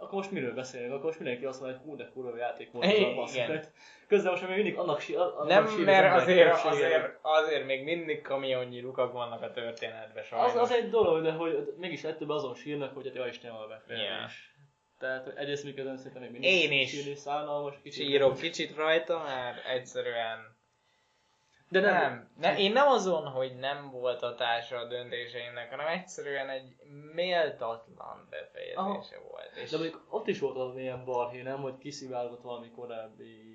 [0.00, 0.92] Akkor most miről beszélünk?
[0.92, 3.22] Akkor most mindenki azt mondja, hogy hú, de kurva játék volt ez a.
[3.22, 3.72] Effect.
[4.08, 8.22] Közben most még mindig annak, si- annak Nem, az mert azért, azért, azért még mindig
[8.22, 10.52] kamionnyi lukak vannak a történetben sajnos.
[10.54, 13.66] Az, az egy dolog, de hogy mégis ettől azon sírnak, hogy hát ja Istenem a
[13.66, 14.08] befejezés.
[14.08, 14.28] Ja.
[14.98, 16.90] Tehát egyrészt miközben szerintem még mindig Én is.
[16.90, 18.06] sírni szánalmas, kicsit.
[18.06, 20.58] Sírok kicsit rajta, mert egyszerűen
[21.70, 22.30] De nem, nem.
[22.38, 22.56] nem.
[22.56, 26.74] Én nem azon, hogy nem volt hatása a döntéseimnek, hanem egyszerűen egy
[27.14, 29.56] méltatlan befejezése volt.
[29.62, 31.60] És De mondjuk ott is volt az ilyen balhé, nem?
[31.60, 33.50] Hogy kiszivárgott valami korábbi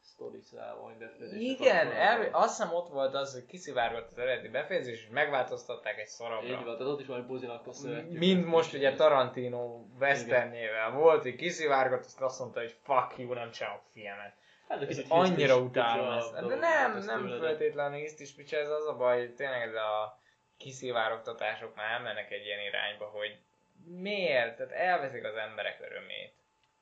[0.00, 5.02] sztoricával, vagy befejezéssel igen, el, azt hiszem ott volt az, hogy kiszivárgott az eredeti befejezés,
[5.02, 6.54] és megváltoztatták egy Így szarabbra.
[6.54, 8.18] van, tehát ott is valami buzinak köszönhetjük.
[8.18, 13.82] Mind most ugye Tarantino westernjével volt, hogy kiszivárgott, azt mondta, hogy fuck you, nem csinálok
[13.92, 14.34] filmet.
[14.68, 16.46] Hát, de Ez kicsit annyira utálom ezt.
[16.46, 20.18] De nem, nem de- feltétlenül hisztis ez az a baj, hogy tényleg ez a
[20.56, 23.38] kiszivárogtatások már elmennek egy ilyen irányba, hogy
[23.84, 24.56] miért?
[24.56, 26.32] Tehát elveszik az emberek örömét.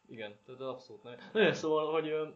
[0.09, 1.17] Igen, tehát abszolút nem.
[1.33, 2.29] Nagyon szóval, hogy ö,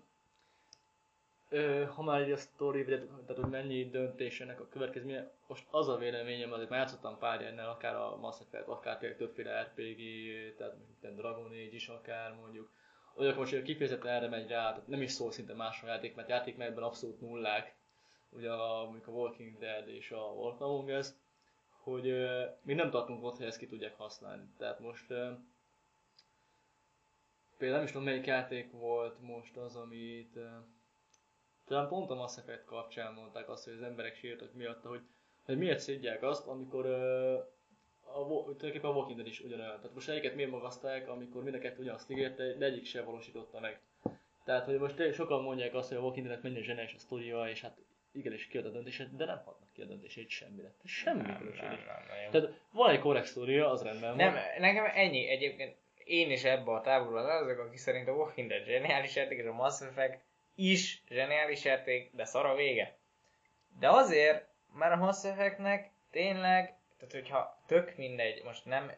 [1.49, 5.97] ö, ha már így a sztori, tehát hogy mennyi döntésének a következménye, most az a
[5.97, 10.01] véleményem, azért már játszottam pár ilyennel, akár a Mass Effect, akár tényleg többféle RPG,
[10.57, 12.71] tehát a Dragon Age is akár mondjuk,
[13.17, 16.15] olyanok most, hogy kifejezetten erre megy rá, tehát nem is szól szinte más a játék,
[16.15, 17.77] mert játékmenetben abszolút nullák,
[18.31, 21.07] ugye a, a Walking Dead és a Wolf Among Us,
[21.69, 24.45] hogy ö, még nem tartunk ott, hogy ezt ki tudják használni.
[24.59, 25.31] Tehát most ö,
[27.61, 30.45] például nem is tudom melyik játék volt most az, amit uh,
[31.65, 35.03] talán pont a Mass Effect kapcsán mondták azt, hogy az emberek sírtak miatta, hogy,
[35.45, 37.39] hogy miért szidják azt, amikor uh,
[38.13, 39.77] a, tulajdonképpen a Walking Dead is ugyanolyan.
[39.77, 43.81] Tehát most egyiket miért magasztalják, amikor mind a ugyanazt ígérte, de egyik sem valósította meg.
[44.45, 47.61] Tehát, hogy most sokan mondják azt, hogy a Walking Dead mennyire zseniális a sztoria, és
[47.61, 47.77] hát
[48.13, 50.75] igenis kiad a döntését, de nem hatnak ki a döntését semmire.
[50.85, 51.79] Semmi Nem, nem, nem,
[52.23, 52.31] nem.
[52.31, 54.43] Tehát van egy korrekt sztoria, az rendben Nem, van.
[54.59, 55.29] nekem ennyi.
[55.29, 59.47] Egyébként én is ebbe a táborban azok, aki szerint a Walking Dead zseniális játék, és
[59.47, 60.21] a Mass Effect
[60.55, 62.97] is zseniális játék, de szar a vége.
[63.79, 68.93] De azért, mert a Mass Effectnek tényleg, tehát hogyha tök mindegy, most nem,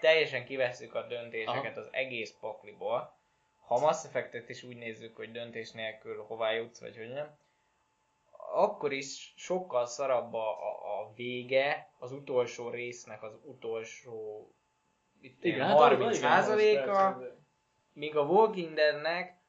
[0.00, 3.18] teljesen kivesszük a döntéseket az egész pakliból,
[3.66, 7.38] ha Mass Effectet is úgy nézzük, hogy döntés nélkül hová jutsz, vagy hogy nem,
[8.54, 14.46] akkor is sokkal szarabb a, a, a vége, az utolsó résznek az utolsó
[15.20, 17.22] itt Igen, ilyen hát 30 igen, százaléka,
[17.92, 19.40] míg a Walking Deadnek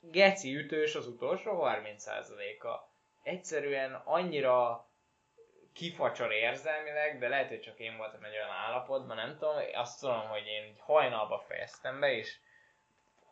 [0.00, 2.94] geci ütős az utolsó 30 százaléka.
[3.22, 4.89] Egyszerűen annyira
[5.72, 10.28] kifacsar érzelmileg, de lehet, hogy csak én voltam egy olyan állapotban, nem tudom, azt tudom,
[10.28, 12.38] hogy én hajnalba fejeztem be, és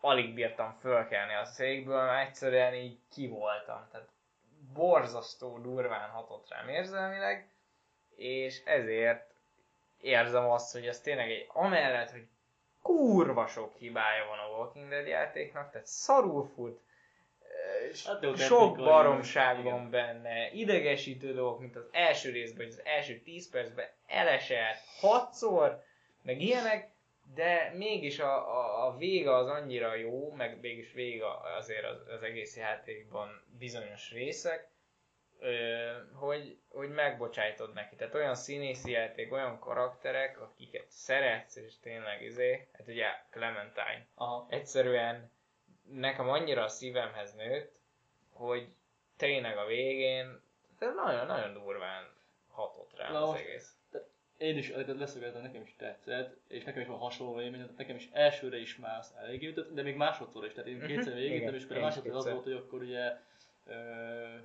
[0.01, 3.89] alig bírtam fölkelni a székből, mert egyszerűen így ki voltam.
[3.91, 4.09] Tehát
[4.75, 7.49] borzasztó durván hatott rám érzelmileg,
[8.17, 9.35] és ezért
[10.01, 12.29] érzem azt, hogy ez tényleg egy, amellett, hogy
[12.83, 16.81] kurva sok hibája van a Walking Dead játéknak, tehát szarul fut,
[17.95, 23.51] sok technikai, baromság van benne, idegesítő dolgok, mint az első részben, vagy az első 10
[23.51, 25.83] percben elesett hatszor,
[26.23, 26.91] meg ilyenek,
[27.35, 31.25] de mégis a, a, a vége az annyira jó, meg mégis vége
[31.57, 34.71] azért az, az egész játékban bizonyos részek,
[35.39, 37.97] ö, hogy, hogy megbocsájtod neki.
[37.97, 44.07] Tehát olyan színészi játék, olyan karakterek, akiket szeretsz, és tényleg izé, hát ugye Clementine.
[44.15, 44.47] Aha.
[44.51, 45.33] Egyszerűen
[45.91, 47.78] nekem annyira a szívemhez nőtt,
[48.39, 48.69] hogy
[49.17, 50.41] tényleg a végén
[50.79, 52.05] de nagyon-nagyon durván
[52.51, 53.73] hatott rá Na az most- egész.
[54.37, 58.09] Én is leszögezem, nekem is tetszett, és nekem is van hasonló élmény, tehát nekem is
[58.13, 61.55] elsőre is már azt eléggé ütött, de még másodszor is, tehát én Mhm, kétszer végigítem,
[61.55, 63.17] és például másodszor az volt, hogy akkor ugye
[63.67, 63.75] ö,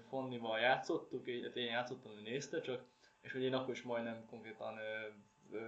[0.10, 2.82] Fonnival játszottuk, így, hát én játszottam, ő nézte csak,
[3.22, 5.08] és hogy én akkor is majdnem konkrétan ö,
[5.58, 5.60] ö,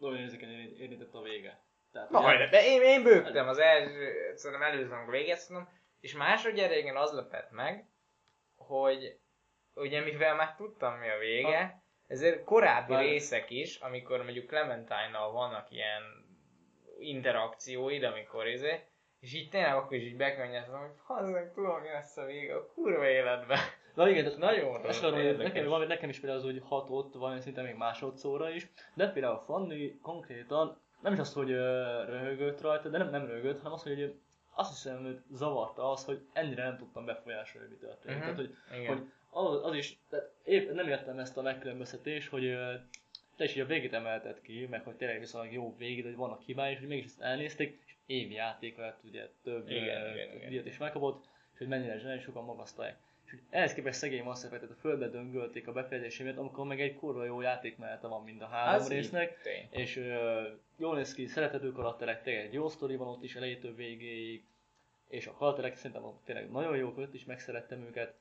[0.00, 1.58] olyan érzékeny érint- érintett a vége.
[1.92, 5.68] Tehát, ugye- Majd, de én, én bőgtem az első, szerintem előzően, amikor végeztem,
[6.04, 7.88] és másodjára igen az lepett meg,
[8.56, 9.18] hogy
[9.74, 15.70] ugye mivel már tudtam mi a vége, ezért korábbi részek is, amikor mondjuk Clementine-nal vannak
[15.70, 16.02] ilyen
[16.98, 18.80] interakcióid, amikor izé,
[19.20, 22.66] és így tényleg akkor is így bekönnyeztem, hogy hazzak, tudom mi lesz a vége a
[22.66, 23.58] kurva életben.
[23.94, 27.64] Na igen, tehát Nagyon rossz, nekem, valami, nekem is például az, hogy hatott, valamilyen szinten
[27.64, 31.50] még másodszorra is, de például Fanni konkrétan nem is az, hogy
[32.06, 34.14] röhögött rajta, de nem, nem röhögött, hanem az, hogy
[34.54, 38.16] azt hiszem, hogy zavarta az, hogy ennyire nem tudtam befolyásolni, mi történik.
[38.16, 38.20] Mhm.
[38.20, 38.86] Tehát, hogy, Igen.
[38.86, 42.56] hogy az, az is, tehát épp nem értem ezt a megkülönböztetést, hogy
[43.36, 46.42] te is így a végét emelted ki, meg hogy tényleg viszonylag jó végét, hogy vannak
[46.42, 50.36] hibái, és hogy mégis ezt elnézték, és évi játék lett, ugye több Igen, ö, igen,
[50.36, 50.48] igen.
[50.48, 52.98] díjat is megkapott, és hogy mennyire zseniális, sokan magasztalják.
[53.50, 57.40] Ehhez képest szegény Mass Effect-et a földbe döngölték a befejezésémet, amikor meg egy kurva jó
[57.40, 59.68] játékmenete van mind a három Az így résznek, tény.
[59.70, 60.42] és ö,
[60.76, 64.44] jól néz ki, szerethető karakterek, tényleg egy jó sztori van ott is elejétől végéig,
[65.08, 68.14] és a karakterek szerintem tényleg nagyon jók, ott is megszerettem őket,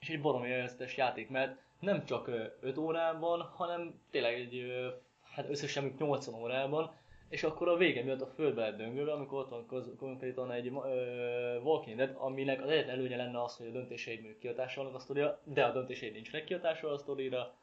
[0.00, 2.30] és egy baromi élvezetes játék, mert nem csak
[2.60, 4.88] 5 órában, hanem tényleg egy, ö,
[5.34, 6.92] hát összesen mondjuk 80 órában,
[7.34, 10.66] és akkor a vége miatt a földbe lett döngölve, amikor ott van koz- konkrétan egy
[10.66, 14.98] ö, Walking Dead, aminek az egyetlen előnye lenne az, hogy a döntéseid mondjuk kihatással vannak
[14.98, 17.54] a sztorira, de a döntéseid nincsenek kihatással a sztorira,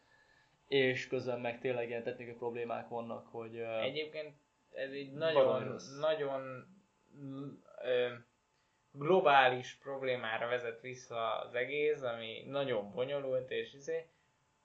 [0.67, 4.35] és közben meg tényleg ilyen technikai problémák vannak, hogy ö, Egyébként
[4.71, 6.41] ez egy nagyon, nagyon
[7.83, 8.07] ö,
[8.91, 14.05] globális problémára vezet vissza az egész, ami nagyon bonyolult, és izé,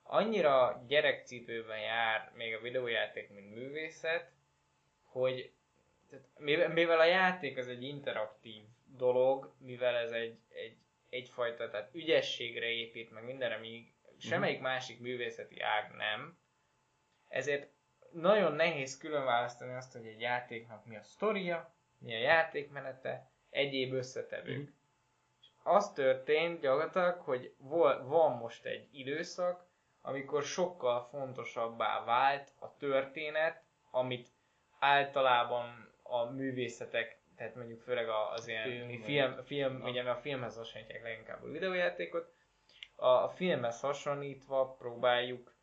[0.03, 4.35] annyira gyerekcipőben jár még a videójáték, mint művészet,
[5.17, 5.51] hogy
[6.09, 10.77] tehát mivel, mivel a játék az egy interaktív dolog, mivel ez egy, egy,
[11.09, 16.37] egyfajta tehát ügyességre épít, meg mindenre, míg semmelyik másik művészeti ág nem,
[17.27, 17.69] ezért
[18.11, 23.93] nagyon nehéz külön választani azt, hogy egy játéknak mi a sztoria, mi a játékmenete, egyéb
[23.93, 24.57] összetevők.
[24.57, 24.69] Mhm.
[25.39, 29.65] És az történt gyakorlatilag, hogy vol- van most egy időszak,
[30.01, 34.29] amikor sokkal fontosabbá vált a történet, amit
[34.79, 40.55] általában a művészetek, tehát mondjuk főleg az ilyen Film, film, film, ugye mert a filmhez
[40.55, 42.33] hasonlítják leginkább a videójátékot,
[42.95, 45.55] a, a filmhez hasonlítva próbáljuk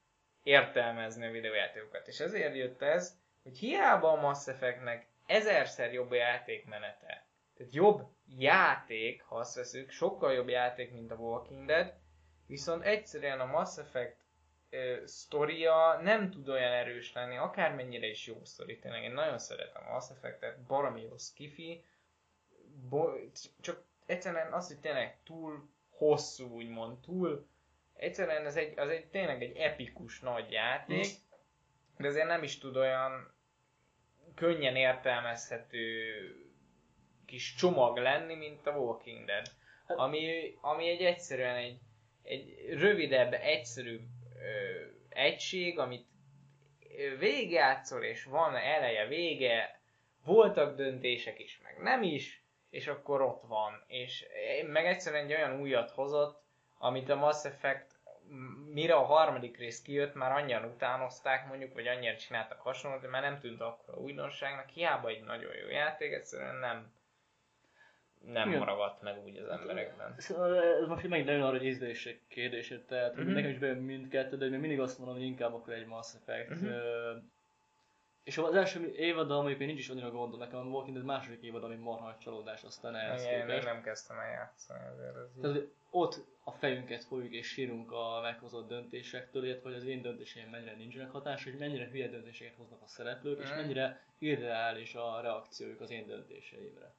[0.43, 2.09] értelmezni a videójátékokat.
[2.09, 8.09] És ezért jött ez, hogy hiába a Mass Effectnek ezerszer jobb a játékmenete, tehát jobb
[8.39, 11.93] játék, ha azt veszük, sokkal jobb játék, mint a Walking Dead,
[12.47, 14.24] viszont egyszerűen a Mass Effect
[14.75, 19.83] ö, sztoria nem tud olyan erős lenni, akármennyire is jó sztori, tényleg én nagyon szeretem
[19.87, 21.85] a Mass Effect-et, baromi jó skifi,
[22.89, 27.47] bo- csak egyszerűen az, hogy tényleg túl hosszú, úgymond, túl
[27.95, 31.05] egyszerűen ez egy, az egy tényleg egy epikus nagy játék,
[31.99, 33.33] de azért nem is tud olyan
[34.35, 36.05] könnyen értelmezhető
[37.27, 39.47] kis csomag lenni, mint a Walking Dead.
[39.87, 41.79] Hát- Ami, ami egy egyszerűen egy,
[42.22, 44.03] egy rövidebb, egyszerűbb
[45.09, 46.07] egység, amit
[47.19, 49.81] végigjátszol, és van eleje, vége,
[50.25, 53.85] voltak döntések is, meg nem is, és akkor ott van.
[53.87, 54.27] És
[54.67, 56.43] meg egyszerűen egy olyan újat hozott,
[56.79, 57.95] amit a Mass Effect
[58.73, 63.23] mire a harmadik rész kijött, már annyian utánozták mondjuk, vagy annyian csináltak hasonlót, hogy már
[63.23, 66.93] nem tűnt akkor újdonságnak, hiába egy nagyon jó játék, egyszerűen nem
[68.33, 68.59] nem Igen.
[68.59, 70.15] maradt meg úgy az emberekben.
[70.19, 73.33] Szóval ez most megint nagyon arra, hogy ízlések kérdése, tehát uh-huh.
[73.33, 76.51] nekem is bejön mindkettő, de még mindig azt mondom, hogy inkább akkor egy Mass Effect.
[76.51, 77.23] Uh-huh.
[78.25, 81.43] És az első évaddal mondjuk én nincs is annyira gondom, nekem a Walking Dead második
[81.43, 83.65] évad, ami marha nagy csalódás, aztán ehhez Igen, én képest.
[83.65, 85.17] nem kezdtem el játszani azért.
[85.17, 85.41] Ez.
[85.41, 90.49] Tehát ott a fejünket fogjuk és sírunk a meghozott döntésektől, illetve hogy az én döntéseim
[90.51, 93.57] mennyire nincsenek hatás, hogy mennyire hülye döntéseket hoznak a szereplők, és Mhm.
[93.59, 96.93] mennyire irreális a reakciójuk az én döntéseimre.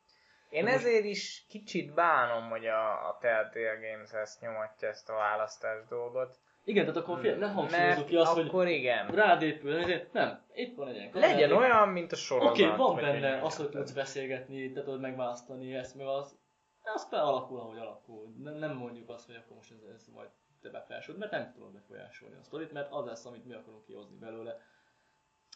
[0.56, 5.86] Én ezért is kicsit bánom, hogy a, a Telltale Games ezt nyomatja, ezt a választás
[5.90, 6.40] dolgot.
[6.64, 9.08] Igen, tehát akkor fél, ne hangsúlyozzuk ki azt, hogy akkor igen.
[9.08, 12.52] rád épül, ezért nem, itt van egy ilyen Legyen kamerád, olyan, mint a sorozat.
[12.52, 16.38] Oké, okay, van benne az, hogy tudsz beszélgetni, te tudod megválasztani ezt, meg az,
[16.82, 18.34] az alakul, ahogy alakul.
[18.44, 20.30] Nem, nem mondjuk azt, hogy akkor most ez, ez majd
[20.62, 24.18] te befolyásolod, mert nem tudod befolyásolni a sztorit, mert az lesz, amit mi akarunk kihozni
[24.18, 24.58] belőle.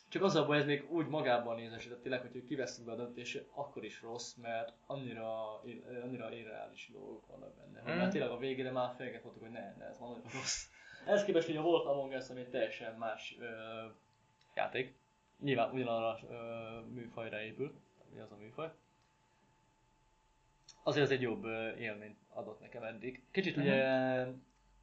[0.09, 3.45] Csak az a baj, ez még úgy magában nézesített tényleg, hogy kivesszük be a döntést,
[3.51, 5.59] akkor is rossz, mert annyira,
[6.03, 7.93] annyira irreális dolgok vannak benne.
[7.93, 7.97] Mm.
[7.97, 10.67] Mert tényleg a végére már félget voltunk, hogy ne, ne, ez nagyon rossz.
[11.05, 13.45] Ehhez képest, hogy a Volt Among Us, ami egy teljesen más ö,
[14.55, 14.93] játék,
[15.39, 16.35] nyilván ugyanarra ö,
[16.93, 17.73] műfajra épül,
[18.13, 18.71] mi az a műfaj.
[20.83, 21.45] Azért az egy jobb
[21.77, 23.23] élményt adott nekem eddig.
[23.31, 23.65] Kicsit Mhm.
[23.65, 23.75] ugye,
[24.25, 24.29] ö,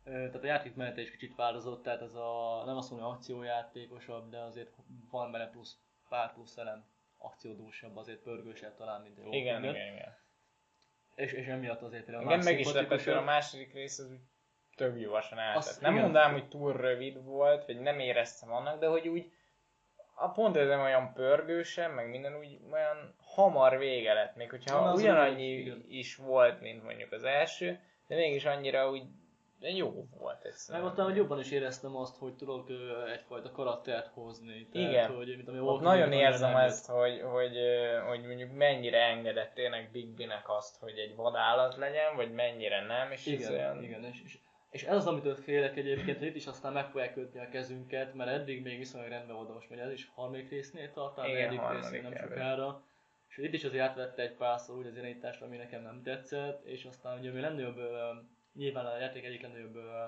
[0.06, 4.38] tehát a játékmenete is kicsit változott, tehát ez a, nem azt mondom, hogy akciójátékosabb, de
[4.38, 4.74] azért
[5.10, 5.78] van benne plusz,
[6.08, 6.84] pár plusz elem
[7.18, 9.74] akciódúsabb, azért pörgősebb talán, mint a Walking Igen, Dead.
[9.74, 10.16] igen, igen.
[11.14, 14.20] És, és emiatt azért például Igen, meg is lepett, a második rész az úgy
[14.76, 15.80] tök gyorsan eltett.
[15.80, 16.04] Nem igen.
[16.04, 19.32] mondanám, hogy túl rövid volt, vagy nem éreztem annak, de hogy úgy
[20.14, 24.92] a pont ez olyan pörgősen, meg minden úgy olyan hamar vége lett, még hogyha Na,
[24.92, 25.84] ugyanannyi igen.
[25.88, 29.02] is volt, mint mondjuk az első, de mégis annyira úgy
[29.60, 30.86] jó volt Meg egyszerűen.
[30.86, 32.68] ott hogy jobban is éreztem azt, hogy tudok
[33.12, 34.68] egyfajta karaktert hozni.
[34.72, 35.14] Tehát, Igen.
[35.14, 37.56] Hogy, mint ami Ott nagyon érzem nem ezt, hogy, hogy,
[38.08, 43.10] hogy mondjuk mennyire engedett tényleg Big B-nek azt, hogy egy vadállat legyen, vagy mennyire nem,
[43.10, 43.82] és ez Igen, olyan...
[43.82, 44.04] igen.
[44.04, 44.38] És, és,
[44.70, 48.14] és ez az, amitől félek egyébként, hogy itt is aztán meg fogják kötni a kezünket,
[48.14, 51.56] mert eddig még viszonylag rendben volt, de most megy ez is harmadik résznél tart, talán
[51.56, 52.28] harmadik résznél nem előtt.
[52.28, 52.82] sokára.
[53.28, 56.84] És itt is azért átvette egy párszor úgy az irányítást, ami nekem nem tetszett, és
[56.84, 58.10] aztán ugye ami legnagyobb, ö,
[58.56, 60.04] nyilván a játék egyik legnagyobb, ö,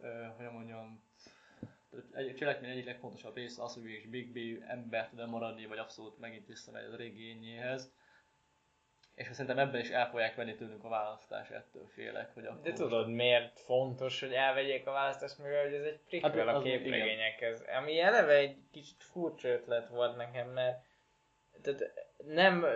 [0.00, 1.06] ö, hogy mondjam,
[2.12, 6.18] egy cselekmény egyik legfontosabb része az, hogy is Big B ember tud maradni, vagy abszolút
[6.18, 7.92] megint visszamegy az régi ényéhez.
[9.14, 12.72] És szerintem ebben is el fogják venni tőlünk a választás, ettől félek, hogy akkor De
[12.72, 17.60] tudod, miért fontos, hogy elvegyék a választást, mivel hogy ez egy prequel Hát, a képregényekhez.
[17.60, 20.84] Ami eleve egy kicsit furcsa ötlet volt nekem, mert
[21.62, 21.92] tehát
[22.24, 22.66] nem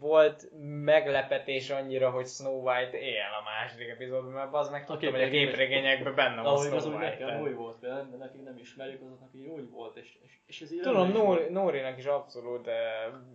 [0.00, 0.48] volt
[0.84, 5.24] meglepetés annyira, hogy Snow White él a második epizódban, mert az meg tudtam, hogy a
[5.24, 7.42] képregények- képregényekben benne van Ahogy Snow az úgy nekem White.
[7.42, 10.80] új volt, de nekik nem ismerjük, azoknak így úgy volt, és, és, és ez így
[10.80, 11.08] Tudom.
[11.12, 12.74] Nóri, Nórinak is abszolút eh,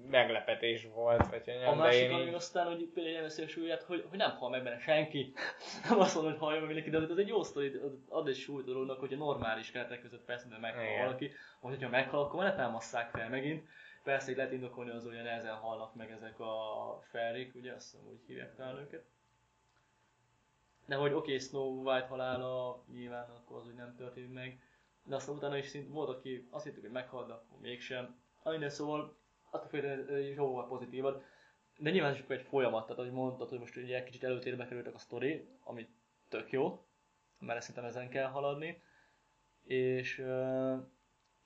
[0.09, 2.33] meglepetés volt, vagy hogy A nem, másik, ami így...
[2.33, 5.33] aztán, hogy például nem veszi a súlyát, hogy, hogy nem hal meg benne senki.
[5.89, 7.71] nem azt mondom, hogy hallja meg mindenki, de ez egy jó sztori,
[8.09, 11.31] ad egy súlyt a dolognak, hogyha normális keretek között persze, de meghal valaki,
[11.61, 13.63] vagy hogyha meghal, akkor ne támasszák fel megint.
[14.03, 18.07] Persze, így lehet indokolni az, hogy nehezen halnak meg ezek a felrik, ugye azt hiszem
[18.07, 19.05] úgy hívják talán őket.
[20.85, 24.61] De hogy oké, okay, Snow White halála nyilván akkor az úgy nem történt meg,
[25.03, 28.21] de aztán utána is szint volt, aki azt hittük, hogy meghalt, de akkor mégsem.
[28.43, 29.15] Minden szóval
[29.49, 31.23] attól függően jóval pozitívad.
[31.77, 34.97] De nyilván is egy folyamat, tehát ahogy mondtad, hogy most ugye kicsit előtérbe kerültek a
[34.97, 35.87] sztori, ami
[36.29, 36.85] tök jó,
[37.39, 38.81] mert szerintem ezen kell haladni.
[39.63, 40.23] És,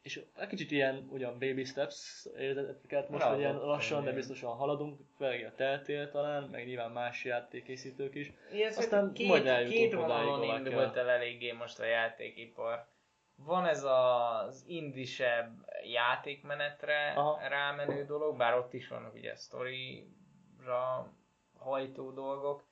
[0.07, 4.99] és egy kicsit ilyen ugyan baby steps érzeteket most, hogy ilyen lassan, de biztosan haladunk,
[5.17, 8.31] főleg a teltél talán, meg nyilván más játékkészítők is.
[8.51, 12.87] Igen, Aztán két, majd eljutunk két vonalon indult el eléggé most a játékipar.
[13.35, 15.51] Van ez az indisebb
[15.83, 17.47] játékmenetre Aha.
[17.47, 21.13] rámenő dolog, bár ott is vannak ugye sztorira
[21.57, 22.65] hajtó dolgok,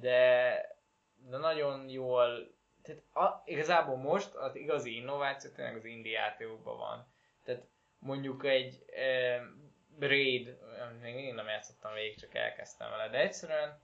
[0.00, 0.58] de,
[1.30, 2.55] de nagyon jól,
[2.86, 7.06] tehát a, igazából most az igazi innováció tényleg az indie játékokban van.
[7.44, 7.66] Tehát
[7.98, 9.40] mondjuk egy e,
[9.98, 10.58] Braid,
[11.02, 13.80] még mindig nem játszottam végig, csak elkezdtem vele, de egyszerűen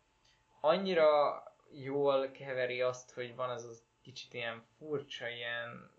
[0.60, 1.42] annyira
[1.72, 5.90] jól keveri azt, hogy van az az kicsit ilyen furcsa, ilyen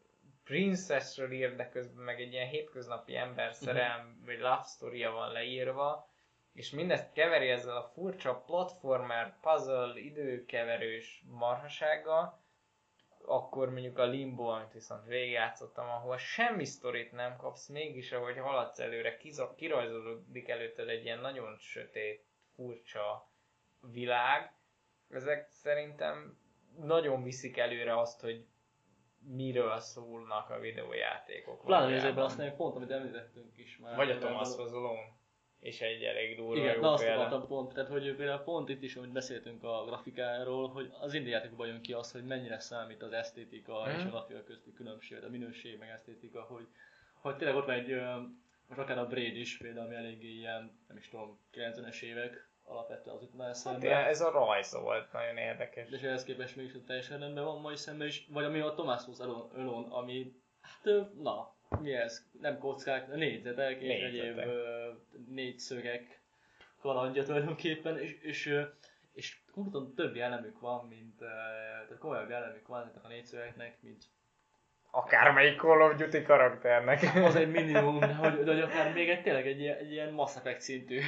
[0.43, 6.09] princessről ír, de közben meg egy ilyen hétköznapi ember szerelm, vagy love story van leírva,
[6.53, 12.42] és mindezt keveri ezzel a furcsa platformer, puzzle, időkeverős marhasággal,
[13.25, 18.79] akkor mondjuk a Limbo, amit viszont végigjátszottam, ahol semmi sztorit nem kapsz, mégis ahogy haladsz
[18.79, 22.25] előre, kiza- kirajzolódik előtted egy ilyen nagyon sötét,
[22.55, 23.31] furcsa
[23.91, 24.53] világ.
[25.09, 26.37] Ezek szerintem
[26.77, 28.45] nagyon viszik előre azt, hogy
[29.27, 31.65] miről szólnak a videójátékok.
[31.65, 32.03] Pláne valójában.
[32.03, 33.95] részében azt mondjuk pont, amit említettünk is már.
[33.95, 35.21] Vagy a Thomas Alone.
[35.63, 38.83] És egy elég durva Igen, jó na azt akartam pont, tehát hogy például pont itt
[38.83, 43.01] is, amit beszéltünk a grafikáról, hogy az indie játékokban jön ki az, hogy mennyire számít
[43.01, 44.07] az esztétika és Mhm.
[44.07, 46.67] a grafika közti különbség, a minőség meg esztétika, hogy,
[47.13, 48.01] hogy tényleg ott van egy,
[48.67, 53.15] most akár a Braid is például, ami eléggé ilyen, nem is tudom, 90-es évek alapvetően
[53.15, 53.85] az itt már Hát eszembe.
[53.85, 55.89] ilyen, ez a rajz volt nagyon érdekes.
[55.89, 59.53] De és ehhez képest mégis teljesen rendben van mai szemben is, vagy ami a Alone,
[59.55, 62.25] Alone ami, hát na, mi ez?
[62.41, 64.45] Nem kockák, négyzetek és Négyzetek.
[64.45, 64.49] egyéb
[65.27, 66.21] négyszögek
[66.79, 68.55] kalandja tulajdonképpen, és, és,
[69.13, 74.05] és konkrétan több jellemük van, mint, tehát komolyabb jellemük van ezeknek a négyszövegeknek, mint
[74.95, 77.15] Akármelyik Call of Duty karakternek.
[77.15, 80.11] az egy minimum, de hogy, de hogy akár még egy, tényleg egy, ilyen- egy ilyen
[80.11, 80.99] Mass Effect szintű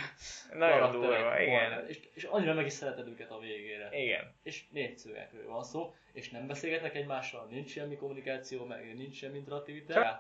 [0.54, 1.88] Nagyon durva, igen.
[1.88, 3.90] És, és annyira meg is szereted őket a végére.
[3.92, 4.36] Igen.
[4.44, 10.18] És négyszövegekről van szó, és nem beszélgetnek egymással, nincs semmi kommunikáció, meg nincs semmi interaktivitás,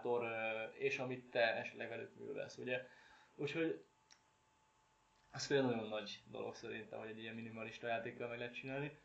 [0.74, 2.82] és amit te esetleg velük művelsz, ugye?
[3.36, 3.84] Úgyhogy
[5.32, 8.98] ez például nagyon nagy dolog szerintem, hogy egy ilyen minimalista játékkal meg lehet csinálni.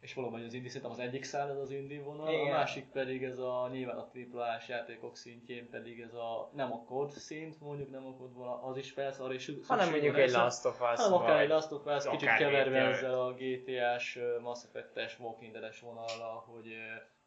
[0.00, 2.46] És valóban az indie szerintem az egyik szál ez az indie vonal, Igen.
[2.46, 6.84] a másik pedig ez a nyilván a AAA-s játékok szintjén pedig ez a nem a
[6.84, 10.30] kod szint, mondjuk nem a kod vonal, az is persze arra is Hanem mondjuk egy.
[10.30, 11.48] Last of Us, hanem akár egy vagy...
[11.48, 16.72] Last of Us, kicsit keverve ezzel a GTA-s, Mass Effect-es, Walking Dead-es vonallal, hogy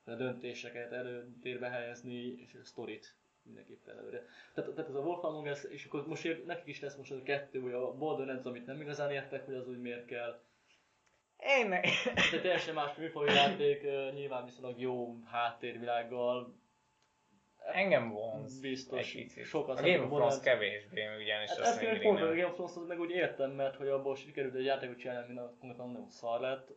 [0.06, 4.26] a döntéseket előtérbe helyezni, és a sztorit mindenképpen előre.
[4.54, 7.18] Tehát, tehát ez a Wolf Among Us, és akkor most nekik is lesz most az
[7.18, 10.40] a kettő, hogy a Borderlands, amit nem igazán értek, hogy az úgy miért kell.
[11.46, 11.80] Én ne...
[12.32, 13.82] De teljesen más műfajú játék,
[14.14, 16.62] nyilván viszonylag jó háttérvilággal,
[17.72, 18.60] Engem vonz.
[18.60, 22.36] Biztos, sokat a Game of Thrones kevésbé, ugyanis Hát azt még pont a nem.
[22.36, 25.92] Game of Thrones-ot meg úgy értem, mert hogy abból sikerült egy játékot csinálni, ami konkrétan
[25.92, 26.72] nagyon szar lett,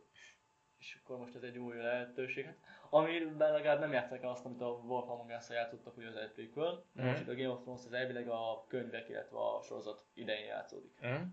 [0.79, 2.45] és akkor most ez egy új lehetőség.
[2.45, 2.57] Hát,
[2.89, 6.31] amiben legalább nem játszák el azt, amit a Wolf Among Us-szal játszottak ugye az egy
[6.31, 6.85] prequel.
[6.93, 10.97] Most itt a Game of Thrones az elvileg a könyvek, illetve a sorozat idején játszódik.
[10.99, 11.23] Hm?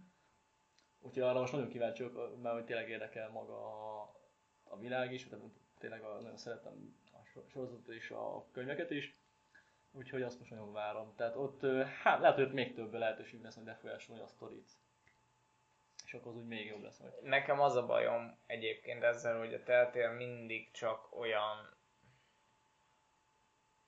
[1.04, 3.56] Úgyhogy arra most nagyon kíváncsi vagyok, mert hogy tényleg érdekel maga
[4.00, 4.16] a,
[4.62, 5.44] a világ is, tehát
[5.78, 9.14] tényleg a, nagyon szeretem a so- sorozatot és a könyveket is.
[9.92, 11.14] Úgyhogy azt most nagyon várom.
[11.16, 11.62] Tehát ott,
[12.02, 14.70] hát lehet, hogy ott még több lehetőség lesz, hogy befolyásolni a sztorit.
[16.04, 17.22] És akkor az úgy még jobb lesz majd.
[17.22, 21.76] Nekem az a bajom egyébként ezzel, hogy a Telltale mindig csak olyan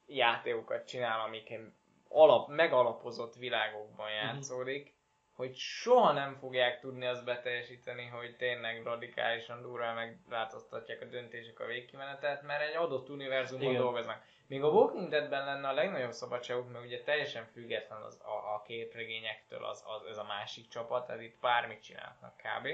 [0.06, 1.60] játékokat csinál, amik
[2.08, 4.95] alap, megalapozott világokban játszódik,
[5.36, 11.66] hogy soha nem fogják tudni azt beteljesíteni, hogy tényleg radikálisan durván megváltoztatják a döntések a
[11.66, 13.80] végkimenetet, mert egy adott univerzumban Igen.
[13.80, 14.22] dolgoznak.
[14.46, 18.62] Míg a Walking Deadben lenne a legnagyobb szabadságuk, mert ugye teljesen független az, a, a
[18.66, 22.68] képregényektől az, az, ez a másik csapat, tehát itt bármit csinálnak kb.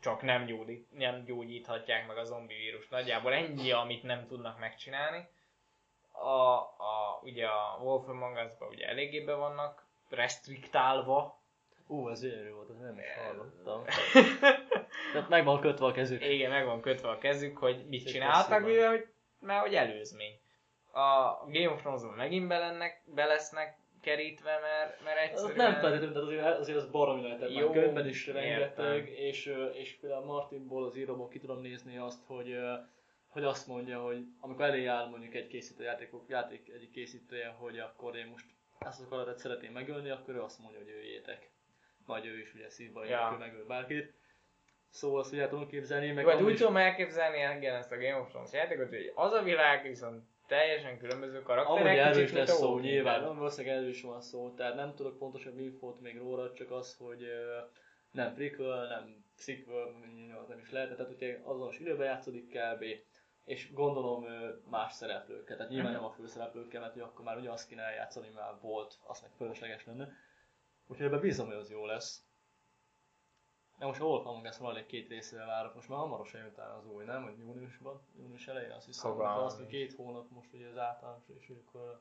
[0.00, 2.88] Csak nem, gyógyít, nem gyógyíthatják meg a zombi vírus.
[2.88, 5.28] Nagyjából ennyi, amit nem tudnak megcsinálni.
[6.12, 11.41] A, a, ugye a Wolf Among Us-ban ugye eléggé be vannak restriktálva,
[11.92, 13.84] Ú, ez gyönyörű volt, ez nem is hallottam.
[15.12, 16.24] Tehát meg van kötve a kezük.
[16.24, 19.06] Igen, meg van kötve a kezük, hogy mit csináltak, mivel hogy,
[19.40, 20.40] mert hogy előzmény.
[20.92, 25.70] A Game of Thrones-ban megint belennek, belesznek kerítve, mert, mert Az egyszerűen...
[25.70, 28.42] nem feltétlenül, tehát azért, azért az baromi már Jó, könyvben is értem.
[28.42, 32.56] rengeteg, és, és például Martinból, az íróból ki tudom nézni azt, hogy,
[33.28, 37.78] hogy azt mondja, hogy amikor elé áll mondjuk egy készítő játékok, játék egyik készítője, hogy
[37.78, 38.46] akkor én most
[38.78, 41.51] ezt a karakter szeretném megölni, akkor ő azt mondja, hogy öljétek.
[42.06, 43.36] Vagy ő is ugye szívbaj Ja.
[43.38, 44.12] megöl bárkit.
[44.90, 47.96] Szóval azt, hogy el tudom képzelni, meg Vagy amúgy úgy tudom elképzelni igen, ezt a
[47.96, 52.28] Game of Thrones játékot, hogy az a világ viszont teljesen különböző Amúgy karakterek, erről kicsit,
[52.28, 56.00] is lesz szó, nyilván, nem, valószínűleg erről is van szó, tehát nem tudok pontosabb infót
[56.00, 57.26] még róla, csak az, hogy
[58.10, 59.94] nem prequel, nem sequel,
[60.48, 62.84] nem is lehet, tehát ugye azonos időben játszódik kb.
[63.44, 64.26] És gondolom
[64.70, 68.28] más szereplőkkel, tehát nyilván nem a főszereplőkkel, mert hogy akkor már ugye azt kéne eljátszani,
[68.34, 70.12] már volt, az meg fölösleges lenne.
[70.92, 72.24] Úgyhogy ebben bízom, hogy az jó lesz.
[73.78, 77.04] De most Us van egy két részével várok, most már hamarosan jön talán az új,
[77.04, 77.22] nem?
[77.22, 81.22] Hogy júniusban, június elején azt hiszem, de azt, hogy két hónap most ugye az általános,
[81.38, 82.00] és akkor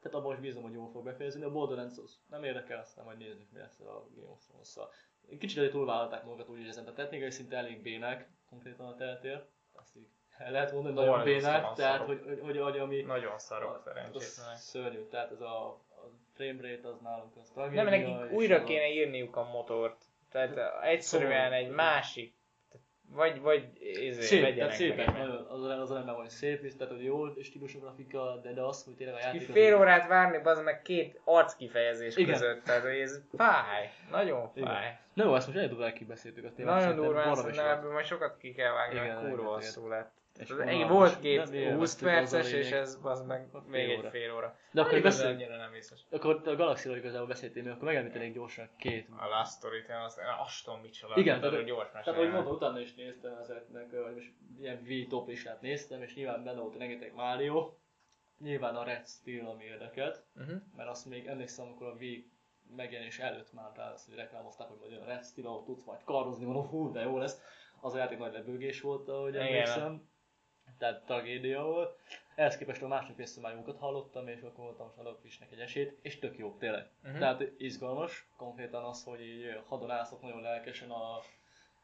[0.00, 3.04] tehát abban most bízom, hogy jól fog befejezni, de a Borderlands az nem érdekel, aztán
[3.04, 4.92] majd nézzük, mi lesz a Game of Thrones-szal.
[5.38, 9.44] Kicsit elég túlvállalták magukat úgy érzem, tehát technikai szinte elég bénák, konkrétan a teltér.
[9.72, 10.08] Azt így
[10.38, 12.06] el lehet mondani, nagyon Borzasztóan bénák, tehát szarok.
[12.06, 13.02] hogy, hogy, hogy, hogy ami...
[13.02, 14.56] Nagyon szarok az szerencsétlenek.
[14.56, 15.84] szörnyű, tehát ez a
[16.36, 17.82] frame rate az nálunk az tragédia.
[17.82, 20.04] Nem, nekik újra a- kéne írniuk a motort.
[20.30, 22.34] Tehát egyszerűen Szóval- egy másik,
[23.12, 23.68] vagy, vagy
[24.08, 26.76] ezért Szép, vegyenek tehát szépen, meg egy- nagyon, az, az rendben van, hogy szép is,
[26.76, 29.42] tehát hogy jó stílusú grafika, de, de az, hogy tényleg a játék...
[29.50, 32.32] fél órát várni, az meg két arckifejezés Igen.
[32.32, 34.68] között, tehát hogy ez fáj, nagyon Igen.
[34.68, 34.98] fáj.
[35.14, 36.80] Na jó, ezt most elég durván kibeszéltük a témát.
[36.80, 37.58] Nagyon durván, sokat.
[37.58, 40.12] ebből majd sokat ki kell vágni, Igen, mert kurva hosszú lett.
[40.38, 44.34] És egy volt két 20 élveztük, az perces, és ez az meg még egy fél
[44.34, 44.58] óra.
[44.72, 46.00] De akkor beszéljünk, annyira nem biztos.
[46.10, 49.08] akkor a Galaxy-ról igazából beszéltél, akkor megemlítenék gyorsan két.
[49.16, 51.18] A Last Story-t, én azt, én azt tudom, mit csinál.
[51.18, 55.28] Igen, tehát, gyors Tehát, ahogy mondtam, utána is néztem ezeknek, vagy most ilyen V top
[55.28, 57.74] listát néztem, és nyilván benne volt rengeteg Mario.
[58.38, 60.60] Nyilván a Red Steel, ami érdekelt, Uh-huh.
[60.76, 62.02] mert azt még emlékszem, amikor a V
[62.76, 65.84] megjelenés előtt már rá azt, hogy reklámozták, hogy majd jön a Red Steel, ahol tudsz
[65.84, 67.40] majd karozni, mondom, hú, de jó lesz.
[67.80, 70.08] Az a játék nagy lebőgés volt, ahogy Igen.
[70.78, 71.98] Tehát tragédia volt.
[72.34, 76.18] Ehhez képest a második részben már jókat hallottam, és akkor voltam is egy esélyt, és
[76.18, 76.90] tök jó tényleg.
[77.02, 77.18] Mhm.
[77.18, 81.20] Tehát izgalmas, konkrétan az, hogy így hadonászok nagyon lelkesen a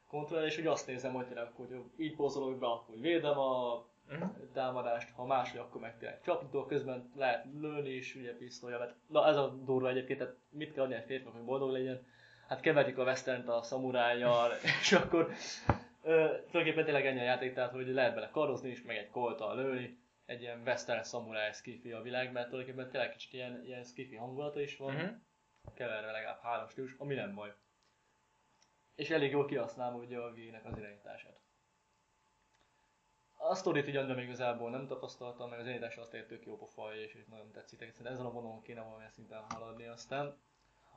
[0.08, 4.22] kontroll, és hogy azt nézem, hogy tényleg, hogy így pozolok be, akkor védem a Mhm.
[4.52, 9.26] támadást, ha máshogy, akkor meg tényleg csapító, közben lehet lőni is, ugye pisztolya, mert na
[9.26, 12.06] ez a durva egyébként, tehát mit kell adni egy férfinak, hogy boldog legyen,
[12.48, 14.50] hát keverjük a western a szamurájjal,
[14.80, 15.32] és akkor
[16.02, 19.56] ö, tulajdonképpen tényleg ennyi a játék, tehát hogy lehet bele karozni is, meg egy koltal
[19.56, 24.16] lőni, egy ilyen western szamuráj skifi a világ, mert tulajdonképpen tényleg kicsit ilyen, ilyen skifi
[24.16, 25.14] hangulata is van, Mhm.
[25.74, 27.54] keverve legalább három stílus, ami nem baj.
[28.94, 31.40] És elég jól kihasználom ugye a G-nek az irányítását.
[33.36, 36.94] A sztorit így annyira még igazából nem tapasztaltam, meg az irányítás azt tök jó pofa,
[36.96, 40.40] és, nagyon tetszik, egyszerűen ezen a vonalon kéne valamilyen szinten haladni aztán.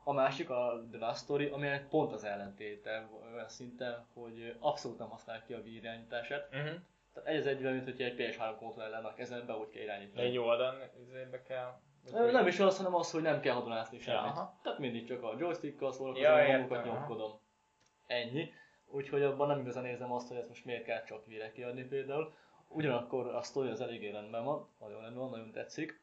[0.07, 5.09] A másik a The Last Story, ami pont az ellentéte olyan szinten, hogy abszolút nem
[5.09, 6.51] használják ki a V irányítását.
[6.51, 6.73] Mhm.
[7.13, 10.21] Tehát egy az egyben, mint hogy egy PS3 kontroller lenne a kezembe, úgy kell irányítani.
[10.27, 11.79] egy oldalon izébe kell...
[12.13, 14.19] Ö, Nem is az, hanem az, hogy nem kell hadonászni Ja, semmit.
[14.19, 14.59] aha.
[14.63, 16.83] Tehát mindig csak a joystickkal szórakozom, Ja, ja, aha.
[16.85, 17.39] nyomkodom.
[18.07, 18.53] Ennyi.
[18.87, 22.33] Úgyhogy abban nem igazán érzem azt, hogy ezt most miért kell csak vére kiadni például.
[22.67, 26.01] Ugyanakkor a sztori az eléggé rendben van, nagyon rendben van, nagyon tetszik.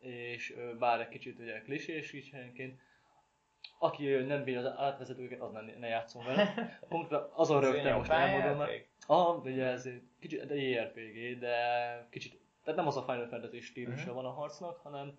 [0.00, 2.80] És bár egy kicsit ugye klisés is helyenként,
[3.78, 6.54] aki nem bír az átvezetőket, az ne, ne játszom vele.
[6.88, 8.08] Konkrétan azon rögtön most
[8.56, 11.54] mert Ah, ugye ez egy kicsit de JRPG, de
[12.10, 14.14] kicsit, tehát nem az a Final Fantasy stílusa Mhm.
[14.14, 15.18] van a harcnak, hanem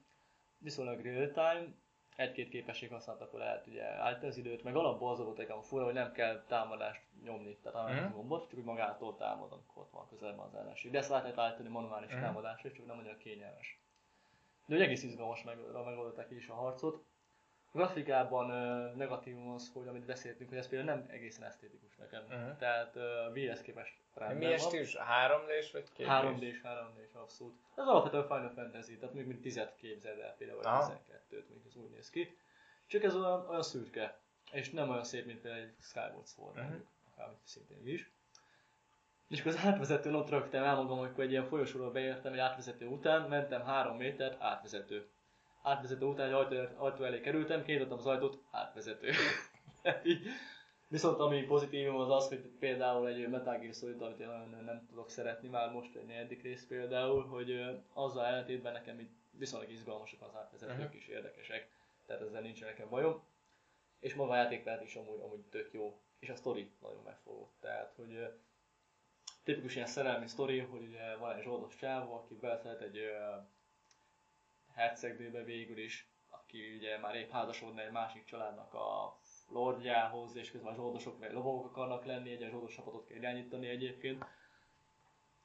[0.57, 1.67] viszonylag real time,
[2.15, 5.93] egy-két képesség használatakor lehet ugye állítani az időt, meg alapból az volt nekem fura, hogy
[5.93, 8.05] nem kell támadást nyomni, tehát állítani Mhm.
[8.05, 10.91] uh gombot, csak hogy magától támad, amikor ott van közelben az ellenség.
[10.91, 12.21] De ezt lehet állítani manuális Mhm.
[12.21, 13.79] támadásra, csak nem annyira kényelmes.
[14.71, 17.03] De ugye egész izgalmas meg, megoldották is a harcot.
[17.73, 22.23] A grafikában ö, negatívum az, hogy amit beszéltünk, hogy ez például nem egészen esztétikus nekem.
[22.23, 22.57] Mhm.
[22.57, 22.93] Tehát
[23.33, 24.57] VS képest rendben van.
[24.57, 24.95] stílus?
[24.97, 26.05] 3D-s vagy 2D-s?
[26.07, 27.55] 3D-s, 3D-s abszolút.
[27.75, 30.93] Ez alapvetően Final Fantasy, tehát még mint 10 képzeld el például, vagy Aha.
[30.93, 32.37] 12-t, mondjuk ez úgy néz ki.
[32.87, 34.19] Csak ez olyan, olyan szürke,
[34.51, 36.63] és nem olyan szép, mint például egy Skyward Sword, Mhm.
[36.65, 38.11] mondjuk, akármit szintén is.
[39.31, 42.87] És akkor az átvezetőn ott rögtem el magam, amikor egy ilyen folyosóról beértem, egy átvezető
[42.87, 45.07] után, mentem három métert, átvezető.
[45.61, 49.11] Átvezető után egy ajtó, ajtó elé kerültem, kinyitottam az ajtót, átvezető.
[50.87, 54.85] Viszont ami pozitívum az az, hogy például egy Metal Gear Solid, amit én nagyon nem
[54.89, 60.21] tudok szeretni már most egy negyedik rész például, hogy azzal ellentétben nekem itt viszonylag izgalmasak
[60.21, 60.95] az átvezetők Mhm.
[60.95, 61.69] is érdekesek,
[62.05, 63.23] tehát ezzel nincs nekem bajom.
[63.99, 67.93] És maga a játékmenet is amúgy, amúgy tök jó, és a sztori nagyon megfogott, tehát
[67.95, 68.31] hogy
[69.43, 73.37] tipikus ilyen szerelmi sztori, hogy ugye van egy zsoldos csávó, aki beleszeret egy ö,
[74.73, 79.19] hercegnőbe végül is, aki ugye már épp házasodna egy másik családnak a
[79.49, 83.67] lordjához, és közben a zsoldosok meg lovagok akarnak lenni, egy ilyen zsoldos csapatot kell irányítani
[83.67, 84.25] egyébként.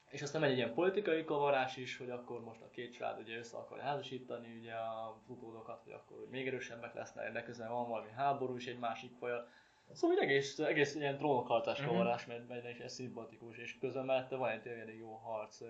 [0.09, 3.37] És aztán megy egy ilyen politikai kavarás is, hogy akkor most a két család ugye
[3.37, 7.89] össze akar házasítani ugye a utódokat, hogy akkor hogy még erősebbek lesznek, de közben van
[7.89, 9.49] valami háború is egy másik fajal.
[9.93, 11.87] Szóval egész, egész ilyen trónokharcás Mhm.
[11.87, 15.61] kavarás megy, megy, és ez szimpatikus, és közben mellette van egy tényleg jó harc,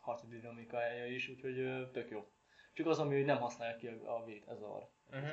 [0.00, 2.26] harci dinamikája is, úgyhogy ö, tök jó.
[2.72, 5.28] Csak az, ami nem használja ki a, a vét, ez a Mhm.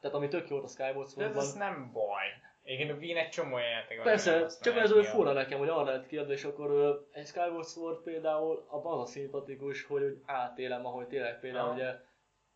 [0.00, 2.26] Tehát ami tök jó a Skyward De ez, Swordban, ez nem baj.
[2.64, 6.06] Igen, a Wien egy csomó játék Persze, csak ez a- fura nekem, hogy arra lehet
[6.06, 10.86] kiadni, és akkor ö, egy Skyward Sword például abban az a szimpatikus, hogy úgy átélem,
[10.86, 11.74] ahogy tényleg például Aha.
[11.74, 11.94] ugye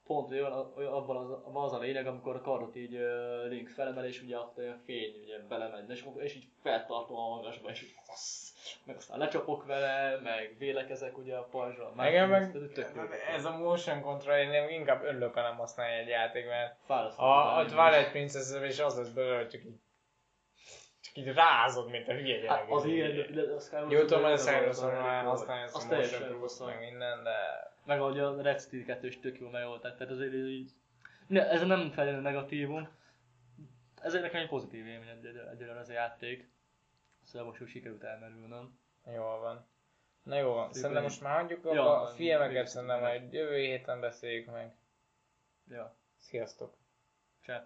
[0.09, 0.53] pont olyan,
[0.93, 4.39] abban, az, abban az a lényeg, amikor a kardot így uh, Link felemel, és ugye
[4.39, 8.55] ott olyan fény ugye belemegy, és, és így feltartom a magasba, és így fasz,
[8.85, 11.93] meg aztán lecsapok vele, meg vélekezek ugye a pajzsra.
[11.97, 12.43] Igen, meg
[12.77, 16.77] ez, ez a motion control, én nem- inkább örülök, ha nem használja egy játék, mert
[16.87, 17.65] Fárasztó a, a.
[17.65, 19.81] Twilight princess és az lesz belőle, hogy csak így,
[21.01, 22.51] csak így rázod, mint a hülye gyerek.
[22.51, 25.65] Hát az ilyen, de a Skyward Jó, tudom, Sword hogy a Cyrus van, már használja
[25.65, 27.37] ezt a motion meg minden, de...
[27.89, 30.71] meg ahogy a Red Steel 2 is tök jól megoldták, tehát azért így...
[31.27, 32.89] Ne, ez nem feltétlenül negatívum.
[34.03, 36.49] Ez egy nekem egy pozitív élmény egyelőre egyelőre az a játék.
[37.25, 38.79] Szóval most úgy sikerült elmerülnöm.
[39.15, 39.67] Jól van.
[40.23, 44.51] Na jó van, szerintem most már hagyjuk Ja, a filmeket szerintem majd jövő héten beszéljük
[44.51, 44.77] meg.
[45.71, 46.77] Ja, Sziasztok!
[47.41, 47.63] cseh.